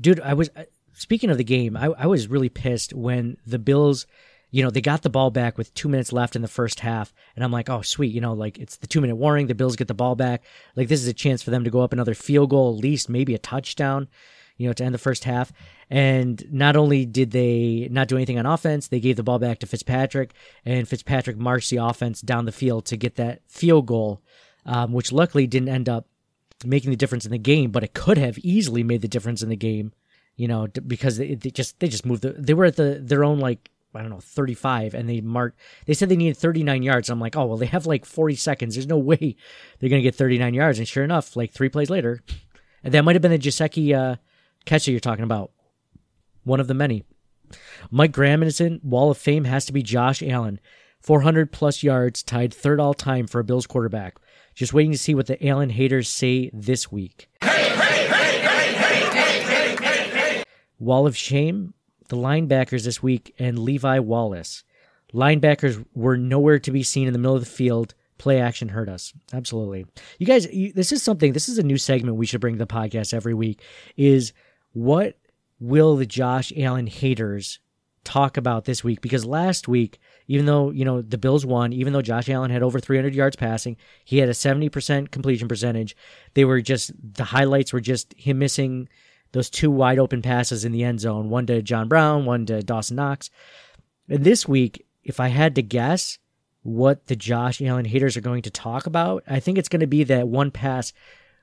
dude, 0.00 0.20
I 0.20 0.32
was 0.32 0.48
uh, 0.56 0.64
speaking 0.94 1.28
of 1.28 1.36
the 1.36 1.44
game. 1.44 1.76
I, 1.76 1.86
I 1.86 2.06
was 2.06 2.28
really 2.28 2.48
pissed 2.48 2.94
when 2.94 3.36
the 3.46 3.58
Bills, 3.58 4.06
you 4.50 4.62
know, 4.62 4.70
they 4.70 4.80
got 4.80 5.02
the 5.02 5.10
ball 5.10 5.30
back 5.30 5.58
with 5.58 5.74
two 5.74 5.90
minutes 5.90 6.10
left 6.10 6.36
in 6.36 6.42
the 6.42 6.48
first 6.48 6.80
half, 6.80 7.12
and 7.36 7.44
I'm 7.44 7.52
like, 7.52 7.68
oh 7.68 7.82
sweet, 7.82 8.14
you 8.14 8.22
know, 8.22 8.32
like 8.32 8.58
it's 8.58 8.76
the 8.76 8.86
two 8.86 9.02
minute 9.02 9.16
warning. 9.16 9.46
The 9.46 9.54
Bills 9.54 9.76
get 9.76 9.88
the 9.88 9.94
ball 9.94 10.14
back. 10.14 10.42
Like 10.74 10.88
this 10.88 11.02
is 11.02 11.08
a 11.08 11.12
chance 11.12 11.42
for 11.42 11.50
them 11.50 11.64
to 11.64 11.70
go 11.70 11.80
up 11.80 11.92
another 11.92 12.14
field 12.14 12.48
goal, 12.48 12.74
at 12.74 12.82
least 12.82 13.10
maybe 13.10 13.34
a 13.34 13.38
touchdown. 13.38 14.08
You 14.58 14.66
know, 14.66 14.72
to 14.74 14.84
end 14.84 14.94
the 14.94 14.98
first 14.98 15.24
half. 15.24 15.52
And 15.88 16.44
not 16.52 16.76
only 16.76 17.06
did 17.06 17.30
they 17.30 17.88
not 17.90 18.08
do 18.08 18.16
anything 18.16 18.38
on 18.38 18.44
offense, 18.44 18.88
they 18.88 19.00
gave 19.00 19.16
the 19.16 19.22
ball 19.22 19.38
back 19.38 19.60
to 19.60 19.66
Fitzpatrick, 19.66 20.34
and 20.64 20.86
Fitzpatrick 20.86 21.38
marched 21.38 21.70
the 21.70 21.78
offense 21.78 22.20
down 22.20 22.44
the 22.44 22.52
field 22.52 22.84
to 22.86 22.96
get 22.96 23.16
that 23.16 23.40
field 23.48 23.86
goal, 23.86 24.20
um, 24.66 24.92
which 24.92 25.12
luckily 25.12 25.46
didn't 25.46 25.70
end 25.70 25.88
up 25.88 26.06
making 26.64 26.90
the 26.90 26.96
difference 26.96 27.24
in 27.24 27.30
the 27.30 27.38
game, 27.38 27.70
but 27.70 27.84
it 27.84 27.94
could 27.94 28.18
have 28.18 28.38
easily 28.38 28.82
made 28.82 29.00
the 29.00 29.08
difference 29.08 29.42
in 29.42 29.48
the 29.48 29.56
game. 29.56 29.92
You 30.36 30.46
know, 30.46 30.68
because 30.68 31.16
they, 31.16 31.34
they 31.34 31.50
just 31.50 31.80
they 31.80 31.88
just 31.88 32.06
moved. 32.06 32.22
The, 32.22 32.32
they 32.32 32.54
were 32.54 32.66
at 32.66 32.76
the 32.76 33.00
their 33.02 33.24
own 33.24 33.40
like 33.40 33.70
I 33.94 34.02
don't 34.02 34.10
know 34.10 34.20
35, 34.20 34.94
and 34.94 35.08
they 35.08 35.20
marked. 35.20 35.58
They 35.86 35.94
said 35.94 36.08
they 36.08 36.16
needed 36.16 36.36
39 36.36 36.82
yards. 36.82 37.10
I'm 37.10 37.18
like, 37.18 37.36
oh 37.36 37.46
well, 37.46 37.56
they 37.56 37.66
have 37.66 37.86
like 37.86 38.04
40 38.04 38.36
seconds. 38.36 38.74
There's 38.74 38.86
no 38.86 38.98
way 38.98 39.36
they're 39.78 39.88
gonna 39.88 40.02
get 40.02 40.14
39 40.14 40.54
yards. 40.54 40.78
And 40.78 40.86
sure 40.86 41.04
enough, 41.04 41.34
like 41.34 41.52
three 41.52 41.68
plays 41.68 41.90
later, 41.90 42.22
and 42.84 42.94
that 42.94 43.04
might 43.04 43.16
have 43.16 43.22
been 43.22 43.32
the 43.32 43.38
Gesicki 43.38 43.96
uh, 43.96 44.16
that 44.68 44.86
you're 44.88 45.00
talking 45.00 45.24
about. 45.24 45.50
One 46.44 46.60
of 46.60 46.68
the 46.68 46.74
many. 46.74 47.04
Mike 47.90 48.12
Graham 48.12 48.42
is 48.42 48.60
in. 48.60 48.80
Wall 48.82 49.10
of 49.10 49.18
Fame 49.18 49.44
has 49.44 49.66
to 49.66 49.72
be 49.72 49.82
Josh 49.82 50.22
Allen. 50.22 50.60
400 51.00 51.52
plus 51.52 51.82
yards, 51.82 52.22
tied 52.22 52.52
third 52.52 52.80
all 52.80 52.94
time 52.94 53.26
for 53.26 53.40
a 53.40 53.44
Bills 53.44 53.66
quarterback. 53.66 54.16
Just 54.54 54.74
waiting 54.74 54.92
to 54.92 54.98
see 54.98 55.14
what 55.14 55.26
the 55.26 55.46
Allen 55.46 55.70
haters 55.70 56.08
say 56.08 56.50
this 56.52 56.90
week. 56.90 57.28
Wall 60.80 61.06
of 61.06 61.16
Shame, 61.16 61.74
the 62.08 62.16
linebackers 62.16 62.84
this 62.84 63.02
week, 63.02 63.34
and 63.38 63.58
Levi 63.58 63.98
Wallace. 64.00 64.64
Linebackers 65.12 65.84
were 65.94 66.16
nowhere 66.16 66.58
to 66.58 66.70
be 66.70 66.82
seen 66.82 67.06
in 67.06 67.12
the 67.12 67.18
middle 67.18 67.36
of 67.36 67.44
the 67.44 67.50
field. 67.50 67.94
Play 68.18 68.40
action 68.40 68.68
hurt 68.68 68.88
us. 68.88 69.12
Absolutely. 69.32 69.86
You 70.18 70.26
guys, 70.26 70.52
you, 70.52 70.72
this 70.72 70.90
is 70.90 71.02
something, 71.02 71.32
this 71.32 71.48
is 71.48 71.58
a 71.58 71.62
new 71.62 71.78
segment 71.78 72.16
we 72.16 72.26
should 72.26 72.40
bring 72.40 72.54
to 72.54 72.58
the 72.58 72.66
podcast 72.66 73.14
every 73.14 73.34
week 73.34 73.62
is 73.96 74.32
what 74.78 75.18
will 75.58 75.96
the 75.96 76.06
Josh 76.06 76.52
Allen 76.56 76.86
haters 76.86 77.58
talk 78.04 78.36
about 78.36 78.64
this 78.64 78.84
week? 78.84 79.00
Because 79.00 79.24
last 79.24 79.66
week, 79.66 79.98
even 80.28 80.46
though, 80.46 80.70
you 80.70 80.84
know, 80.84 81.02
the 81.02 81.18
Bills 81.18 81.44
won, 81.44 81.72
even 81.72 81.92
though 81.92 82.02
Josh 82.02 82.28
Allen 82.28 82.50
had 82.50 82.62
over 82.62 82.78
300 82.78 83.12
yards 83.14 83.34
passing, 83.34 83.76
he 84.04 84.18
had 84.18 84.28
a 84.28 84.32
70% 84.32 85.10
completion 85.10 85.48
percentage. 85.48 85.96
They 86.34 86.44
were 86.44 86.60
just, 86.60 86.92
the 87.02 87.24
highlights 87.24 87.72
were 87.72 87.80
just 87.80 88.14
him 88.16 88.38
missing 88.38 88.88
those 89.32 89.50
two 89.50 89.70
wide 89.70 89.98
open 89.98 90.22
passes 90.22 90.64
in 90.64 90.72
the 90.72 90.84
end 90.84 91.00
zone, 91.00 91.28
one 91.28 91.46
to 91.46 91.60
John 91.60 91.88
Brown, 91.88 92.24
one 92.24 92.46
to 92.46 92.62
Dawson 92.62 92.96
Knox. 92.96 93.30
And 94.08 94.22
this 94.22 94.46
week, 94.46 94.86
if 95.02 95.18
I 95.18 95.28
had 95.28 95.56
to 95.56 95.62
guess 95.62 96.18
what 96.62 97.06
the 97.06 97.16
Josh 97.16 97.60
Allen 97.60 97.84
haters 97.84 98.16
are 98.16 98.22
going 98.22 98.42
to 98.42 98.50
talk 98.50 98.86
about, 98.86 99.24
I 99.26 99.40
think 99.40 99.58
it's 99.58 99.68
going 99.68 99.80
to 99.80 99.86
be 99.86 100.04
that 100.04 100.28
one 100.28 100.50
pass 100.50 100.92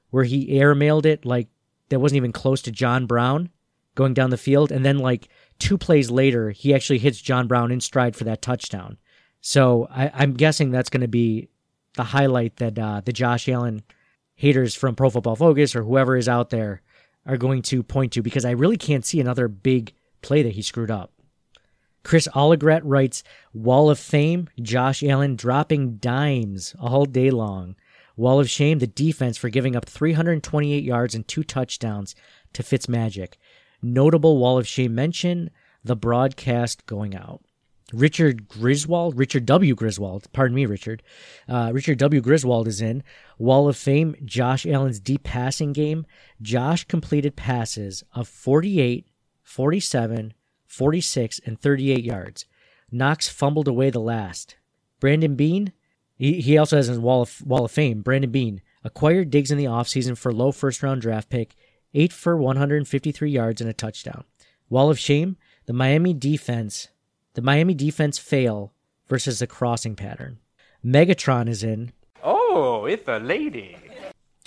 where 0.10 0.24
he 0.24 0.58
airmailed 0.58 1.06
it 1.06 1.26
like 1.26 1.50
that 1.90 2.00
wasn't 2.00 2.18
even 2.18 2.32
close 2.32 2.62
to 2.64 2.72
John 2.72 3.06
Brown 3.06 3.50
going 3.96 4.14
down 4.14 4.30
the 4.30 4.38
field. 4.38 4.72
And 4.72 4.86
then, 4.86 4.98
like, 4.98 5.30
two 5.60 5.78
plays 5.78 6.12
later, 6.12 6.52
he 6.52 6.74
actually 6.74 7.00
hits 7.00 7.22
John 7.22 7.48
Brown 7.48 7.72
in 7.72 7.82
stride 7.82 8.16
for 8.16 8.24
that 8.26 8.42
touchdown. 8.42 8.98
So 9.42 9.88
I, 9.92 10.12
I'm 10.14 10.34
guessing 10.34 10.72
that's 10.72 10.90
going 10.90 11.02
to 11.02 11.08
be 11.08 11.50
the 11.94 12.04
highlight 12.04 12.58
that 12.58 12.78
uh, 12.78 13.02
the 13.04 13.14
Josh 13.14 13.48
Allen 13.48 13.84
haters 14.36 14.76
from 14.76 14.96
Pro 14.96 15.10
Football 15.10 15.36
Focus 15.36 15.76
or 15.76 15.84
whoever 15.84 16.18
is 16.18 16.28
out 16.28 16.50
there 16.50 16.82
are 17.26 17.38
going 17.38 17.62
to 17.64 17.84
point 17.84 18.14
to 18.14 18.22
because 18.22 18.46
I 18.46 18.52
really 18.52 18.78
can't 18.78 19.06
see 19.06 19.20
another 19.20 19.48
big 19.48 19.94
play 20.22 20.44
that 20.44 20.54
he 20.54 20.62
screwed 20.62 20.92
up. 20.92 21.12
Chris 22.04 22.28
Allegret 22.36 22.82
writes 22.84 23.24
Wall 23.54 23.90
of 23.90 23.98
Fame, 23.98 24.48
Josh 24.62 25.04
Allen 25.04 25.36
dropping 25.36 25.98
dimes 25.98 26.76
all 26.80 27.06
day 27.06 27.32
long. 27.32 27.76
Wall 28.16 28.40
of 28.40 28.50
Shame, 28.50 28.80
the 28.80 28.88
defense 28.88 29.38
for 29.38 29.50
giving 29.50 29.76
up 29.76 29.86
328 29.86 30.84
yards 30.84 31.16
and 31.16 31.28
two 31.28 31.44
touchdowns 31.44 32.16
to 32.54 32.64
Fitzmagic. 32.64 33.34
Notable 33.82 34.38
Wall 34.38 34.58
of 34.58 34.68
Shame 34.68 34.96
mention, 34.96 35.50
the 35.84 35.96
broadcast 35.96 36.86
going 36.86 37.16
out. 37.16 37.42
Richard 37.94 38.48
Griswold, 38.48 39.18
Richard 39.18 39.46
W. 39.46 39.76
Griswold, 39.76 40.32
pardon 40.34 40.56
me, 40.56 40.66
Richard. 40.66 41.04
Uh, 41.48 41.70
Richard 41.72 42.00
W. 42.00 42.20
Griswold 42.20 42.68
is 42.68 42.82
in. 42.82 43.04
Wall 43.38 43.68
of 43.68 43.78
Fame, 43.78 44.16
Josh 44.26 44.66
Allen's 44.66 45.00
deep 45.00 45.24
passing 45.24 45.72
game. 45.72 46.06
Josh 46.42 46.84
completed 46.86 47.36
passes 47.36 48.04
of 48.14 48.28
48, 48.28 49.08
47, 49.44 50.34
46, 50.66 51.42
and 51.46 51.60
38 51.60 52.04
yards. 52.04 52.46
Knox 52.92 53.30
fumbled 53.30 53.68
away 53.68 53.92
the 53.92 54.00
last. 54.00 54.56
Brandon 55.00 55.36
Bean, 55.36 55.72
he, 56.16 56.42
he 56.42 56.58
also 56.58 56.78
has 56.78 56.88
his 56.88 57.00
Wall 57.00 57.22
of, 57.22 57.42
Wall 57.46 57.66
of 57.66 57.72
Fame. 57.72 58.02
Brandon 58.02 58.32
Bean 58.32 58.62
acquired 58.84 59.30
Diggs 59.30 59.52
in 59.52 59.58
the 59.58 59.66
offseason 59.66 60.18
for 60.18 60.34
low 60.34 60.52
first 60.52 60.82
round 60.82 61.02
draft 61.02 61.30
pick, 61.30 61.56
8 61.94 62.14
for 62.14 62.38
153 62.38 63.30
yards 63.30 63.62
and 63.62 63.70
a 63.70 63.74
touchdown. 63.74 64.24
Wall 64.70 64.90
of 64.90 65.00
Shame, 65.00 65.38
the 65.66 65.74
Miami 65.74 66.14
defense 66.14 66.90
the 67.36 67.42
Miami 67.42 67.74
defense 67.74 68.18
fail 68.18 68.74
versus 69.08 69.40
the 69.40 69.48
crossing 69.48 69.94
pattern. 69.96 70.40
Megatron 70.84 71.50
is 71.50 71.64
in. 71.64 71.92
Oh, 72.24 72.86
it's 72.86 73.08
a 73.10 73.20
lady. 73.20 73.78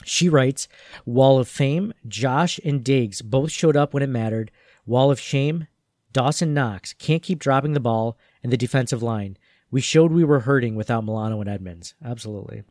She 0.04 0.30
writes 0.30 0.68
Wall 1.04 1.38
of 1.38 1.48
Fame, 1.48 1.92
Josh 2.06 2.58
and 2.64 2.82
Diggs 2.82 3.20
both 3.20 3.52
showed 3.52 3.76
up 3.76 3.92
when 3.92 4.02
it 4.02 4.08
mattered. 4.08 4.50
Wall 4.86 5.10
of 5.10 5.20
Shame, 5.20 5.66
Dawson 6.14 6.54
Knox 6.54 6.94
can't 6.94 7.22
keep 7.22 7.38
dropping 7.38 7.74
the 7.74 7.80
ball, 7.80 8.16
and 8.42 8.50
the 8.50 8.56
defensive 8.56 9.02
line. 9.02 9.36
We 9.70 9.80
showed 9.80 10.12
we 10.12 10.24
were 10.24 10.40
hurting 10.40 10.74
without 10.74 11.04
Milano 11.04 11.40
and 11.40 11.48
Edmunds. 11.48 11.94
Absolutely. 12.04 12.62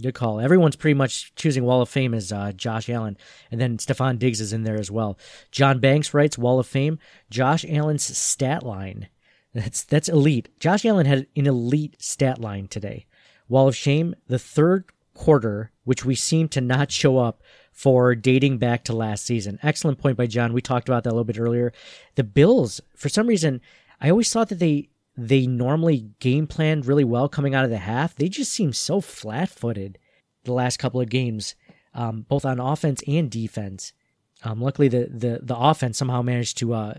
Good 0.00 0.14
call. 0.14 0.40
Everyone's 0.40 0.76
pretty 0.76 0.94
much 0.94 1.34
choosing 1.36 1.64
Wall 1.64 1.80
of 1.80 1.88
Fame 1.88 2.12
as 2.12 2.30
uh, 2.30 2.52
Josh 2.52 2.90
Allen, 2.90 3.16
and 3.50 3.58
then 3.58 3.78
Stefon 3.78 4.18
Diggs 4.18 4.42
is 4.42 4.52
in 4.52 4.62
there 4.62 4.78
as 4.78 4.90
well. 4.90 5.18
John 5.50 5.80
Banks 5.80 6.12
writes 6.12 6.36
Wall 6.36 6.58
of 6.58 6.66
Fame, 6.66 6.98
Josh 7.30 7.64
Allen's 7.66 8.02
stat 8.16 8.62
line. 8.62 9.08
That's 9.54 9.84
that's 9.84 10.10
elite. 10.10 10.50
Josh 10.60 10.84
Allen 10.84 11.06
had 11.06 11.26
an 11.34 11.46
elite 11.46 11.96
stat 11.98 12.38
line 12.38 12.68
today. 12.68 13.06
Wall 13.48 13.68
of 13.68 13.76
Shame, 13.76 14.14
the 14.26 14.38
third 14.38 14.84
quarter, 15.14 15.70
which 15.84 16.04
we 16.04 16.14
seem 16.14 16.48
to 16.48 16.60
not 16.60 16.92
show 16.92 17.16
up 17.16 17.42
for 17.72 18.14
dating 18.14 18.58
back 18.58 18.84
to 18.84 18.94
last 18.94 19.24
season. 19.24 19.58
Excellent 19.62 19.98
point 19.98 20.18
by 20.18 20.26
John. 20.26 20.52
We 20.52 20.60
talked 20.60 20.90
about 20.90 21.04
that 21.04 21.10
a 21.10 21.16
little 21.16 21.24
bit 21.24 21.40
earlier. 21.40 21.72
The 22.16 22.24
Bills, 22.24 22.82
for 22.94 23.08
some 23.08 23.26
reason, 23.26 23.62
I 23.98 24.10
always 24.10 24.30
thought 24.30 24.50
that 24.50 24.58
they 24.58 24.90
they 25.16 25.46
normally 25.46 26.10
game 26.20 26.46
planned 26.46 26.86
really 26.86 27.04
well 27.04 27.28
coming 27.28 27.54
out 27.54 27.64
of 27.64 27.70
the 27.70 27.78
half. 27.78 28.14
They 28.14 28.28
just 28.28 28.52
seem 28.52 28.72
so 28.72 29.00
flat 29.00 29.48
footed 29.48 29.98
the 30.44 30.52
last 30.52 30.78
couple 30.78 31.00
of 31.00 31.08
games, 31.08 31.54
um, 31.94 32.26
both 32.28 32.44
on 32.44 32.60
offense 32.60 33.02
and 33.06 33.30
defense. 33.30 33.92
Um, 34.44 34.60
luckily, 34.60 34.88
the, 34.88 35.08
the 35.10 35.40
the 35.42 35.56
offense 35.56 35.98
somehow 35.98 36.22
managed 36.22 36.58
to 36.58 36.74
uh, 36.74 36.94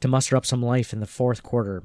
to 0.00 0.08
muster 0.08 0.36
up 0.36 0.44
some 0.44 0.62
life 0.62 0.92
in 0.92 1.00
the 1.00 1.06
fourth 1.06 1.42
quarter. 1.42 1.82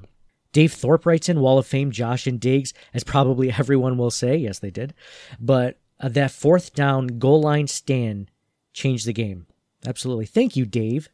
Dave 0.51 0.73
Thorpe 0.73 1.05
writes 1.05 1.27
in 1.27 1.41
Wall 1.41 1.57
of 1.57 1.67
Fame, 1.67 1.91
Josh 1.91 2.25
and 2.27 2.39
Diggs, 2.39 2.73
as 2.93 3.03
probably 3.03 3.51
everyone 3.59 3.97
will 3.97 4.11
say. 4.11 4.37
Yes, 4.37 4.59
they 4.59 4.71
did. 4.71 4.93
But 5.39 5.79
uh, 5.99 6.09
that 6.09 6.31
fourth 6.31 6.73
down 6.73 7.07
goal 7.19 7.41
line 7.41 7.67
stand 7.67 8.31
changed 8.73 9.05
the 9.05 9.13
game. 9.13 9.47
Absolutely. 9.85 10.25
Thank 10.25 10.55
you, 10.55 10.65
Dave. 10.65 11.09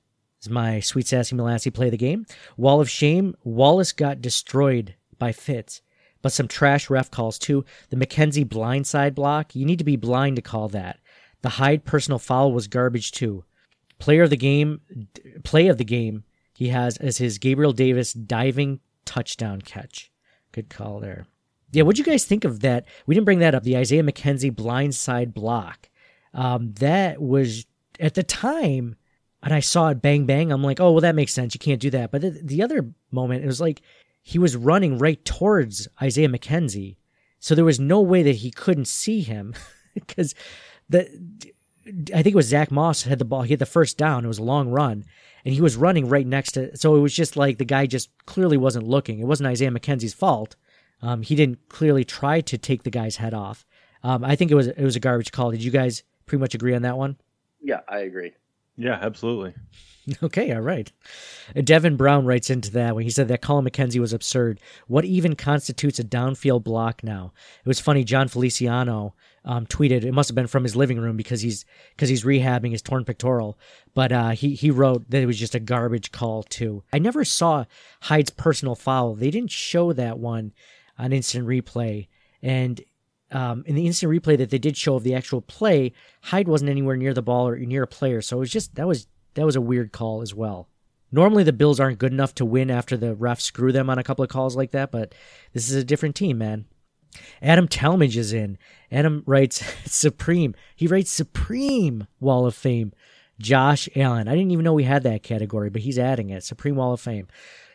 My 0.49 0.79
sweet 0.79 1.07
sassy 1.07 1.35
Molassy 1.35 1.73
play 1.73 1.89
the 1.89 1.97
game. 1.97 2.25
Wall 2.57 2.81
of 2.81 2.89
Shame, 2.89 3.35
Wallace 3.43 3.91
got 3.91 4.21
destroyed 4.21 4.95
by 5.19 5.31
Fitz. 5.31 5.81
But 6.21 6.31
some 6.31 6.47
trash 6.47 6.89
ref 6.89 7.09
calls 7.09 7.39
too. 7.39 7.65
The 7.89 7.97
McKenzie 7.97 8.45
blindside 8.45 9.15
block, 9.15 9.55
you 9.55 9.65
need 9.65 9.79
to 9.79 9.83
be 9.83 9.95
blind 9.95 10.35
to 10.35 10.41
call 10.41 10.67
that. 10.69 10.99
The 11.41 11.49
Hyde 11.49 11.85
personal 11.85 12.19
foul 12.19 12.51
was 12.51 12.67
garbage 12.67 13.11
too. 13.11 13.43
Player 13.99 14.23
of 14.23 14.29
the 14.29 14.37
game, 14.37 14.81
play 15.43 15.67
of 15.67 15.77
the 15.77 15.83
game, 15.83 16.23
he 16.55 16.69
has 16.69 16.97
as 16.97 17.17
his 17.17 17.37
Gabriel 17.37 17.73
Davis 17.73 18.13
diving 18.13 18.79
touchdown 19.05 19.61
catch. 19.61 20.11
Good 20.51 20.69
call 20.69 20.99
there. 20.99 21.25
Yeah, 21.71 21.83
what'd 21.83 21.97
you 21.97 22.05
guys 22.05 22.25
think 22.25 22.43
of 22.43 22.59
that? 22.59 22.85
We 23.05 23.15
didn't 23.15 23.25
bring 23.25 23.39
that 23.39 23.55
up. 23.55 23.63
The 23.63 23.77
Isaiah 23.77 24.03
McKenzie 24.03 24.53
blindside 24.53 25.33
block. 25.33 25.89
Um, 26.33 26.73
that 26.73 27.21
was 27.21 27.65
at 27.99 28.13
the 28.13 28.23
time, 28.23 28.95
and 29.43 29.53
I 29.53 29.59
saw 29.59 29.89
it 29.89 30.01
bang 30.01 30.25
bang. 30.25 30.51
I'm 30.51 30.63
like, 30.63 30.79
oh 30.79 30.91
well, 30.91 31.01
that 31.01 31.15
makes 31.15 31.33
sense. 31.33 31.53
You 31.53 31.59
can't 31.59 31.81
do 31.81 31.89
that. 31.91 32.11
But 32.11 32.21
the, 32.21 32.29
the 32.29 32.63
other 32.63 32.91
moment, 33.11 33.43
it 33.43 33.47
was 33.47 33.61
like 33.61 33.81
he 34.21 34.39
was 34.39 34.55
running 34.55 34.97
right 34.97 35.23
towards 35.25 35.87
Isaiah 36.01 36.29
McKenzie, 36.29 36.97
so 37.39 37.55
there 37.55 37.65
was 37.65 37.79
no 37.79 38.01
way 38.01 38.23
that 38.23 38.37
he 38.37 38.51
couldn't 38.51 38.87
see 38.87 39.21
him 39.21 39.53
because 39.93 40.35
the 40.89 41.09
I 42.13 42.21
think 42.21 42.27
it 42.27 42.35
was 42.35 42.47
Zach 42.47 42.71
Moss 42.71 43.03
had 43.03 43.19
the 43.19 43.25
ball. 43.25 43.41
He 43.41 43.51
had 43.51 43.59
the 43.59 43.65
first 43.65 43.97
down. 43.97 44.23
It 44.23 44.27
was 44.27 44.37
a 44.37 44.43
long 44.43 44.69
run, 44.69 45.05
and 45.43 45.53
he 45.53 45.61
was 45.61 45.75
running 45.75 46.07
right 46.07 46.27
next 46.27 46.53
to. 46.53 46.77
So 46.77 46.95
it 46.95 46.99
was 46.99 47.13
just 47.13 47.35
like 47.35 47.57
the 47.57 47.65
guy 47.65 47.87
just 47.87 48.09
clearly 48.25 48.57
wasn't 48.57 48.87
looking. 48.87 49.19
It 49.19 49.27
wasn't 49.27 49.47
Isaiah 49.47 49.71
McKenzie's 49.71 50.13
fault. 50.13 50.55
Um, 51.01 51.23
he 51.23 51.33
didn't 51.35 51.67
clearly 51.69 52.05
try 52.05 52.41
to 52.41 52.57
take 52.57 52.83
the 52.83 52.91
guy's 52.91 53.15
head 53.15 53.33
off. 53.33 53.65
Um, 54.03 54.23
I 54.23 54.35
think 54.35 54.51
it 54.51 54.55
was 54.55 54.67
it 54.67 54.83
was 54.83 54.95
a 54.95 54.99
garbage 54.99 55.31
call. 55.31 55.51
Did 55.51 55.63
you 55.63 55.71
guys 55.71 56.03
pretty 56.25 56.41
much 56.41 56.53
agree 56.53 56.75
on 56.75 56.83
that 56.83 56.97
one? 56.97 57.17
Yeah, 57.61 57.81
I 57.87 57.99
agree. 57.99 58.33
Yeah, 58.77 58.97
absolutely. 59.01 59.53
Okay, 60.23 60.51
all 60.51 60.61
right. 60.61 60.91
Devin 61.63 61.95
Brown 61.95 62.25
writes 62.25 62.49
into 62.49 62.71
that 62.71 62.95
when 62.95 63.03
he 63.03 63.11
said 63.11 63.27
that 63.27 63.43
Colin 63.43 63.65
McKenzie 63.65 63.99
was 63.99 64.13
absurd. 64.13 64.59
What 64.87 65.05
even 65.05 65.35
constitutes 65.35 65.99
a 65.99 66.03
downfield 66.03 66.63
block 66.63 67.03
now? 67.03 67.33
It 67.63 67.67
was 67.67 67.79
funny. 67.79 68.03
Jon 68.03 68.27
Feliciano 68.27 69.13
um, 69.45 69.65
tweeted. 69.67 70.03
It 70.03 70.13
must 70.13 70.29
have 70.29 70.35
been 70.35 70.47
from 70.47 70.63
his 70.63 70.75
living 70.75 70.99
room 70.99 71.17
because 71.17 71.41
he's 71.41 71.65
because 71.95 72.09
he's 72.09 72.23
rehabbing 72.23 72.71
his 72.71 72.81
torn 72.81 73.05
pectoral. 73.05 73.57
But 73.93 74.11
uh, 74.11 74.29
he 74.29 74.55
he 74.55 74.71
wrote 74.71 75.09
that 75.09 75.21
it 75.21 75.27
was 75.27 75.39
just 75.39 75.55
a 75.55 75.59
garbage 75.59 76.11
call 76.11 76.43
too. 76.43 76.83
I 76.91 76.99
never 76.99 77.23
saw 77.23 77.65
Hyde's 78.01 78.31
personal 78.31 78.75
foul. 78.75 79.13
They 79.15 79.31
didn't 79.31 79.51
show 79.51 79.93
that 79.93 80.19
one 80.19 80.53
on 80.97 81.13
instant 81.13 81.47
replay, 81.47 82.07
and 82.41 82.81
um, 83.31 83.63
in 83.65 83.75
the 83.75 83.87
instant 83.87 84.11
replay 84.11 84.37
that 84.37 84.49
they 84.49 84.57
did 84.57 84.77
show 84.77 84.95
of 84.95 85.03
the 85.03 85.15
actual 85.15 85.41
play, 85.41 85.93
Hyde 86.23 86.47
wasn't 86.47 86.69
anywhere 86.69 86.97
near 86.97 87.13
the 87.13 87.21
ball 87.21 87.47
or 87.47 87.57
near 87.57 87.83
a 87.83 87.87
player. 87.87 88.21
So 88.21 88.37
it 88.37 88.41
was 88.41 88.51
just 88.51 88.75
that 88.75 88.87
was 88.87 89.07
that 89.35 89.45
was 89.45 89.55
a 89.55 89.61
weird 89.61 89.91
call 89.91 90.21
as 90.21 90.33
well. 90.33 90.67
Normally 91.11 91.43
the 91.43 91.53
Bills 91.53 91.79
aren't 91.79 91.99
good 91.99 92.13
enough 92.13 92.33
to 92.35 92.45
win 92.45 92.71
after 92.71 92.95
the 92.95 93.15
refs 93.15 93.41
screw 93.41 93.71
them 93.71 93.89
on 93.89 93.97
a 93.97 94.03
couple 94.03 94.23
of 94.23 94.29
calls 94.29 94.55
like 94.55 94.71
that, 94.71 94.91
but 94.91 95.13
this 95.53 95.69
is 95.69 95.75
a 95.75 95.83
different 95.83 96.15
team, 96.15 96.37
man. 96.37 96.65
Adam 97.41 97.67
Talmage 97.67 98.15
is 98.15 98.31
in. 98.31 98.57
Adam 98.91 99.23
writes 99.25 99.63
Supreme. 99.85 100.55
He 100.75 100.87
writes 100.87 101.11
Supreme 101.11 102.07
Wall 102.19 102.45
of 102.45 102.55
Fame. 102.55 102.93
Josh 103.39 103.89
Allen. 103.95 104.27
I 104.27 104.35
didn't 104.35 104.51
even 104.51 104.63
know 104.63 104.73
we 104.73 104.83
had 104.83 105.03
that 105.03 105.23
category, 105.23 105.69
but 105.69 105.81
he's 105.81 105.97
adding 105.97 106.29
it. 106.29 106.43
Supreme 106.43 106.75
Wall 106.75 106.93
of 106.93 107.01
Fame. 107.01 107.27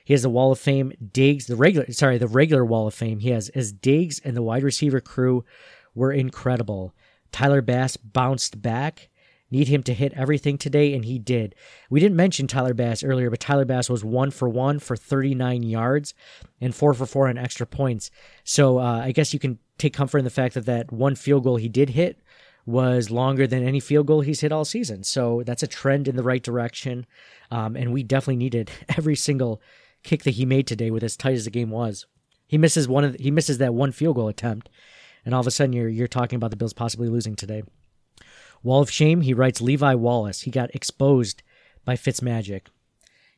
He 0.07 0.15
has 0.15 0.23
the 0.23 0.31
Wall 0.31 0.53
of 0.53 0.61
Fame 0.61 0.93
Diggs, 1.13 1.49
the 1.49 1.57
regular 1.57 1.91
sorry, 1.91 2.17
the 2.17 2.29
regular 2.29 2.65
Wall 2.65 2.87
of 2.87 2.95
Fame. 2.95 3.19
He 3.19 3.31
has 3.31 3.49
as 3.51 3.73
Diggs 3.73 4.21
and 4.21 4.37
the 4.37 4.43
wide 4.43 4.63
receiver 4.63 5.01
crew 5.01 5.45
were 5.97 6.13
incredible. 6.13 6.95
Tyler 7.33 7.61
Bass 7.61 7.97
bounced 7.97 8.63
back. 8.63 9.09
Need 9.51 9.67
him 9.67 9.83
to 9.83 9.95
hit 9.95 10.13
everything 10.15 10.59
today, 10.59 10.95
and 10.95 11.05
he 11.05 11.19
did. 11.19 11.57
We 11.91 11.99
didn't 11.99 12.17
mention 12.17 12.47
Tyler 12.47 12.73
Bass 12.73 13.03
earlier, 13.03 13.31
but 13.31 13.41
Tyler 13.41 13.65
Bass 13.65 13.91
was 13.91 14.05
one 14.05 14.31
for 14.31 14.49
one 14.49 14.79
for 14.79 14.97
39 14.97 15.65
yards 15.65 16.15
and 16.61 16.73
four 16.73 16.95
for 16.95 17.07
four 17.07 17.29
on 17.29 17.37
extra 17.37 17.67
points. 17.67 18.13
So 18.45 18.79
uh, 18.79 19.01
I 19.03 19.11
guess 19.11 19.35
you 19.35 19.41
can 19.41 19.59
take 19.77 19.93
comfort 19.93 20.19
in 20.19 20.25
the 20.25 20.31
fact 20.31 20.55
that 20.55 20.67
that 20.67 20.93
one 20.93 21.17
field 21.17 21.43
goal 21.43 21.57
he 21.57 21.69
did 21.69 21.91
hit 21.91 22.23
was 22.65 23.11
longer 23.11 23.47
than 23.47 23.67
any 23.67 23.81
field 23.81 24.07
goal 24.07 24.21
he's 24.21 24.41
hit 24.41 24.53
all 24.53 24.65
season. 24.65 25.03
So 25.03 25.43
that's 25.45 25.65
a 25.65 25.69
trend 25.69 26.07
in 26.07 26.15
the 26.15 26.23
right 26.23 26.43
direction. 26.43 27.07
Um, 27.51 27.75
and 27.75 27.93
we 27.93 28.05
definitely 28.05 28.37
needed 28.37 28.71
every 28.97 29.17
single 29.17 29.61
kick 30.07 30.23
that 30.23 30.35
he 30.35 30.47
made 30.47 30.67
today 30.67 30.91
with 30.91 31.05
as 31.05 31.17
tight 31.17 31.35
as 31.35 31.45
the 31.45 31.51
game 31.51 31.71
was. 31.71 32.07
He 32.47 32.57
misses 32.57 32.89
one 32.89 33.05
of 33.05 33.13
the, 33.13 33.23
he 33.23 33.31
misses 33.31 33.59
that 33.59 33.75
one 33.75 33.93
field 33.93 34.17
goal 34.17 34.29
attempt, 34.29 34.69
and 35.25 35.35
all 35.35 35.41
of 35.41 35.47
a 35.47 35.51
sudden 35.51 35.73
you're 35.73 35.89
you're 35.89 36.09
talking 36.09 36.37
about 36.37 36.51
the 36.51 36.57
Bills 36.57 36.73
possibly 36.73 37.09
losing 37.09 37.37
today. 37.37 37.63
Wall 38.63 38.81
of 38.81 38.91
Shame, 38.91 39.21
he 39.21 39.35
writes 39.35 39.61
Levi 39.61 39.95
Wallace. 39.95 40.43
He 40.43 40.51
got 40.51 40.75
exposed 40.75 41.43
by 41.85 41.97
Fitzmagic. 41.97 42.69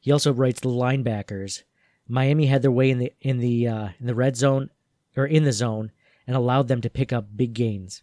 He 0.01 0.13
also 0.13 0.33
writes 0.33 0.61
the 0.61 0.69
linebackers. 0.69 1.63
Miami 2.07 2.47
had 2.47 2.63
their 2.63 2.71
way 2.71 2.91
in 2.91 2.99
the 2.99 3.13
in 3.21 3.39
the 3.39 3.67
uh, 3.67 3.89
in 3.99 4.07
the 4.07 4.15
red 4.15 4.37
zone 4.37 4.71
or 5.17 5.27
in 5.27 5.45
the 5.45 5.53
zone 5.53 5.91
and 6.27 6.37
allowed 6.37 6.69
them 6.69 6.81
to 6.83 6.91
pick 6.91 7.13
up 7.13 7.37
big 7.37 7.55
gains. 7.55 8.03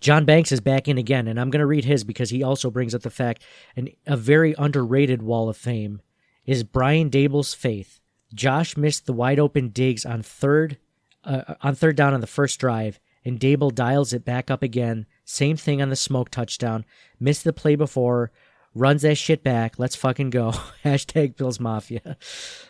John 0.00 0.24
Banks 0.24 0.52
is 0.52 0.60
back 0.60 0.86
in 0.86 0.98
again, 0.98 1.26
and 1.26 1.40
I'm 1.40 1.50
going 1.50 1.60
to 1.60 1.66
read 1.66 1.84
his 1.84 2.04
because 2.04 2.30
he 2.30 2.42
also 2.42 2.70
brings 2.70 2.94
up 2.94 3.02
the 3.02 3.10
fact 3.10 3.42
and 3.74 3.90
a 4.06 4.16
very 4.16 4.54
underrated 4.58 5.22
wall 5.22 5.48
of 5.48 5.56
fame 5.56 6.00
is 6.46 6.64
Brian 6.64 7.10
Daboll's 7.10 7.54
faith. 7.54 8.00
Josh 8.32 8.76
missed 8.76 9.06
the 9.06 9.12
wide 9.12 9.38
open 9.38 9.68
Diggs 9.68 10.04
on 10.04 10.22
third 10.22 10.78
uh, 11.24 11.54
on 11.62 11.74
third 11.74 11.96
down 11.96 12.12
on 12.12 12.20
the 12.20 12.26
first 12.26 12.60
drive, 12.60 13.00
and 13.24 13.40
Daboll 13.40 13.74
dials 13.74 14.12
it 14.12 14.24
back 14.24 14.50
up 14.50 14.62
again. 14.62 15.06
Same 15.24 15.56
thing 15.56 15.80
on 15.80 15.88
the 15.88 15.96
smoke 15.96 16.30
touchdown. 16.30 16.84
Missed 17.18 17.44
the 17.44 17.52
play 17.52 17.76
before, 17.76 18.30
runs 18.74 19.02
that 19.02 19.16
shit 19.16 19.42
back. 19.42 19.78
Let's 19.78 19.96
fucking 19.96 20.30
go. 20.30 20.50
Hashtag 20.84 21.36
Bills 21.36 21.60
Mafia. 21.60 22.16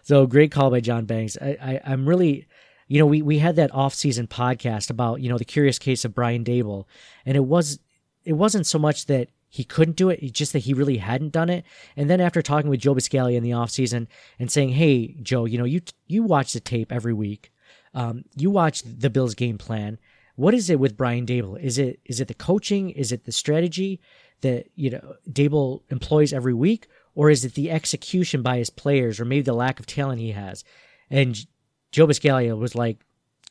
So 0.02 0.26
great 0.26 0.52
call 0.52 0.70
by 0.70 0.80
John 0.80 1.06
Banks. 1.06 1.36
I, 1.40 1.56
I 1.60 1.80
I'm 1.84 2.08
really 2.08 2.46
you 2.86 2.98
know, 2.98 3.06
we, 3.06 3.22
we 3.22 3.38
had 3.38 3.56
that 3.56 3.74
off 3.74 3.94
season 3.94 4.26
podcast 4.26 4.90
about, 4.90 5.20
you 5.20 5.28
know, 5.28 5.38
the 5.38 5.44
curious 5.44 5.78
case 5.78 6.04
of 6.04 6.14
Brian 6.14 6.44
Daboll, 6.44 6.84
And 7.24 7.36
it 7.36 7.44
was 7.44 7.78
it 8.24 8.34
wasn't 8.34 8.66
so 8.66 8.78
much 8.78 9.06
that 9.06 9.28
he 9.54 9.62
couldn't 9.62 9.94
do 9.96 10.10
it, 10.10 10.32
just 10.32 10.52
that 10.52 10.64
he 10.64 10.74
really 10.74 10.96
hadn't 10.96 11.30
done 11.30 11.48
it. 11.48 11.64
And 11.96 12.10
then 12.10 12.20
after 12.20 12.42
talking 12.42 12.68
with 12.68 12.80
Joe 12.80 12.96
Buscaglia 12.96 13.36
in 13.36 13.44
the 13.44 13.52
off 13.52 13.70
season 13.70 14.08
and 14.36 14.50
saying, 14.50 14.70
Hey, 14.70 15.14
Joe, 15.22 15.44
you 15.44 15.58
know, 15.58 15.64
you 15.64 15.80
you 16.08 16.24
watch 16.24 16.52
the 16.52 16.58
tape 16.58 16.90
every 16.90 17.12
week. 17.12 17.52
Um, 17.94 18.24
you 18.34 18.50
watch 18.50 18.82
the 18.82 19.10
Bills 19.10 19.36
game 19.36 19.56
plan. 19.56 19.98
What 20.34 20.54
is 20.54 20.70
it 20.70 20.80
with 20.80 20.96
Brian 20.96 21.24
Daboll? 21.24 21.56
Is 21.62 21.78
it 21.78 22.00
is 22.04 22.18
it 22.18 22.26
the 22.26 22.34
coaching? 22.34 22.90
Is 22.90 23.12
it 23.12 23.26
the 23.26 23.30
strategy 23.30 24.00
that 24.40 24.66
you 24.74 24.90
know 24.90 25.14
Daboll 25.30 25.82
employs 25.88 26.32
every 26.32 26.52
week, 26.52 26.88
or 27.14 27.30
is 27.30 27.44
it 27.44 27.54
the 27.54 27.70
execution 27.70 28.42
by 28.42 28.58
his 28.58 28.70
players, 28.70 29.20
or 29.20 29.24
maybe 29.24 29.42
the 29.42 29.52
lack 29.52 29.78
of 29.78 29.86
talent 29.86 30.20
he 30.20 30.32
has? 30.32 30.64
And 31.10 31.46
Joe 31.92 32.08
Buscaglia 32.08 32.58
was 32.58 32.74
like 32.74 33.04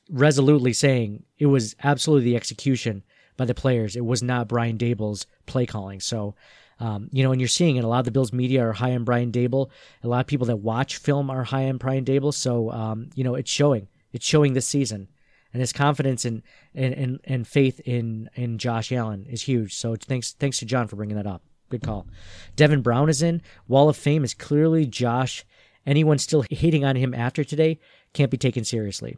resolutely 0.09 0.73
saying 0.73 1.23
it 1.37 1.45
was 1.45 1.77
absolutely 1.81 2.25
the 2.25 2.35
execution 2.35 3.03
by 3.37 3.45
the 3.45 3.53
players. 3.53 3.95
It 3.95 4.03
was 4.03 4.21
not 4.21 4.49
Brian 4.49 4.77
Daboll's 4.77 5.27
play 5.45 5.65
calling. 5.65 5.99
So, 5.99 6.35
um, 6.79 7.09
you 7.11 7.23
know, 7.23 7.31
and 7.31 7.39
you're 7.39 7.47
seeing 7.47 7.77
it. 7.77 7.83
A 7.83 7.87
lot 7.87 7.99
of 7.99 8.05
the 8.05 8.11
Bills 8.11 8.33
media 8.33 8.65
are 8.65 8.73
high 8.73 8.93
on 8.93 9.03
Brian 9.03 9.31
Daboll. 9.31 9.69
A 10.03 10.07
lot 10.07 10.21
of 10.21 10.27
people 10.27 10.47
that 10.47 10.57
watch 10.57 10.97
film 10.97 11.29
are 11.29 11.43
high 11.43 11.69
on 11.69 11.77
Brian 11.77 12.05
Daboll. 12.05 12.33
So, 12.33 12.71
um, 12.71 13.09
you 13.15 13.23
know, 13.23 13.35
it's 13.35 13.51
showing. 13.51 13.87
It's 14.11 14.25
showing 14.25 14.53
this 14.53 14.67
season. 14.67 15.07
And 15.53 15.61
his 15.61 15.71
confidence 15.71 16.25
and, 16.25 16.41
and, 16.73 17.19
and, 17.25 17.47
faith 17.47 17.79
in, 17.81 18.27
in 18.33 18.57
Josh 18.57 18.91
Allen 18.91 19.27
is 19.29 19.43
huge. 19.43 19.75
So 19.75 19.95
thanks 19.95 20.31
thanks 20.33 20.57
to 20.59 20.65
John 20.65 20.87
for 20.87 20.95
bringing 20.95 21.15
that 21.15 21.27
up. 21.27 21.43
Good 21.69 21.83
call. 21.83 22.07
Devin 22.55 22.81
Brown 22.81 23.07
is 23.07 23.21
in. 23.21 23.41
Wall 23.67 23.87
of 23.87 23.95
Fame 23.95 24.23
is 24.23 24.33
clearly 24.33 24.87
Josh. 24.87 25.45
Anyone 25.85 26.17
still 26.17 26.43
hating 26.49 26.83
on 26.83 26.95
him 26.95 27.13
after 27.13 27.43
today 27.43 27.79
can't 28.13 28.31
be 28.31 28.37
taken 28.37 28.63
seriously. 28.63 29.17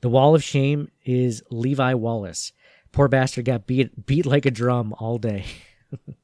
The 0.00 0.08
wall 0.08 0.34
of 0.34 0.42
shame 0.42 0.90
is 1.04 1.42
Levi 1.50 1.94
Wallace. 1.94 2.52
Poor 2.92 3.08
bastard 3.08 3.46
got 3.46 3.66
beat 3.66 4.06
beat 4.06 4.26
like 4.26 4.46
a 4.46 4.50
drum 4.50 4.94
all 4.98 5.18
day. 5.18 5.44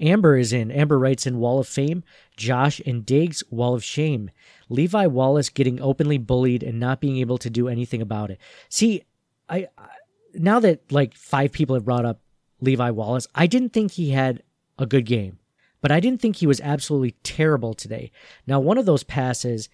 Amber 0.00 0.36
is 0.36 0.52
in. 0.52 0.70
Amber 0.70 0.98
writes 0.98 1.26
in 1.26 1.38
Wall 1.38 1.58
of 1.58 1.66
Fame, 1.66 2.04
Josh 2.36 2.80
and 2.86 3.04
Diggs 3.04 3.42
Wall 3.50 3.74
of 3.74 3.82
Shame. 3.82 4.30
Levi 4.68 5.06
Wallace 5.06 5.48
getting 5.48 5.80
openly 5.80 6.18
bullied 6.18 6.62
and 6.62 6.78
not 6.78 7.00
being 7.00 7.16
able 7.16 7.38
to 7.38 7.50
do 7.50 7.66
anything 7.66 8.00
about 8.00 8.30
it. 8.30 8.38
See, 8.68 9.02
I, 9.48 9.66
I 9.76 9.88
now 10.34 10.60
that 10.60 10.92
like 10.92 11.14
five 11.14 11.50
people 11.50 11.74
have 11.74 11.84
brought 11.84 12.04
up 12.04 12.20
Levi 12.60 12.90
Wallace, 12.90 13.26
I 13.34 13.48
didn't 13.48 13.72
think 13.72 13.92
he 13.92 14.10
had 14.10 14.44
a 14.78 14.86
good 14.86 15.04
game, 15.04 15.40
but 15.80 15.90
I 15.90 15.98
didn't 15.98 16.20
think 16.20 16.36
he 16.36 16.46
was 16.46 16.60
absolutely 16.60 17.16
terrible 17.24 17.74
today. 17.74 18.12
Now, 18.46 18.60
one 18.60 18.78
of 18.78 18.86
those 18.86 19.02
passes 19.02 19.68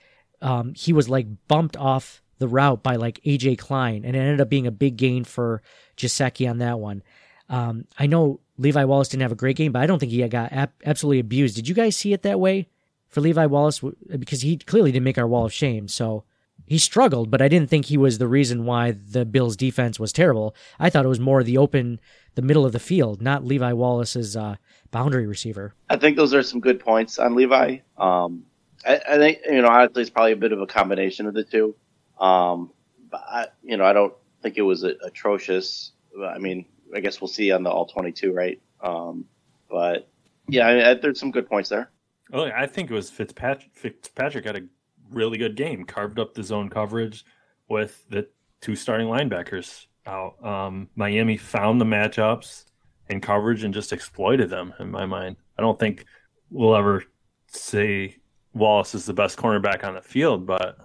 um, 0.45 0.75
he 0.75 0.93
was 0.93 1.09
like 1.09 1.27
bumped 1.49 1.77
off 1.77 2.23
the 2.45 2.49
route 2.49 2.83
by 2.83 2.97
like 2.97 3.21
AJ 3.25 3.59
Klein, 3.59 4.05
and 4.05 4.15
it 4.15 4.19
ended 4.19 4.41
up 4.41 4.51
being 4.51 4.67
a 4.67 4.71
big 4.71 4.99
gain 4.99 5.25
for 5.25 5.63
Gesicki 5.97 6.49
on 6.49 6.59
that 6.59 6.79
one. 6.79 7.03
Um, 7.49 7.87
I 7.99 8.07
know 8.07 8.41
Levi 8.59 8.85
Wallace 8.85 9.09
didn't 9.09 9.23
have 9.23 9.33
a 9.33 9.37
great 9.37 9.57
game, 9.57 9.73
but 9.73 9.83
I 9.83 9.87
don't 9.87 9.99
think 9.99 10.13
he 10.13 10.27
got 10.29 10.53
ab- 10.53 10.73
absolutely 10.85 11.21
abused. 11.21 11.57
Did 11.57 11.69
you 11.69 11.75
guys 11.75 11.97
see 11.97 12.13
it 12.13 12.23
that 12.23 12.39
way 12.39 12.69
for 13.09 13.23
Levi 13.23 13.47
Wallace? 13.47 13.81
Because 14.19 14.43
he 14.43 14.59
clearly 14.59 14.93
didn't 14.93 15.05
make 15.05 15.19
our 15.19 15.27
wall 15.27 15.47
of 15.47 15.53
shame. 15.53 15.89
So 15.89 16.25
he 16.67 16.79
struggled, 16.79 17.31
but 17.31 17.43
I 17.43 17.49
didn't 17.49 17.71
think 17.71 17.87
he 17.87 17.97
was 17.97 18.19
the 18.19 18.29
reason 18.29 18.65
why 18.65 18.93
the 18.93 19.25
Bills' 19.25 19.57
defense 19.57 19.99
was 19.99 20.13
terrible. 20.13 20.55
I 20.79 20.91
thought 20.91 21.05
it 21.05 21.09
was 21.09 21.21
more 21.21 21.43
the 21.43 21.59
open, 21.59 22.01
the 22.35 22.43
middle 22.43 22.67
of 22.67 22.73
the 22.73 22.79
field, 22.79 23.23
not 23.23 23.45
Levi 23.45 23.73
Wallace's 23.73 24.37
uh, 24.37 24.57
boundary 24.91 25.27
receiver. 25.27 25.75
I 25.91 25.97
think 25.97 26.17
those 26.17 26.35
are 26.35 26.43
some 26.43 26.61
good 26.61 26.81
points 26.81 27.19
on 27.19 27.35
Levi. 27.35 27.79
Um, 27.99 28.45
I, 28.87 29.01
I, 29.09 29.17
think 29.17 29.39
you 29.49 29.63
know 29.63 29.69
honestly 29.69 30.03
it's 30.03 30.11
probably 30.11 30.33
a 30.33 30.37
bit 30.37 30.53
of 30.53 30.61
a 30.61 30.67
combination 30.67 31.27
of 31.27 31.35
the 31.35 31.45
two. 31.45 31.75
Um, 32.19 32.71
but 33.11 33.21
I, 33.21 33.47
you 33.63 33.77
know 33.77 33.85
I 33.85 33.93
don't 33.93 34.15
think 34.43 34.57
it 34.57 34.63
was 34.63 34.83
atrocious. 34.83 35.93
I 36.29 36.39
mean 36.39 36.67
I 36.95 37.01
guess 37.01 37.21
we'll 37.21 37.29
see 37.29 37.51
on 37.51 37.63
the 37.63 37.71
all 37.71 37.87
twenty 37.87 38.13
two 38.13 38.33
right. 38.33 38.61
Um, 38.81 39.25
but 39.71 40.09
yeah, 40.49 40.91
I 40.91 40.95
there's 40.95 41.19
some 41.19 41.31
good 41.31 41.49
points 41.49 41.69
there. 41.69 41.91
Well, 42.31 42.51
I 42.55 42.67
think 42.67 42.91
it 42.91 42.95
was 42.95 43.11
Fitzpatrick. 43.11 43.71
Fitzpatrick 43.75 44.45
had 44.45 44.57
a 44.57 44.63
really 45.11 45.39
good 45.39 45.57
game, 45.57 45.85
carved 45.85 46.19
up 46.19 46.35
the 46.35 46.43
zone 46.43 46.69
coverage 46.69 47.25
with 47.69 48.05
the 48.09 48.29
two 48.61 48.77
starting 48.77 49.07
linebackers 49.09 49.87
out. 50.07 50.43
Um, 50.45 50.89
Miami 50.97 51.37
found 51.37 51.81
the 51.81 51.85
matchups 51.85 52.65
and 53.09 53.23
coverage 53.23 53.65
and 53.65 53.75
just 53.75 53.93
exploited 53.93 54.51
them. 54.51 54.73
In 54.81 54.91
my 54.91 55.07
mind, 55.07 55.37
I 55.59 55.63
don't 55.63 55.79
think 55.79 56.07
we'll 56.51 56.77
ever 56.77 57.05
say 57.47 58.17
Wallace 58.55 58.95
is 58.95 59.05
the 59.05 59.13
best 59.13 59.37
cornerback 59.37 59.85
on 59.85 59.95
the 59.95 60.01
field, 60.01 60.47
but 60.47 60.79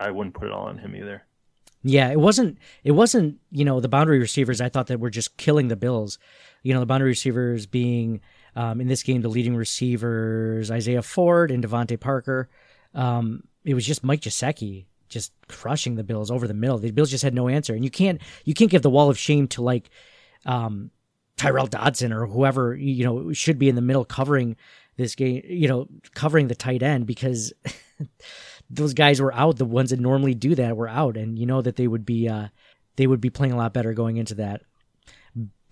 I 0.00 0.10
wouldn't 0.10 0.34
put 0.34 0.48
it 0.48 0.52
all 0.52 0.66
on 0.66 0.78
him 0.78 0.96
either. 0.96 1.24
Yeah, 1.82 2.10
it 2.10 2.18
wasn't. 2.18 2.58
It 2.82 2.92
wasn't. 2.92 3.38
You 3.50 3.64
know, 3.64 3.80
the 3.80 3.88
boundary 3.88 4.18
receivers. 4.18 4.60
I 4.60 4.68
thought 4.68 4.86
that 4.86 5.00
were 5.00 5.10
just 5.10 5.36
killing 5.36 5.68
the 5.68 5.76
Bills. 5.76 6.18
You 6.62 6.72
know, 6.72 6.80
the 6.80 6.86
boundary 6.86 7.10
receivers 7.10 7.66
being 7.66 8.20
um, 8.56 8.80
in 8.80 8.88
this 8.88 9.02
game 9.02 9.22
the 9.22 9.28
leading 9.28 9.56
receivers 9.56 10.70
Isaiah 10.70 11.02
Ford 11.02 11.50
and 11.50 11.62
DeVante 11.64 11.98
Parker. 12.00 12.48
Um, 12.94 13.44
it 13.64 13.74
was 13.74 13.86
just 13.86 14.04
Mike 14.04 14.20
Gesicki 14.20 14.86
just 15.08 15.32
crushing 15.48 15.96
the 15.96 16.04
Bills 16.04 16.30
over 16.30 16.48
the 16.48 16.54
middle. 16.54 16.78
The 16.78 16.90
Bills 16.90 17.10
just 17.10 17.24
had 17.24 17.34
no 17.34 17.48
answer, 17.48 17.74
and 17.74 17.84
you 17.84 17.90
can't 17.90 18.20
you 18.44 18.54
can't 18.54 18.70
give 18.70 18.82
the 18.82 18.90
wall 18.90 19.10
of 19.10 19.18
shame 19.18 19.46
to 19.48 19.62
like 19.62 19.90
um, 20.46 20.90
Tyrel 21.36 21.66
Dodson 21.66 22.12
or 22.12 22.26
whoever 22.26 22.74
you 22.74 23.04
know 23.04 23.32
should 23.32 23.58
be 23.58 23.68
in 23.68 23.74
the 23.74 23.82
middle 23.82 24.04
covering 24.04 24.56
this 24.96 25.14
game, 25.14 25.42
you 25.44 25.68
know, 25.68 25.88
covering 26.14 26.48
the 26.48 26.54
tight 26.54 26.82
end 26.82 27.06
because 27.06 27.52
those 28.70 28.94
guys 28.94 29.20
were 29.20 29.34
out. 29.34 29.56
The 29.56 29.64
ones 29.64 29.90
that 29.90 30.00
normally 30.00 30.34
do 30.34 30.54
that 30.54 30.76
were 30.76 30.88
out, 30.88 31.16
and 31.16 31.38
you 31.38 31.46
know 31.46 31.62
that 31.62 31.76
they 31.76 31.86
would 31.86 32.04
be 32.04 32.28
uh, 32.28 32.48
they 32.96 33.06
would 33.06 33.20
be 33.20 33.30
playing 33.30 33.52
a 33.52 33.56
lot 33.56 33.72
better 33.72 33.92
going 33.92 34.16
into 34.16 34.34
that. 34.36 34.62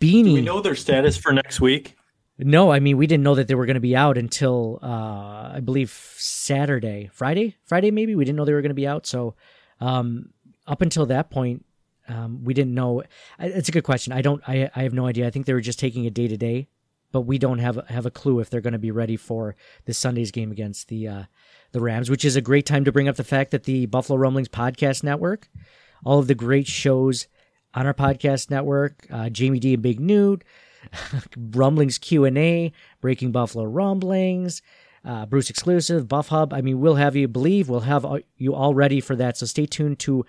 Beanie. 0.01 0.25
Do 0.25 0.35
we 0.35 0.43
know 0.43 0.61
their 0.61 0.75
status 0.75 1.17
for 1.17 1.33
next 1.33 1.61
week? 1.61 1.97
No, 2.39 2.73
I 2.73 2.81
mean 2.81 2.97
we 2.97 3.07
didn't 3.07 3.23
know 3.23 3.35
that 3.37 3.47
they 3.47 3.55
were 3.55 3.67
going 3.67 3.75
to 3.75 3.81
be 3.81 3.95
out 3.95 4.19
until 4.19 4.79
uh, 4.83 5.53
I 5.55 5.61
believe 5.65 5.91
Saturday, 6.17 7.11
Friday, 7.13 7.57
Friday 7.65 7.91
maybe. 7.91 8.15
We 8.15 8.25
didn't 8.25 8.37
know 8.37 8.45
they 8.45 8.53
were 8.53 8.63
going 8.63 8.71
to 8.71 8.75
be 8.75 8.87
out. 8.87 9.07
So 9.07 9.35
um, 9.81 10.31
up 10.67 10.83
until 10.83 11.07
that 11.07 11.31
point, 11.31 11.65
um, 12.09 12.43
we 12.43 12.55
didn't 12.55 12.75
know. 12.75 13.03
It's 13.39 13.69
a 13.69 13.73
good 13.73 13.85
question. 13.85 14.13
I 14.13 14.23
don't. 14.23 14.43
I 14.47 14.71
I 14.75 14.83
have 14.83 14.95
no 14.95 15.07
idea. 15.07 15.27
I 15.27 15.31
think 15.31 15.47
they 15.47 15.55
were 15.55 15.61
just 15.61 15.79
taking 15.79 16.05
it 16.05 16.15
day 16.15 16.27
to 16.27 16.37
day, 16.37 16.69
but 17.13 17.23
we 17.23 17.39
don't 17.39 17.59
have 17.59 17.77
have 17.89 18.07
a 18.07 18.11
clue 18.11 18.41
if 18.41 18.51
they're 18.51 18.61
going 18.61 18.73
to 18.73 18.79
be 18.79 18.91
ready 18.91 19.17
for 19.17 19.55
this 19.85 19.99
Sunday's 19.99 20.31
game 20.31 20.51
against 20.51 20.89
the 20.89 21.07
uh, 21.07 21.23
the 21.73 21.81
Rams, 21.81 22.11
which 22.11 22.25
is 22.25 22.37
a 22.37 22.41
great 22.41 22.67
time 22.67 22.85
to 22.85 22.93
bring 22.93 23.09
up 23.09 23.17
the 23.17 23.25
fact 23.25 23.51
that 23.51 23.65
the 23.65 23.87
Buffalo 23.87 24.19
Rumblings 24.19 24.49
podcast 24.49 25.03
network, 25.03 25.49
all 26.05 26.19
of 26.19 26.27
the 26.27 26.35
great 26.35 26.67
shows 26.67 27.27
on 27.75 27.87
our 27.87 27.95
podcast 27.95 28.51
network, 28.51 29.07
uh, 29.11 29.31
Jamie 29.31 29.59
D 29.59 29.75
and 29.75 29.83
Big 29.83 29.99
Nude, 29.99 30.45
Rumblings 31.37 31.99
Q 31.99 32.25
and 32.25 32.37
A, 32.39 32.73
Breaking 33.01 33.33
Buffalo 33.33 33.65
Rumblings, 33.65 34.63
uh, 35.05 35.27
Bruce 35.27 35.51
exclusive, 35.51 36.09
Buff 36.09 36.29
Hub. 36.29 36.53
I 36.53 36.61
mean, 36.61 36.81
we'll 36.81 36.95
have 36.95 37.17
you 37.17 37.29
believe 37.29 37.69
we'll 37.69 37.81
have 37.81 38.07
you 38.37 38.55
all 38.55 38.75
ready 38.75 39.01
for 39.01 39.17
that. 39.17 39.37
So 39.37 39.47
stay 39.47 39.67
tuned 39.67 39.99
to 40.01 40.25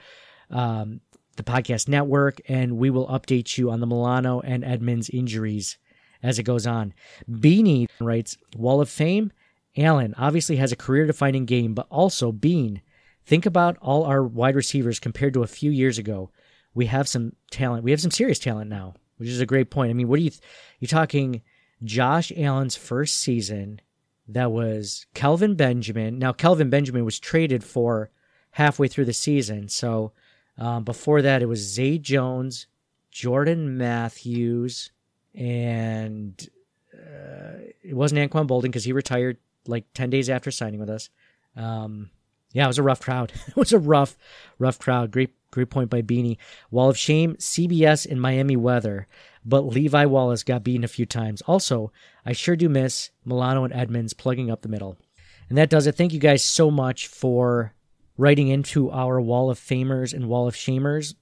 um, 0.49 1.01
the 1.35 1.43
podcast 1.43 1.87
network, 1.87 2.39
and 2.47 2.77
we 2.77 2.89
will 2.89 3.07
update 3.07 3.57
you 3.57 3.69
on 3.69 3.79
the 3.79 3.87
Milano 3.87 4.39
and 4.41 4.63
Edmunds 4.63 5.09
injuries 5.09 5.77
as 6.21 6.39
it 6.39 6.43
goes 6.43 6.65
on. 6.65 6.93
Beanie 7.29 7.87
writes 7.99 8.37
Wall 8.55 8.81
of 8.81 8.89
Fame. 8.89 9.31
Allen 9.77 10.13
obviously 10.17 10.57
has 10.57 10.71
a 10.71 10.77
career 10.77 11.05
defining 11.07 11.45
game, 11.45 11.73
but 11.73 11.87
also 11.89 12.31
Bean. 12.31 12.81
Think 13.25 13.45
about 13.45 13.77
all 13.81 14.03
our 14.03 14.23
wide 14.23 14.55
receivers 14.55 14.99
compared 14.99 15.33
to 15.33 15.43
a 15.43 15.47
few 15.47 15.71
years 15.71 15.97
ago. 15.97 16.29
We 16.73 16.87
have 16.87 17.07
some 17.07 17.33
talent. 17.51 17.83
We 17.83 17.91
have 17.91 18.01
some 18.01 18.11
serious 18.11 18.39
talent 18.39 18.69
now 18.69 18.95
which 19.17 19.29
is 19.29 19.39
a 19.39 19.45
great 19.45 19.69
point. 19.69 19.89
I 19.89 19.93
mean, 19.93 20.07
what 20.07 20.17
do 20.17 20.23
you 20.23 20.31
th- 20.31 20.41
you're 20.79 20.87
talking 20.87 21.41
Josh 21.83 22.31
Allen's 22.35 22.75
first 22.75 23.15
season 23.15 23.79
that 24.27 24.51
was 24.51 25.05
Kelvin 25.13 25.55
Benjamin. 25.55 26.19
Now 26.19 26.33
Kelvin 26.33 26.69
Benjamin 26.69 27.05
was 27.05 27.19
traded 27.19 27.63
for 27.63 28.09
halfway 28.51 28.87
through 28.87 29.05
the 29.05 29.13
season. 29.13 29.69
So 29.69 30.11
um, 30.57 30.83
before 30.83 31.21
that 31.21 31.41
it 31.41 31.47
was 31.47 31.59
Zay 31.59 31.97
Jones, 31.97 32.67
Jordan 33.11 33.77
Matthews, 33.77 34.91
and 35.33 36.47
uh, 36.93 37.59
it 37.81 37.95
wasn't 37.95 38.19
Anquan 38.19 38.47
Boldin 38.47 38.63
because 38.63 38.83
he 38.83 38.93
retired 38.93 39.37
like 39.67 39.85
10 39.93 40.09
days 40.09 40.29
after 40.29 40.51
signing 40.51 40.79
with 40.79 40.89
us. 40.89 41.09
Um, 41.55 42.09
yeah, 42.51 42.65
it 42.65 42.67
was 42.67 42.79
a 42.79 42.83
rough 42.83 43.01
crowd. 43.01 43.31
it 43.47 43.55
was 43.55 43.73
a 43.73 43.79
rough, 43.79 44.17
rough 44.59 44.79
crowd. 44.79 45.11
Great 45.11 45.33
Great 45.53 45.69
point 45.69 45.91
by 45.91 46.01
Beanie. 46.01 46.37
Wall 46.71 46.89
of 46.89 46.97
Shame, 46.97 47.35
CBS 47.35 48.07
in 48.07 48.19
Miami 48.19 48.55
weather, 48.55 49.07
but 49.45 49.61
Levi 49.61 50.05
Wallace 50.05 50.43
got 50.43 50.63
beaten 50.63 50.83
a 50.83 50.87
few 50.87 51.05
times. 51.05 51.43
Also, 51.43 51.91
I 52.25 52.33
sure 52.33 52.55
do 52.55 52.67
miss 52.67 53.11
Milano 53.23 53.63
and 53.63 53.71
Edmunds 53.71 54.13
plugging 54.13 54.49
up 54.49 54.63
the 54.63 54.67
middle. 54.67 54.97
And 55.49 55.57
that 55.59 55.69
does 55.69 55.85
it. 55.85 55.95
Thank 55.95 56.11
you 56.11 56.19
guys 56.19 56.43
so 56.43 56.71
much 56.71 57.05
for 57.05 57.75
writing 58.17 58.47
into 58.47 58.89
our 58.89 59.21
Wall 59.21 59.51
of 59.51 59.59
Famers 59.59 60.11
and 60.11 60.27
Wall 60.27 60.47
of 60.47 60.55
Shamers. 60.55 61.13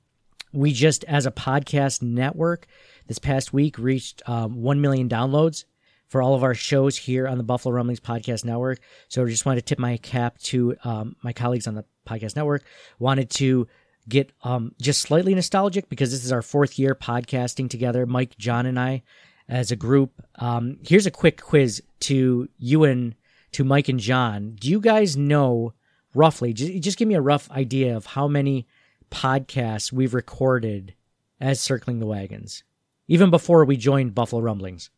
We 0.53 0.71
just, 0.71 1.03
as 1.05 1.25
a 1.25 1.31
podcast 1.31 2.01
network, 2.01 2.67
this 3.07 3.19
past 3.19 3.51
week 3.51 3.77
reached 3.77 4.21
um, 4.29 4.61
1 4.61 4.79
million 4.79 5.09
downloads 5.09 5.65
for 6.11 6.21
all 6.21 6.35
of 6.35 6.43
our 6.43 6.53
shows 6.53 6.97
here 6.97 7.25
on 7.25 7.37
the 7.37 7.43
Buffalo 7.43 7.73
Rumblings 7.73 8.01
Podcast 8.01 8.43
Network. 8.43 8.81
So 9.07 9.23
I 9.23 9.29
just 9.29 9.45
wanted 9.45 9.61
to 9.61 9.65
tip 9.65 9.79
my 9.79 9.95
cap 9.95 10.37
to 10.39 10.75
um, 10.83 11.15
my 11.23 11.31
colleagues 11.31 11.67
on 11.67 11.75
the 11.75 11.85
podcast 12.05 12.35
network. 12.35 12.65
Wanted 12.99 13.29
to 13.29 13.65
get 14.09 14.33
um, 14.43 14.75
just 14.81 14.99
slightly 14.99 15.33
nostalgic 15.33 15.87
because 15.87 16.11
this 16.11 16.25
is 16.25 16.33
our 16.33 16.41
fourth 16.41 16.77
year 16.77 16.95
podcasting 16.95 17.69
together, 17.69 18.05
Mike, 18.05 18.37
John, 18.37 18.65
and 18.65 18.77
I 18.77 19.03
as 19.47 19.71
a 19.71 19.77
group. 19.77 20.21
Um, 20.35 20.79
here's 20.85 21.05
a 21.05 21.11
quick 21.11 21.41
quiz 21.41 21.81
to 22.01 22.49
you 22.57 22.83
and 22.83 23.15
to 23.53 23.63
Mike 23.63 23.87
and 23.87 23.99
John. 23.99 24.57
Do 24.59 24.69
you 24.69 24.81
guys 24.81 25.15
know 25.15 25.73
roughly, 26.13 26.51
just, 26.51 26.83
just 26.83 26.97
give 26.97 27.07
me 27.07 27.15
a 27.15 27.21
rough 27.21 27.49
idea 27.51 27.95
of 27.95 28.05
how 28.07 28.27
many 28.27 28.67
podcasts 29.11 29.93
we've 29.93 30.13
recorded 30.13 30.93
as 31.39 31.61
Circling 31.61 31.99
the 31.99 32.05
Wagons, 32.05 32.65
even 33.07 33.29
before 33.29 33.63
we 33.63 33.77
joined 33.77 34.13
Buffalo 34.13 34.41
Rumblings? 34.41 34.89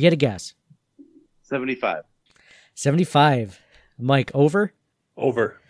If 0.00 0.04
you 0.04 0.06
had 0.06 0.14
a 0.14 0.16
guess. 0.16 0.54
75. 1.42 2.04
75. 2.74 3.60
Mike, 3.98 4.30
over? 4.32 4.72
Over. 5.14 5.60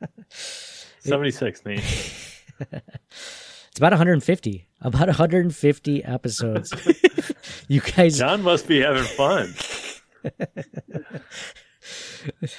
76, 0.28 1.64
me. 1.64 1.74
it's 1.78 3.76
about 3.76 3.92
150. 3.92 4.66
About 4.80 5.06
150 5.06 6.04
episodes. 6.04 6.74
you 7.68 7.80
guys. 7.80 8.18
John 8.18 8.42
must 8.42 8.66
be 8.66 8.80
having 8.80 9.04
fun. 9.04 9.54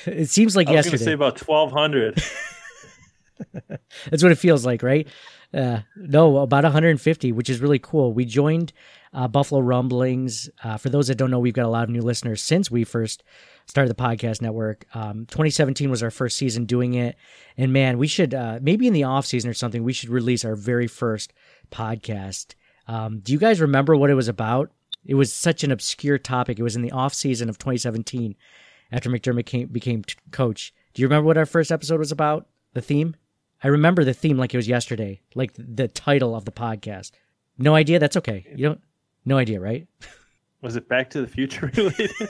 it 0.05 0.29
seems 0.29 0.55
like 0.55 0.69
I 0.69 0.71
was 0.71 0.85
yesterday. 0.85 0.91
Going 0.91 0.99
to 0.99 1.03
say 1.03 1.11
about 1.11 1.45
1,200. 1.45 2.23
That's 4.09 4.23
what 4.23 4.31
it 4.31 4.37
feels 4.37 4.65
like, 4.65 4.83
right? 4.83 5.05
Uh, 5.53 5.81
no, 5.97 6.37
about 6.37 6.63
150, 6.63 7.33
which 7.33 7.49
is 7.49 7.59
really 7.59 7.79
cool. 7.79 8.13
We 8.13 8.23
joined 8.23 8.71
uh, 9.13 9.27
Buffalo 9.27 9.61
Rumblings. 9.61 10.49
Uh, 10.63 10.77
for 10.77 10.89
those 10.89 11.07
that 11.07 11.15
don't 11.15 11.31
know, 11.31 11.39
we've 11.39 11.53
got 11.53 11.65
a 11.65 11.69
lot 11.69 11.83
of 11.83 11.89
new 11.89 12.01
listeners 12.01 12.41
since 12.41 12.71
we 12.71 12.83
first 12.83 13.23
started 13.65 13.89
the 13.89 14.01
podcast 14.01 14.41
network. 14.41 14.85
Um, 14.93 15.25
2017 15.27 15.89
was 15.89 16.03
our 16.03 16.11
first 16.11 16.37
season 16.37 16.65
doing 16.65 16.93
it, 16.93 17.15
and 17.57 17.73
man, 17.73 17.97
we 17.97 18.07
should 18.07 18.33
uh, 18.33 18.59
maybe 18.61 18.87
in 18.87 18.93
the 18.93 19.03
off 19.03 19.25
season 19.25 19.49
or 19.49 19.53
something, 19.53 19.83
we 19.83 19.93
should 19.93 20.09
release 20.09 20.45
our 20.45 20.55
very 20.55 20.87
first 20.87 21.33
podcast. 21.71 22.55
Um, 22.87 23.19
do 23.19 23.33
you 23.33 23.39
guys 23.39 23.61
remember 23.61 23.95
what 23.95 24.09
it 24.09 24.15
was 24.15 24.27
about? 24.27 24.71
It 25.05 25.15
was 25.15 25.33
such 25.33 25.63
an 25.63 25.71
obscure 25.71 26.17
topic. 26.17 26.59
It 26.59 26.63
was 26.63 26.75
in 26.75 26.81
the 26.81 26.91
off 26.91 27.13
season 27.13 27.49
of 27.49 27.57
2017 27.57 28.35
after 28.91 29.09
McDermott 29.09 29.45
came, 29.45 29.67
became 29.67 30.03
t- 30.03 30.15
coach. 30.31 30.73
Do 30.93 31.01
you 31.01 31.07
remember 31.07 31.27
what 31.27 31.37
our 31.37 31.45
first 31.45 31.71
episode 31.71 31.99
was 31.99 32.11
about? 32.11 32.47
The 32.73 32.81
theme? 32.81 33.15
I 33.63 33.67
remember 33.67 34.03
the 34.03 34.13
theme 34.13 34.37
like 34.37 34.53
it 34.53 34.57
was 34.57 34.67
yesterday, 34.67 35.21
like 35.35 35.53
the 35.57 35.87
title 35.87 36.35
of 36.35 36.45
the 36.45 36.51
podcast. 36.51 37.11
No 37.57 37.75
idea. 37.75 37.99
That's 37.99 38.17
okay. 38.17 38.45
You 38.55 38.69
don't. 38.69 38.81
No 39.25 39.37
idea, 39.37 39.59
right? 39.59 39.87
Was 40.61 40.75
it 40.75 40.87
Back 40.87 41.09
to 41.11 41.21
the 41.21 41.27
Future 41.27 41.71
related? 41.77 42.29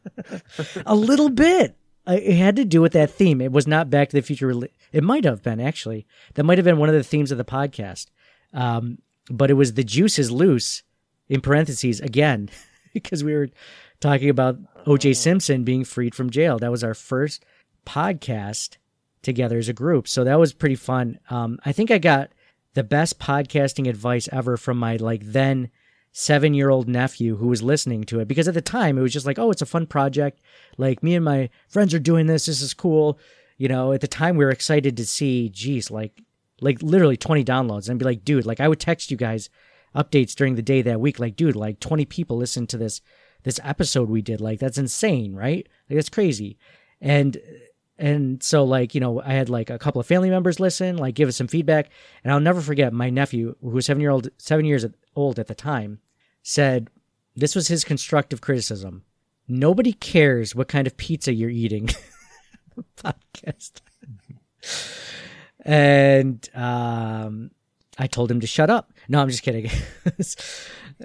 a 0.86 0.94
little 0.94 1.30
bit. 1.30 1.76
It 2.06 2.36
had 2.36 2.56
to 2.56 2.64
do 2.64 2.80
with 2.80 2.92
that 2.92 3.10
theme. 3.10 3.40
It 3.40 3.52
was 3.52 3.66
not 3.66 3.90
Back 3.90 4.08
to 4.10 4.16
the 4.16 4.22
Future. 4.22 4.52
It 4.92 5.04
might 5.04 5.24
have 5.24 5.42
been 5.42 5.60
actually. 5.60 6.06
That 6.34 6.44
might 6.44 6.58
have 6.58 6.64
been 6.64 6.78
one 6.78 6.88
of 6.88 6.94
the 6.94 7.04
themes 7.04 7.30
of 7.30 7.38
the 7.38 7.44
podcast. 7.44 8.06
Um, 8.52 8.98
but 9.30 9.50
it 9.50 9.54
was 9.54 9.74
the 9.74 9.84
juice 9.84 10.18
is 10.18 10.30
loose 10.30 10.82
in 11.28 11.40
parentheses 11.40 12.00
again 12.00 12.50
because 12.92 13.22
we 13.22 13.34
were 13.34 13.48
talking 14.00 14.28
about 14.28 14.58
O.J. 14.86 15.14
Simpson 15.14 15.64
being 15.64 15.84
freed 15.84 16.14
from 16.14 16.30
jail. 16.30 16.58
That 16.58 16.70
was 16.70 16.82
our 16.82 16.94
first 16.94 17.44
podcast 17.86 18.76
together 19.22 19.58
as 19.58 19.68
a 19.68 19.72
group, 19.72 20.08
so 20.08 20.24
that 20.24 20.40
was 20.40 20.52
pretty 20.52 20.74
fun. 20.74 21.20
Um, 21.30 21.60
I 21.64 21.70
think 21.70 21.92
I 21.92 21.98
got 21.98 22.30
the 22.74 22.82
best 22.82 23.20
podcasting 23.20 23.88
advice 23.88 24.28
ever 24.32 24.56
from 24.56 24.78
my 24.78 24.96
like 24.96 25.22
then 25.24 25.70
seven 26.12 26.52
year 26.52 26.68
old 26.68 26.88
nephew 26.88 27.36
who 27.36 27.48
was 27.48 27.62
listening 27.62 28.04
to 28.04 28.20
it 28.20 28.28
because 28.28 28.46
at 28.46 28.54
the 28.54 28.60
time 28.60 28.98
it 28.98 29.02
was 29.02 29.12
just 29.12 29.26
like, 29.26 29.38
oh, 29.38 29.50
it's 29.50 29.62
a 29.62 29.66
fun 29.66 29.86
project. 29.86 30.40
Like 30.76 31.02
me 31.02 31.14
and 31.14 31.24
my 31.24 31.48
friends 31.68 31.94
are 31.94 31.98
doing 31.98 32.26
this. 32.26 32.46
This 32.46 32.60
is 32.60 32.74
cool. 32.74 33.18
You 33.56 33.68
know, 33.68 33.92
at 33.92 34.00
the 34.02 34.08
time 34.08 34.36
we 34.36 34.44
were 34.44 34.50
excited 34.50 34.96
to 34.96 35.06
see, 35.06 35.48
geez, 35.48 35.90
like, 35.90 36.20
like 36.60 36.82
literally 36.82 37.16
20 37.16 37.44
downloads 37.44 37.88
and 37.88 37.98
be 37.98 38.04
like, 38.04 38.24
dude, 38.24 38.46
like 38.46 38.60
I 38.60 38.68
would 38.68 38.80
text 38.80 39.10
you 39.10 39.16
guys 39.16 39.48
updates 39.94 40.34
during 40.34 40.54
the 40.54 40.62
day 40.62 40.82
that 40.82 41.00
week. 41.00 41.18
Like, 41.18 41.36
dude, 41.36 41.56
like 41.56 41.80
20 41.80 42.04
people 42.04 42.36
listened 42.36 42.68
to 42.70 42.78
this, 42.78 43.00
this 43.44 43.60
episode 43.64 44.08
we 44.08 44.22
did. 44.22 44.40
Like, 44.40 44.58
that's 44.58 44.78
insane, 44.78 45.34
right? 45.34 45.66
Like, 45.88 45.96
that's 45.96 46.08
crazy. 46.08 46.58
And, 47.00 47.38
and 48.02 48.42
so 48.42 48.64
like, 48.64 48.96
you 48.96 49.00
know, 49.00 49.22
I 49.22 49.32
had 49.32 49.48
like 49.48 49.70
a 49.70 49.78
couple 49.78 50.00
of 50.00 50.08
family 50.08 50.28
members 50.28 50.58
listen, 50.58 50.96
like 50.96 51.14
give 51.14 51.28
us 51.28 51.36
some 51.36 51.46
feedback. 51.46 51.88
And 52.24 52.32
I'll 52.32 52.40
never 52.40 52.60
forget 52.60 52.92
my 52.92 53.10
nephew, 53.10 53.54
who 53.62 53.68
was 53.68 53.86
seven 53.86 54.00
year 54.00 54.10
old, 54.10 54.28
seven 54.38 54.64
years 54.64 54.84
old 55.14 55.38
at 55.38 55.46
the 55.46 55.54
time, 55.54 56.00
said 56.42 56.90
this 57.36 57.54
was 57.54 57.68
his 57.68 57.84
constructive 57.84 58.40
criticism. 58.40 59.04
Nobody 59.46 59.92
cares 59.92 60.52
what 60.52 60.66
kind 60.66 60.88
of 60.88 60.96
pizza 60.96 61.32
you're 61.32 61.48
eating. 61.48 61.90
Podcast. 62.96 63.82
and 65.64 66.48
um, 66.56 67.52
I 67.98 68.08
told 68.08 68.32
him 68.32 68.40
to 68.40 68.48
shut 68.48 68.68
up. 68.68 68.92
No, 69.08 69.22
I'm 69.22 69.28
just 69.28 69.44
kidding. 69.44 69.70
it 70.06 70.36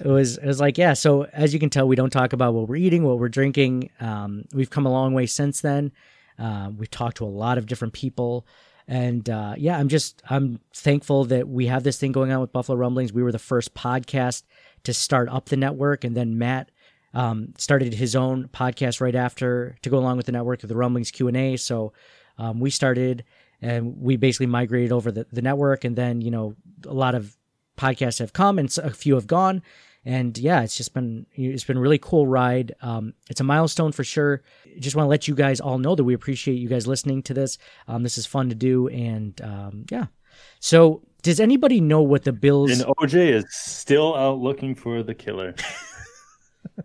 was 0.03 0.39
it 0.39 0.47
was 0.47 0.59
like 0.59 0.79
yeah. 0.79 0.93
So 0.93 1.25
as 1.25 1.53
you 1.53 1.59
can 1.59 1.69
tell, 1.69 1.87
we 1.87 1.95
don't 1.95 2.09
talk 2.09 2.33
about 2.33 2.55
what 2.55 2.67
we're 2.67 2.77
eating, 2.77 3.03
what 3.03 3.19
we're 3.19 3.29
drinking. 3.29 3.91
Um, 3.99 4.45
we've 4.51 4.71
come 4.71 4.87
a 4.87 4.91
long 4.91 5.13
way 5.13 5.27
since 5.27 5.61
then. 5.61 5.91
Uh, 6.39 6.69
we've 6.75 6.91
talked 6.91 7.17
to 7.17 7.25
a 7.25 7.27
lot 7.27 7.57
of 7.57 7.65
different 7.65 7.93
people, 7.93 8.45
and 8.88 9.29
uh, 9.29 9.55
yeah, 9.57 9.77
I'm 9.77 9.89
just 9.89 10.21
I'm 10.29 10.59
thankful 10.73 11.25
that 11.25 11.47
we 11.47 11.67
have 11.67 11.83
this 11.83 11.97
thing 11.97 12.11
going 12.11 12.31
on 12.31 12.39
with 12.39 12.51
Buffalo 12.51 12.77
Rumblings. 12.77 13.11
We 13.11 13.23
were 13.23 13.31
the 13.31 13.39
first 13.39 13.73
podcast 13.73 14.43
to 14.83 14.93
start 14.93 15.29
up 15.29 15.45
the 15.49 15.57
network, 15.57 16.03
and 16.03 16.15
then 16.15 16.38
Matt 16.38 16.71
um, 17.13 17.53
started 17.57 17.93
his 17.93 18.15
own 18.15 18.47
podcast 18.49 19.01
right 19.01 19.15
after 19.15 19.75
to 19.81 19.89
go 19.89 19.97
along 19.97 20.17
with 20.17 20.25
the 20.25 20.31
network 20.31 20.63
of 20.63 20.69
the 20.69 20.75
Rumblings 20.75 21.11
Q 21.11 21.27
and 21.27 21.38
A. 21.38 21.57
So 21.57 21.93
um, 22.38 22.59
we 22.59 22.69
started, 22.69 23.23
and 23.61 23.99
we 23.99 24.15
basically 24.15 24.45
migrated 24.45 24.91
over 24.91 25.11
the, 25.11 25.25
the 25.31 25.41
network, 25.41 25.83
and 25.83 25.95
then 25.95 26.21
you 26.21 26.31
know 26.31 26.55
a 26.85 26.93
lot 26.93 27.15
of 27.15 27.38
podcasts 27.77 28.19
have 28.19 28.33
come 28.33 28.59
and 28.59 28.75
a 28.83 28.91
few 28.91 29.15
have 29.15 29.27
gone. 29.27 29.61
And 30.07 30.37
yeah, 30.37 30.61
it's 30.61 30.77
just 30.77 30.93
been 30.93 31.25
it's 31.33 31.65
been 31.65 31.75
a 31.75 31.81
really 31.81 31.97
cool 31.97 32.27
ride. 32.27 32.73
Um, 32.81 33.13
it's 33.29 33.41
a 33.41 33.43
milestone 33.43 33.91
for 33.91 34.05
sure. 34.05 34.41
Just 34.79 34.95
want 34.95 35.05
to 35.05 35.09
let 35.09 35.27
you 35.27 35.35
guys 35.35 35.59
all 35.59 35.79
know 35.79 35.95
that 35.95 36.05
we 36.05 36.13
appreciate 36.13 36.53
you 36.53 36.69
guys 36.69 36.87
listening 36.87 37.23
to 37.23 37.33
this. 37.33 37.57
Um, 37.89 38.03
this 38.03 38.17
is 38.17 38.25
fun 38.25 38.47
to 38.47 38.55
do, 38.55 38.87
and 38.87 39.39
um, 39.41 39.85
yeah. 39.91 40.05
So, 40.61 41.03
does 41.23 41.41
anybody 41.41 41.81
know 41.81 42.01
what 42.01 42.23
the 42.23 42.31
Bills? 42.31 42.71
And 42.71 42.83
OJ 42.95 43.31
is 43.31 43.45
still 43.49 44.15
out 44.15 44.39
looking 44.39 44.75
for 44.75 45.03
the 45.03 45.13
killer. 45.13 45.55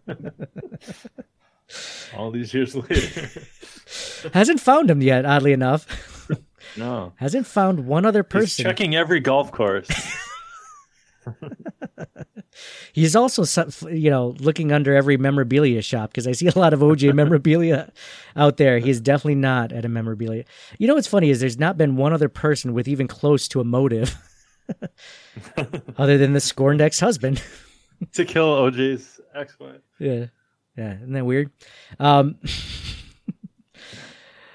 all 2.16 2.32
these 2.32 2.52
years 2.52 2.74
later, 2.74 3.30
hasn't 4.34 4.58
found 4.58 4.90
him 4.90 5.00
yet. 5.00 5.24
Oddly 5.24 5.52
enough, 5.52 6.28
no, 6.76 7.12
hasn't 7.18 7.46
found 7.46 7.86
one 7.86 8.04
other 8.04 8.24
person. 8.24 8.46
He's 8.46 8.56
checking 8.56 8.96
every 8.96 9.20
golf 9.20 9.52
course. 9.52 9.88
He's 12.92 13.16
also, 13.16 13.44
you 13.88 14.10
know, 14.10 14.34
looking 14.38 14.72
under 14.72 14.94
every 14.94 15.16
memorabilia 15.16 15.82
shop 15.82 16.10
because 16.10 16.26
I 16.26 16.32
see 16.32 16.48
a 16.48 16.58
lot 16.58 16.74
of 16.74 16.80
OJ 16.80 17.14
memorabilia 17.14 17.92
out 18.36 18.56
there. 18.56 18.78
He's 18.78 19.00
definitely 19.00 19.36
not 19.36 19.72
at 19.72 19.84
a 19.84 19.88
memorabilia. 19.88 20.44
You 20.78 20.88
know 20.88 20.94
what's 20.94 21.06
funny 21.06 21.30
is 21.30 21.40
there's 21.40 21.58
not 21.58 21.78
been 21.78 21.96
one 21.96 22.12
other 22.12 22.28
person 22.28 22.74
with 22.74 22.88
even 22.88 23.08
close 23.08 23.48
to 23.48 23.60
a 23.60 23.64
motive, 23.64 24.16
other 25.96 26.18
than 26.18 26.32
the 26.32 26.40
scorned 26.40 26.80
ex-husband, 26.80 27.42
to 28.12 28.24
kill 28.24 28.48
OJ's 28.56 29.20
ex-wife. 29.34 29.80
Yeah, 29.98 30.26
yeah, 30.76 30.96
isn't 30.96 31.12
that 31.12 31.24
weird? 31.24 31.50
Um, 31.98 32.38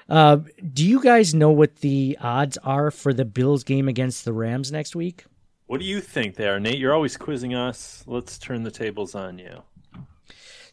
uh, 0.08 0.38
do 0.72 0.86
you 0.86 1.02
guys 1.02 1.34
know 1.34 1.50
what 1.50 1.76
the 1.76 2.16
odds 2.20 2.56
are 2.58 2.90
for 2.90 3.12
the 3.12 3.24
Bills 3.24 3.64
game 3.64 3.88
against 3.88 4.24
the 4.24 4.32
Rams 4.32 4.70
next 4.70 4.94
week? 4.94 5.24
What 5.68 5.80
do 5.80 5.86
you 5.86 6.00
think 6.00 6.34
there, 6.34 6.58
Nate? 6.58 6.78
You're 6.78 6.94
always 6.94 7.18
quizzing 7.18 7.54
us. 7.54 8.02
Let's 8.06 8.38
turn 8.38 8.62
the 8.62 8.70
tables 8.70 9.14
on 9.14 9.38
you. 9.38 9.62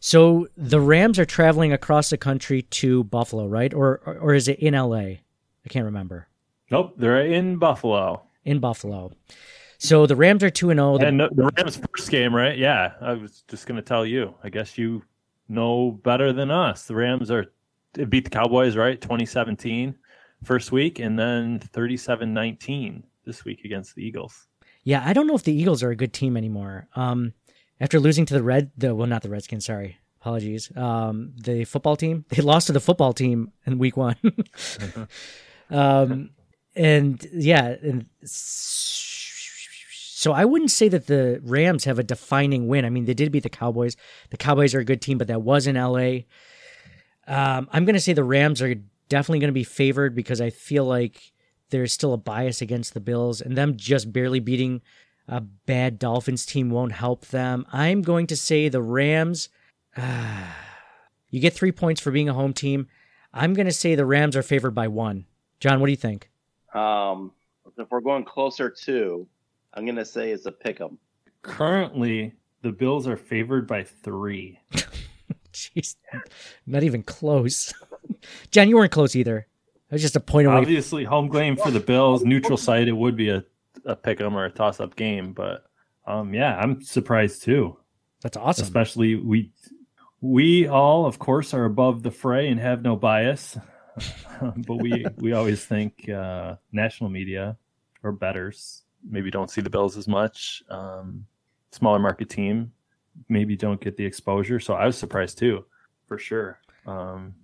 So 0.00 0.48
the 0.56 0.80
Rams 0.80 1.18
are 1.18 1.26
traveling 1.26 1.70
across 1.70 2.08
the 2.08 2.16
country 2.16 2.62
to 2.62 3.04
Buffalo, 3.04 3.46
right? 3.46 3.74
Or 3.74 3.98
or 4.20 4.32
is 4.32 4.48
it 4.48 4.58
in 4.58 4.72
LA? 4.72 4.96
I 4.96 5.68
can't 5.68 5.84
remember. 5.84 6.28
Nope, 6.70 6.94
they're 6.96 7.26
in 7.26 7.58
Buffalo. 7.58 8.22
In 8.44 8.58
Buffalo. 8.58 9.12
So 9.76 10.06
the 10.06 10.16
Rams 10.16 10.42
are 10.42 10.48
2 10.48 10.70
and 10.70 10.78
0. 10.78 10.96
And 10.96 11.20
the 11.20 11.52
Rams 11.58 11.76
first 11.76 12.10
game, 12.10 12.34
right? 12.34 12.56
Yeah, 12.56 12.94
I 13.02 13.12
was 13.12 13.44
just 13.48 13.66
going 13.66 13.76
to 13.76 13.82
tell 13.82 14.06
you. 14.06 14.34
I 14.42 14.48
guess 14.48 14.78
you 14.78 15.02
know 15.48 15.90
better 15.90 16.32
than 16.32 16.50
us. 16.50 16.84
The 16.84 16.94
Rams 16.94 17.30
are 17.30 17.44
beat 18.08 18.24
the 18.24 18.30
Cowboys, 18.30 18.76
right? 18.76 18.98
2017 18.98 19.94
first 20.42 20.72
week 20.72 21.00
and 21.00 21.18
then 21.18 21.58
37-19 21.58 23.02
this 23.26 23.44
week 23.44 23.64
against 23.64 23.94
the 23.94 24.02
Eagles. 24.02 24.46
Yeah, 24.86 25.02
I 25.04 25.12
don't 25.14 25.26
know 25.26 25.34
if 25.34 25.42
the 25.42 25.52
Eagles 25.52 25.82
are 25.82 25.90
a 25.90 25.96
good 25.96 26.12
team 26.12 26.36
anymore. 26.36 26.86
Um, 26.94 27.32
after 27.80 27.98
losing 27.98 28.24
to 28.26 28.34
the 28.34 28.42
Red, 28.42 28.70
the 28.76 28.94
well, 28.94 29.08
not 29.08 29.22
the 29.22 29.28
Redskins. 29.28 29.66
Sorry, 29.66 29.98
apologies. 30.20 30.70
Um, 30.76 31.32
the 31.36 31.64
football 31.64 31.96
team 31.96 32.24
they 32.28 32.40
lost 32.40 32.68
to 32.68 32.72
the 32.72 32.78
football 32.78 33.12
team 33.12 33.50
in 33.66 33.78
Week 33.78 33.96
One. 33.96 34.14
um, 35.70 36.30
and 36.76 37.26
yeah, 37.32 37.74
and 37.82 38.06
so 38.22 40.32
I 40.32 40.44
wouldn't 40.44 40.70
say 40.70 40.88
that 40.88 41.08
the 41.08 41.40
Rams 41.42 41.82
have 41.82 41.98
a 41.98 42.04
defining 42.04 42.68
win. 42.68 42.84
I 42.84 42.90
mean, 42.90 43.06
they 43.06 43.14
did 43.14 43.32
beat 43.32 43.42
the 43.42 43.48
Cowboys. 43.48 43.96
The 44.30 44.36
Cowboys 44.36 44.72
are 44.72 44.78
a 44.78 44.84
good 44.84 45.02
team, 45.02 45.18
but 45.18 45.26
that 45.26 45.42
was 45.42 45.66
in 45.66 45.74
LA. 45.74 46.18
Um, 47.26 47.68
I'm 47.72 47.84
going 47.84 47.96
to 47.96 48.00
say 48.00 48.12
the 48.12 48.22
Rams 48.22 48.62
are 48.62 48.76
definitely 49.08 49.40
going 49.40 49.48
to 49.48 49.52
be 49.52 49.64
favored 49.64 50.14
because 50.14 50.40
I 50.40 50.50
feel 50.50 50.84
like 50.84 51.32
there's 51.70 51.92
still 51.92 52.12
a 52.12 52.18
bias 52.18 52.60
against 52.62 52.94
the 52.94 53.00
Bills, 53.00 53.40
and 53.40 53.56
them 53.56 53.76
just 53.76 54.12
barely 54.12 54.40
beating 54.40 54.82
a 55.28 55.40
bad 55.40 55.98
Dolphins 55.98 56.46
team 56.46 56.70
won't 56.70 56.92
help 56.92 57.26
them. 57.26 57.66
I'm 57.72 58.02
going 58.02 58.26
to 58.28 58.36
say 58.36 58.68
the 58.68 58.82
Rams. 58.82 59.48
Uh, 59.96 60.44
you 61.30 61.40
get 61.40 61.52
three 61.52 61.72
points 61.72 62.00
for 62.00 62.10
being 62.10 62.28
a 62.28 62.34
home 62.34 62.52
team. 62.52 62.86
I'm 63.32 63.54
going 63.54 63.66
to 63.66 63.72
say 63.72 63.94
the 63.94 64.06
Rams 64.06 64.36
are 64.36 64.42
favored 64.42 64.74
by 64.74 64.88
one. 64.88 65.26
John, 65.60 65.80
what 65.80 65.86
do 65.86 65.92
you 65.92 65.96
think? 65.96 66.30
Um, 66.74 67.32
if 67.76 67.90
we're 67.90 68.00
going 68.00 68.24
closer 68.24 68.70
to, 68.70 69.26
I'm 69.74 69.84
going 69.84 69.96
to 69.96 70.04
say 70.04 70.30
it's 70.30 70.46
a 70.46 70.52
pick 70.52 70.80
'em. 70.80 70.98
Currently, 71.42 72.32
the 72.62 72.72
Bills 72.72 73.06
are 73.06 73.16
favored 73.16 73.66
by 73.66 73.84
three. 73.84 74.58
Jeez, 75.52 75.96
not 76.66 76.82
even 76.82 77.02
close. 77.02 77.72
John, 78.50 78.68
you 78.68 78.76
weren't 78.76 78.92
close 78.92 79.16
either. 79.16 79.46
Was 79.90 80.02
just 80.02 80.16
a 80.16 80.20
point 80.20 80.48
away. 80.48 80.56
Obviously, 80.56 81.04
home 81.04 81.28
game 81.28 81.56
for 81.56 81.70
the 81.70 81.80
Bills, 81.80 82.24
neutral 82.24 82.56
site. 82.56 82.88
It 82.88 82.92
would 82.92 83.16
be 83.16 83.28
a, 83.28 83.44
a 83.84 83.94
pick 83.94 84.20
'em 84.20 84.36
or 84.36 84.44
a 84.44 84.50
toss 84.50 84.80
up 84.80 84.96
game, 84.96 85.32
but 85.32 85.64
um, 86.06 86.34
yeah, 86.34 86.56
I'm 86.56 86.82
surprised 86.82 87.42
too. 87.42 87.76
That's 88.22 88.36
awesome. 88.36 88.64
Especially 88.64 89.14
we 89.14 89.52
we 90.20 90.66
all, 90.66 91.06
of 91.06 91.18
course, 91.18 91.54
are 91.54 91.64
above 91.64 92.02
the 92.02 92.10
fray 92.10 92.48
and 92.48 92.58
have 92.58 92.82
no 92.82 92.96
bias, 92.96 93.56
but 94.40 94.76
we 94.76 95.06
we 95.16 95.32
always 95.32 95.64
think 95.64 96.08
uh, 96.08 96.56
national 96.72 97.10
media 97.10 97.56
or 98.02 98.12
betters 98.12 98.82
maybe 99.08 99.30
don't 99.30 99.50
see 99.50 99.60
the 99.60 99.70
Bills 99.70 99.96
as 99.96 100.08
much. 100.08 100.62
Um, 100.68 101.26
smaller 101.70 101.98
market 101.98 102.28
team 102.28 102.72
maybe 103.28 103.56
don't 103.56 103.80
get 103.80 103.96
the 103.96 104.04
exposure, 104.04 104.60
so 104.60 104.74
I 104.74 104.86
was 104.86 104.98
surprised 104.98 105.38
too, 105.38 105.64
for 106.06 106.18
sure. 106.18 106.58
Um, 106.86 107.34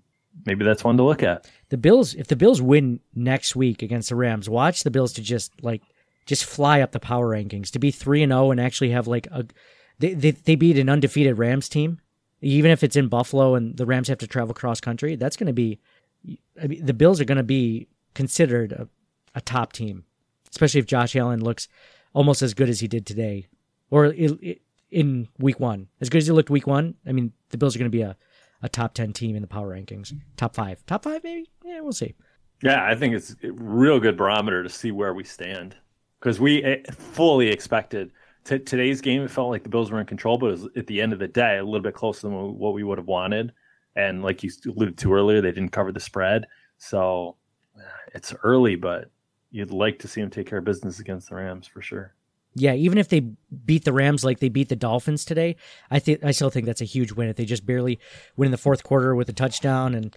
maybe 0.47 0.64
that's 0.64 0.85
one 0.85 0.97
to 0.97 1.03
look 1.03 1.22
at. 1.22 1.51
The 1.68 1.76
Bills, 1.76 2.14
if 2.14 2.28
the 2.28 2.37
Bills 2.37 2.61
win 2.61 3.01
next 3.14 3.57
week 3.57 3.83
against 3.83 4.09
the 4.09 4.16
Rams, 4.16 4.49
watch 4.49 4.83
the 4.83 4.91
Bills 4.91 5.12
to 5.14 5.22
just 5.22 5.53
like 5.62 5.83
just 6.26 6.45
fly 6.45 6.80
up 6.80 6.93
the 6.93 7.01
power 7.01 7.30
rankings 7.30 7.70
to 7.70 7.78
be 7.78 7.91
three 7.91 8.22
and 8.22 8.30
zero 8.30 8.51
and 8.51 8.61
actually 8.61 8.91
have 8.91 9.07
like 9.07 9.26
a 9.28 9.47
they, 9.99 10.14
they 10.14 10.30
they 10.33 10.55
beat 10.55 10.78
an 10.78 10.89
undefeated 10.89 11.39
Rams 11.39 11.68
team, 11.68 12.01
even 12.41 12.70
if 12.70 12.83
it's 12.83 12.97
in 12.97 13.09
Buffalo 13.09 13.55
and 13.55 13.76
the 13.76 13.87
Rams 13.87 14.09
have 14.09 14.18
to 14.18 14.26
travel 14.26 14.55
cross 14.55 14.80
country. 14.80 15.16
That's 15.16 15.37
going 15.37 15.47
to 15.47 15.53
be, 15.53 15.80
I 16.61 16.66
mean, 16.66 16.85
the 16.85 16.95
Bills 16.95 17.20
are 17.20 17.24
going 17.24 17.37
to 17.37 17.43
be 17.43 17.89
considered 18.14 18.72
a, 18.72 18.89
a 19.35 19.41
top 19.41 19.72
team, 19.72 20.05
especially 20.51 20.80
if 20.80 20.87
Josh 20.87 21.16
Allen 21.16 21.43
looks 21.43 21.68
almost 22.12 22.43
as 22.43 22.55
good 22.55 22.68
as 22.68 22.80
he 22.80 22.89
did 22.89 23.07
today, 23.07 23.47
or 23.91 24.07
in 24.07 25.28
week 25.39 25.59
one, 25.59 25.89
as 26.01 26.11
good 26.11 26.18
as 26.18 26.26
he 26.26 26.33
looked 26.33 26.51
week 26.51 26.66
one. 26.66 26.95
I 27.07 27.12
mean, 27.12 27.33
the 27.51 27.59
Bills 27.59 27.74
are 27.74 27.78
going 27.78 27.91
to 27.91 27.97
be 27.97 28.03
a 28.03 28.16
a 28.63 28.69
top 28.69 28.95
10 28.95 29.13
team 29.13 29.37
in 29.37 29.43
the 29.43 29.49
power 29.49 29.75
rankings. 29.75 30.15
Top 30.37 30.55
five. 30.55 30.85
Top 30.87 31.05
five, 31.05 31.23
maybe? 31.25 31.51
Yeah, 31.65 31.81
we'll 31.81 31.93
see. 31.93 32.15
Yeah, 32.63 32.85
I 32.87 32.95
think 32.95 33.15
it's 33.15 33.35
a 33.43 33.51
real 33.53 33.99
good 33.99 34.17
barometer 34.17 34.63
to 34.63 34.69
see 34.69 34.93
where 34.93 35.15
we 35.15 35.25
stand 35.25 35.77
because 36.21 36.39
we 36.39 36.63
eh, 36.63 36.83
fully 36.93 37.49
expected 37.49 38.13
t- 38.45 38.61
today's 38.61 39.01
game. 39.01 39.23
It 39.23 39.31
felt 39.31 39.51
like 39.51 39.65
the 39.65 39.69
Bills 39.69 39.91
were 39.91 40.01
in 40.01 40.07
control, 40.07 40.39
but 40.39 40.47
it 40.47 40.51
was 40.53 40.69
at 40.77 40.87
the 40.87 41.01
end 41.01 41.13
of 41.13 41.19
the 41.19 41.27
day 41.27 41.59
a 41.59 41.65
little 41.65 41.81
bit 41.81 41.95
closer 41.95 42.29
than 42.29 42.57
what 42.57 42.73
we 42.73 42.85
would 42.85 42.99
have 42.99 43.09
wanted. 43.09 43.53
And 43.97 44.23
like 44.23 44.43
you 44.43 44.51
alluded 44.67 44.97
to 44.99 45.13
earlier, 45.13 45.41
they 45.41 45.51
didn't 45.51 45.71
cover 45.71 45.91
the 45.91 46.01
spread. 46.01 46.47
So 46.79 47.37
it's 48.15 48.33
early, 48.43 48.77
but 48.77 49.11
you'd 49.51 49.71
like 49.71 49.99
to 50.01 50.09
see 50.09 50.21
them 50.21 50.31
take 50.31 50.47
care 50.47 50.59
of 50.59 50.65
business 50.65 51.01
against 51.01 51.29
the 51.29 51.35
Rams 51.35 51.67
for 51.67 51.83
sure. 51.83 52.15
Yeah, 52.55 52.74
even 52.74 52.98
if 52.98 53.09
they 53.09 53.20
beat 53.64 53.84
the 53.84 53.92
Rams 53.92 54.24
like 54.24 54.40
they 54.40 54.50
beat 54.50 54.68
the 54.68 54.76
Dolphins 54.76 55.24
today, 55.24 55.57
I 55.90 55.98
think 55.98 56.22
I 56.22 56.32
still 56.32 56.50
think 56.50 56.66
that's 56.66 56.82
a 56.82 56.86
huge 56.86 57.12
win. 57.12 57.28
If 57.28 57.36
they 57.36 57.46
just 57.46 57.64
barely 57.64 57.98
win 58.36 58.46
in 58.46 58.53
the 58.53 58.59
fourth 58.59 58.82
quarter 58.82 59.14
with 59.14 59.28
a 59.28 59.32
touchdown 59.32 59.94
and 59.94 60.14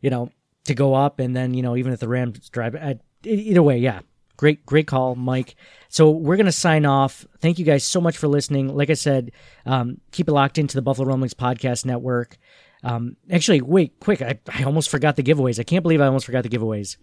you 0.00 0.10
know 0.10 0.30
to 0.64 0.74
go 0.74 0.94
up, 0.94 1.18
and 1.18 1.34
then 1.34 1.54
you 1.54 1.62
know 1.62 1.76
even 1.76 1.92
if 1.92 2.00
the 2.00 2.08
Rams 2.08 2.48
drive, 2.50 2.74
I, 2.76 2.98
either 3.24 3.62
way, 3.62 3.78
yeah, 3.78 4.00
great 4.36 4.66
great 4.66 4.86
call, 4.86 5.14
Mike. 5.14 5.56
So 5.88 6.10
we're 6.10 6.36
gonna 6.36 6.52
sign 6.52 6.84
off. 6.84 7.26
Thank 7.40 7.58
you 7.58 7.64
guys 7.64 7.84
so 7.84 8.00
much 8.02 8.18
for 8.18 8.28
listening. 8.28 8.74
Like 8.76 8.90
I 8.90 8.94
said, 8.94 9.32
um, 9.64 10.00
keep 10.10 10.28
it 10.28 10.32
locked 10.32 10.58
into 10.58 10.76
the 10.76 10.82
Buffalo 10.82 11.08
Rumblings 11.08 11.34
podcast 11.34 11.86
network. 11.86 12.36
Um, 12.82 13.16
actually, 13.30 13.62
wait, 13.62 13.98
quick! 13.98 14.20
I, 14.20 14.38
I 14.52 14.64
almost 14.64 14.90
forgot 14.90 15.16
the 15.16 15.22
giveaways. 15.22 15.58
I 15.58 15.64
can't 15.64 15.82
believe 15.82 16.02
I 16.02 16.06
almost 16.06 16.26
forgot 16.26 16.42
the 16.42 16.50
giveaways. 16.50 16.98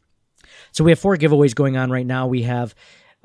So 0.71 0.83
we 0.83 0.91
have 0.91 0.99
four 0.99 1.17
giveaways 1.17 1.55
going 1.55 1.75
on 1.75 1.89
right 1.89 2.05
now. 2.05 2.27
We 2.27 2.43
have 2.43 2.75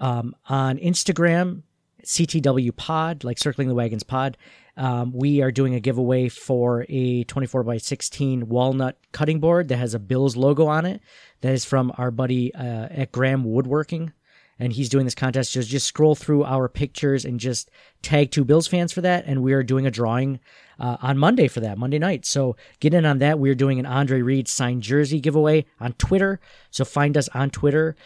um, 0.01 0.35
on 0.49 0.79
Instagram, 0.79 1.63
CTW 2.05 2.75
Pod, 2.75 3.23
like 3.23 3.39
Circling 3.39 3.69
the 3.69 3.75
Wagons 3.75 4.03
Pod. 4.03 4.37
Um, 4.77 5.13
we 5.13 5.43
are 5.43 5.53
doing 5.53 5.75
a 5.75 5.81
giveaway 5.81 6.29
for 6.29 6.87
a 6.89 7.25
24 7.25 7.63
by 7.65 7.77
16 7.77 8.49
walnut 8.49 8.97
cutting 9.13 9.39
board 9.39 9.69
that 9.69 9.77
has 9.77 9.95
a 9.95 9.99
Bills 9.99 10.37
logo 10.37 10.67
on 10.67 10.87
it. 10.87 11.03
That 11.43 11.53
is 11.53 11.65
from 11.65 11.93
our 11.99 12.11
buddy 12.11 12.55
uh, 12.55 12.89
at 12.91 13.13
Graham 13.13 13.45
Woodworking. 13.45 14.13
And 14.59 14.75
he's 14.75 14.91
doing 14.91 15.05
this 15.05 15.15
contest. 15.15 15.53
Just 15.53 15.71
just 15.71 15.87
scroll 15.87 16.15
through 16.15 16.45
our 16.45 16.69
pictures 16.69 17.25
and 17.25 17.41
just 17.41 17.71
tag 18.03 18.31
two 18.31 18.45
Bills 18.45 18.67
fans 18.67 18.93
for 18.93 19.01
that. 19.01 19.25
And 19.27 19.43
we 19.43 19.55
are 19.55 19.63
doing 19.63 19.87
a 19.87 19.91
drawing 19.91 20.39
uh, 20.79 20.99
on 21.01 21.17
Monday 21.17 21.49
for 21.49 21.61
that, 21.61 21.79
Monday 21.79 21.99
night. 21.99 22.27
So 22.27 22.57
get 22.79 22.93
in 22.93 23.07
on 23.07 23.19
that. 23.19 23.39
We're 23.39 23.55
doing 23.55 23.79
an 23.79 23.87
Andre 23.87 24.21
Reed 24.21 24.49
signed 24.49 24.83
jersey 24.83 25.19
giveaway 25.19 25.65
on 25.79 25.95
Twitter. 25.95 26.41
So 26.71 26.85
find 26.85 27.17
us 27.17 27.31
on 27.31 27.49
Twitter 27.49 27.97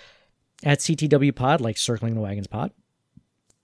at 0.64 0.80
CTW 0.80 1.34
Pod, 1.34 1.60
like 1.60 1.78
Circling 1.78 2.14
the 2.14 2.20
Wagons 2.20 2.48
Pod, 2.48 2.72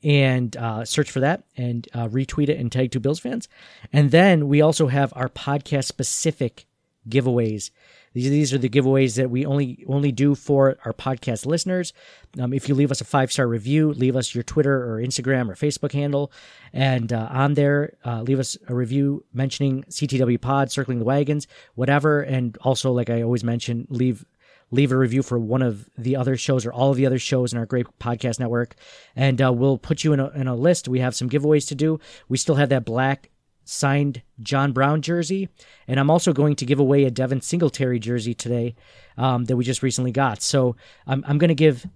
and 0.05 0.57
uh, 0.57 0.85
search 0.85 1.11
for 1.11 1.21
that 1.21 1.45
and 1.57 1.89
uh, 1.95 2.07
retweet 2.09 2.49
it 2.49 2.59
and 2.59 2.71
tag 2.71 2.93
two 2.93 3.01
Bills 3.01 3.19
fans. 3.19 3.49
And 3.93 4.11
then 4.11 4.49
we 4.49 4.61
also 4.61 4.87
have 4.87 5.13
our 5.17 5.29
podcast 5.29 5.87
specific 5.87 6.67
giveaways. 7.09 7.71
These, 8.13 8.31
these 8.31 8.53
are 8.53 8.59
the 8.59 8.69
giveaways 8.69 9.17
that 9.17 9.31
we 9.31 9.47
only 9.47 9.85
only 9.87 10.11
do 10.11 10.35
for 10.35 10.79
our 10.85 10.93
podcast 10.93 11.47
listeners. 11.47 11.93
Um, 12.41 12.53
if 12.53 12.69
you 12.69 12.75
leave 12.75 12.91
us 12.91 13.01
a 13.01 13.05
five 13.05 13.31
star 13.31 13.47
review, 13.47 13.93
leave 13.93 14.17
us 14.17 14.35
your 14.35 14.43
Twitter 14.43 14.83
or 14.85 15.01
Instagram 15.01 15.49
or 15.49 15.55
Facebook 15.55 15.93
handle, 15.93 16.33
and 16.73 17.13
uh, 17.13 17.29
on 17.31 17.55
there, 17.55 17.95
uh, 18.05 18.23
leave 18.23 18.41
us 18.41 18.57
a 18.67 18.75
review 18.75 19.25
mentioning 19.33 19.85
CTW 19.85 20.41
Pod, 20.41 20.73
Circling 20.73 20.99
the 20.99 21.05
Wagons, 21.05 21.47
whatever. 21.77 22.21
And 22.21 22.59
also, 22.63 22.91
like 22.91 23.11
I 23.11 23.23
always 23.23 23.45
mention, 23.45 23.87
leave 23.91 24.25
leave 24.71 24.93
a 24.93 24.97
review 24.97 25.23
for 25.23 25.39
one 25.39 25.63
of 25.63 25.91
the 25.99 26.17
other 26.17 26.37
shows 26.37 26.65
or 26.65 26.73
all 26.73 26.91
of 26.91 26.97
the 26.97 27.07
other 27.07 27.19
shows 27.19 27.53
in 27.53 27.59
our 27.59 27.67
great 27.67 27.87
podcast 27.99 28.39
network, 28.39 28.77
and 29.17 29.43
uh, 29.43 29.53
we'll 29.53 29.79
put 29.79 30.05
you 30.05 30.13
in 30.13 30.21
a, 30.21 30.29
in 30.31 30.47
a 30.47 30.55
list. 30.55 30.89
We 30.89 31.01
have 31.01 31.15
some 31.15 31.29
giveaways 31.29 31.67
to 31.69 31.75
do. 31.75 31.99
We 32.29 32.39
still 32.39 32.55
have 32.55 32.69
that 32.69 32.85
black 32.85 33.31
signed 33.65 34.23
John 34.41 34.73
Brown 34.73 35.03
jersey, 35.03 35.49
and 35.87 36.01
I'm 36.01 36.11
also 36.11 36.33
going 36.33 36.57
to 36.57 36.67
give 36.67 36.81
away 36.81 37.05
a 37.05 37.11
Devin 37.11 37.41
Singletary 37.41 37.99
jersey 37.99 38.35
today 38.35 38.75
um, 39.17 39.45
that 39.45 39.57
we 39.57 39.65
just 39.65 39.83
recently 39.83 40.13
got. 40.13 40.43
So 40.43 40.77
I'm, 41.07 41.25
I'm 41.27 41.39
going 41.39 41.49
to 41.49 41.55
give 41.55 41.87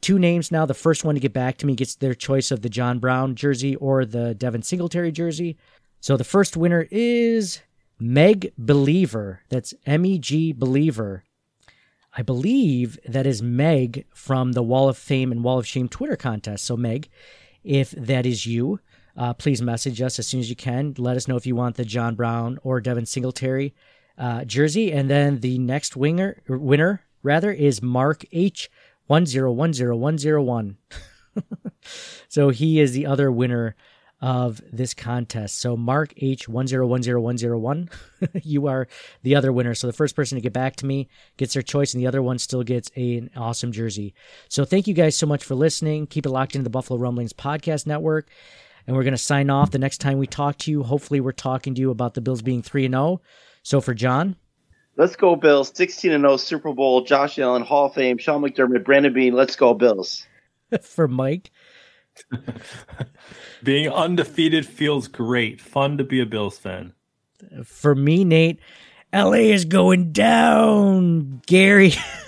two 0.00 0.18
names 0.18 0.52
now. 0.52 0.66
The 0.66 0.74
first 0.74 1.04
one 1.04 1.14
to 1.14 1.20
get 1.20 1.32
back 1.32 1.56
to 1.58 1.66
me 1.66 1.74
gets 1.74 1.96
their 1.96 2.14
choice 2.14 2.50
of 2.50 2.62
the 2.62 2.68
John 2.68 2.98
Brown 2.98 3.34
jersey 3.34 3.74
or 3.76 4.04
the 4.04 4.34
Devin 4.34 4.62
Singletary 4.62 5.10
jersey. 5.10 5.56
So 6.00 6.16
the 6.16 6.24
first 6.24 6.56
winner 6.56 6.86
is 6.90 7.62
Meg 7.98 8.52
Believer. 8.58 9.40
That's 9.48 9.72
M 9.86 10.04
E 10.04 10.18
G 10.18 10.52
Believer. 10.52 11.24
I 12.16 12.22
believe 12.22 12.98
that 13.06 13.26
is 13.26 13.42
Meg 13.42 14.06
from 14.14 14.52
the 14.52 14.62
Wall 14.62 14.88
of 14.88 14.96
Fame 14.96 15.32
and 15.32 15.42
Wall 15.42 15.58
of 15.58 15.66
Shame 15.66 15.88
Twitter 15.88 16.16
contest. 16.16 16.64
So, 16.64 16.76
Meg, 16.76 17.08
if 17.64 17.90
that 17.92 18.24
is 18.24 18.46
you, 18.46 18.78
uh, 19.16 19.34
please 19.34 19.60
message 19.60 20.00
us 20.00 20.18
as 20.18 20.26
soon 20.26 20.40
as 20.40 20.48
you 20.48 20.56
can. 20.56 20.94
Let 20.96 21.16
us 21.16 21.26
know 21.26 21.36
if 21.36 21.46
you 21.46 21.56
want 21.56 21.76
the 21.76 21.84
John 21.84 22.14
Brown 22.14 22.58
or 22.62 22.80
Devin 22.80 23.06
Singletary 23.06 23.74
uh, 24.16 24.44
jersey. 24.44 24.92
And 24.92 25.10
then 25.10 25.40
the 25.40 25.58
next 25.58 25.96
winger, 25.96 26.42
winner, 26.48 27.02
rather, 27.22 27.50
is 27.50 27.82
Mark 27.82 28.24
H. 28.30 28.70
1010101. 29.10 30.76
so 32.28 32.50
he 32.50 32.80
is 32.80 32.92
the 32.92 33.06
other 33.06 33.30
winner 33.30 33.74
of 34.24 34.62
this 34.72 34.94
contest. 34.94 35.58
So 35.58 35.76
Mark 35.76 36.14
H 36.16 36.48
one 36.48 36.66
zero 36.66 36.86
one 36.86 37.02
zero 37.02 37.20
one 37.20 37.36
zero 37.36 37.58
one, 37.58 37.90
you 38.42 38.68
are 38.68 38.88
the 39.22 39.34
other 39.34 39.52
winner. 39.52 39.74
So 39.74 39.86
the 39.86 39.92
first 39.92 40.16
person 40.16 40.36
to 40.36 40.40
get 40.40 40.54
back 40.54 40.76
to 40.76 40.86
me 40.86 41.10
gets 41.36 41.52
their 41.52 41.62
choice, 41.62 41.92
and 41.92 42.02
the 42.02 42.06
other 42.06 42.22
one 42.22 42.38
still 42.38 42.62
gets 42.62 42.90
a, 42.96 43.18
an 43.18 43.30
awesome 43.36 43.70
jersey. 43.70 44.14
So 44.48 44.64
thank 44.64 44.86
you 44.86 44.94
guys 44.94 45.14
so 45.14 45.26
much 45.26 45.44
for 45.44 45.54
listening. 45.54 46.06
Keep 46.06 46.24
it 46.24 46.30
locked 46.30 46.54
into 46.54 46.64
the 46.64 46.70
Buffalo 46.70 46.98
Rumblings 46.98 47.34
podcast 47.34 47.86
network, 47.86 48.30
and 48.86 48.96
we're 48.96 49.02
going 49.02 49.12
to 49.12 49.18
sign 49.18 49.50
off. 49.50 49.72
The 49.72 49.78
next 49.78 49.98
time 49.98 50.16
we 50.16 50.26
talk 50.26 50.56
to 50.60 50.70
you, 50.70 50.84
hopefully 50.84 51.20
we're 51.20 51.32
talking 51.32 51.74
to 51.74 51.80
you 51.82 51.90
about 51.90 52.14
the 52.14 52.22
Bills 52.22 52.40
being 52.40 52.62
three 52.62 52.86
and 52.86 52.94
zero. 52.94 53.20
So 53.62 53.82
for 53.82 53.92
John. 53.92 54.36
Let's 54.96 55.16
go 55.16 55.36
Bills. 55.36 55.70
16 55.74 56.12
and 56.12 56.22
0 56.22 56.38
Super 56.38 56.72
Bowl. 56.72 57.02
Josh 57.04 57.38
Allen, 57.38 57.62
Hall 57.62 57.86
of 57.86 57.94
Fame. 57.94 58.16
Sean 58.16 58.40
McDermott, 58.40 58.84
Brandon 58.84 59.12
Bean, 59.12 59.34
Let's 59.34 59.56
go 59.56 59.74
Bills. 59.74 60.26
for 60.80 61.08
Mike. 61.08 61.50
Being 63.62 63.90
undefeated 63.90 64.66
feels 64.66 65.08
great. 65.08 65.60
Fun 65.60 65.98
to 65.98 66.04
be 66.04 66.20
a 66.20 66.26
Bills 66.26 66.58
fan. 66.58 66.92
For 67.64 67.94
me, 67.94 68.24
Nate, 68.24 68.60
LA 69.12 69.52
is 69.52 69.64
going 69.64 70.12
down. 70.12 71.42
Gary. 71.46 71.94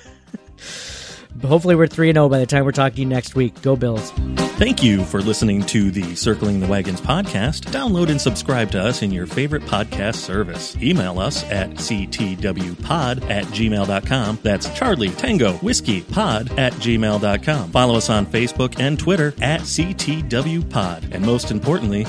Hopefully, 1.45 1.75
we're 1.75 1.87
3 1.87 2.13
0 2.13 2.29
by 2.29 2.39
the 2.39 2.47
time 2.47 2.65
we're 2.65 2.73
talking 2.73 2.95
to 2.97 3.01
you 3.03 3.07
next 3.07 3.35
week. 3.35 3.61
Go 3.63 3.77
Bills. 3.77 4.13
Thank 4.57 4.83
you 4.83 5.05
for 5.05 5.21
listening 5.21 5.63
to 5.67 5.91
the 5.91 6.15
Circling 6.17 6.61
the 6.61 6.67
Wagons 6.67 7.01
podcast. 7.01 7.71
Download 7.73 8.09
and 8.09 8.19
subscribe 8.19 8.71
to 8.71 8.81
us 8.81 9.03
in 9.03 9.11
your 9.11 9.27
favorite 9.27 9.63
podcast 9.65 10.15
service. 10.15 10.75
Email 10.81 11.19
us 11.19 11.45
at 11.51 11.71
ctwpod 11.73 13.31
at 13.31 13.45
gmail.com. 13.45 14.39
That's 14.43 14.71
Charlie 14.71 15.11
Tango 15.11 15.53
Whiskey 15.59 16.01
Pod 16.01 16.51
at 16.59 16.73
gmail.com. 16.75 17.71
Follow 17.71 17.97
us 17.97 18.09
on 18.09 18.25
Facebook 18.25 18.81
and 18.81 18.99
Twitter 18.99 19.35
at 19.43 19.61
CTWPod. 19.61 21.15
And 21.15 21.25
most 21.25 21.51
importantly, 21.51 22.07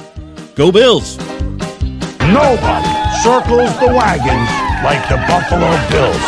go 0.55 0.71
Bills! 0.71 1.17
Nobody 2.27 2.89
circles 3.23 3.77
the 3.79 3.87
wagons 3.91 4.49
like 4.83 5.03
the 5.09 5.17
Buffalo 5.27 5.71
Bills. 5.89 6.23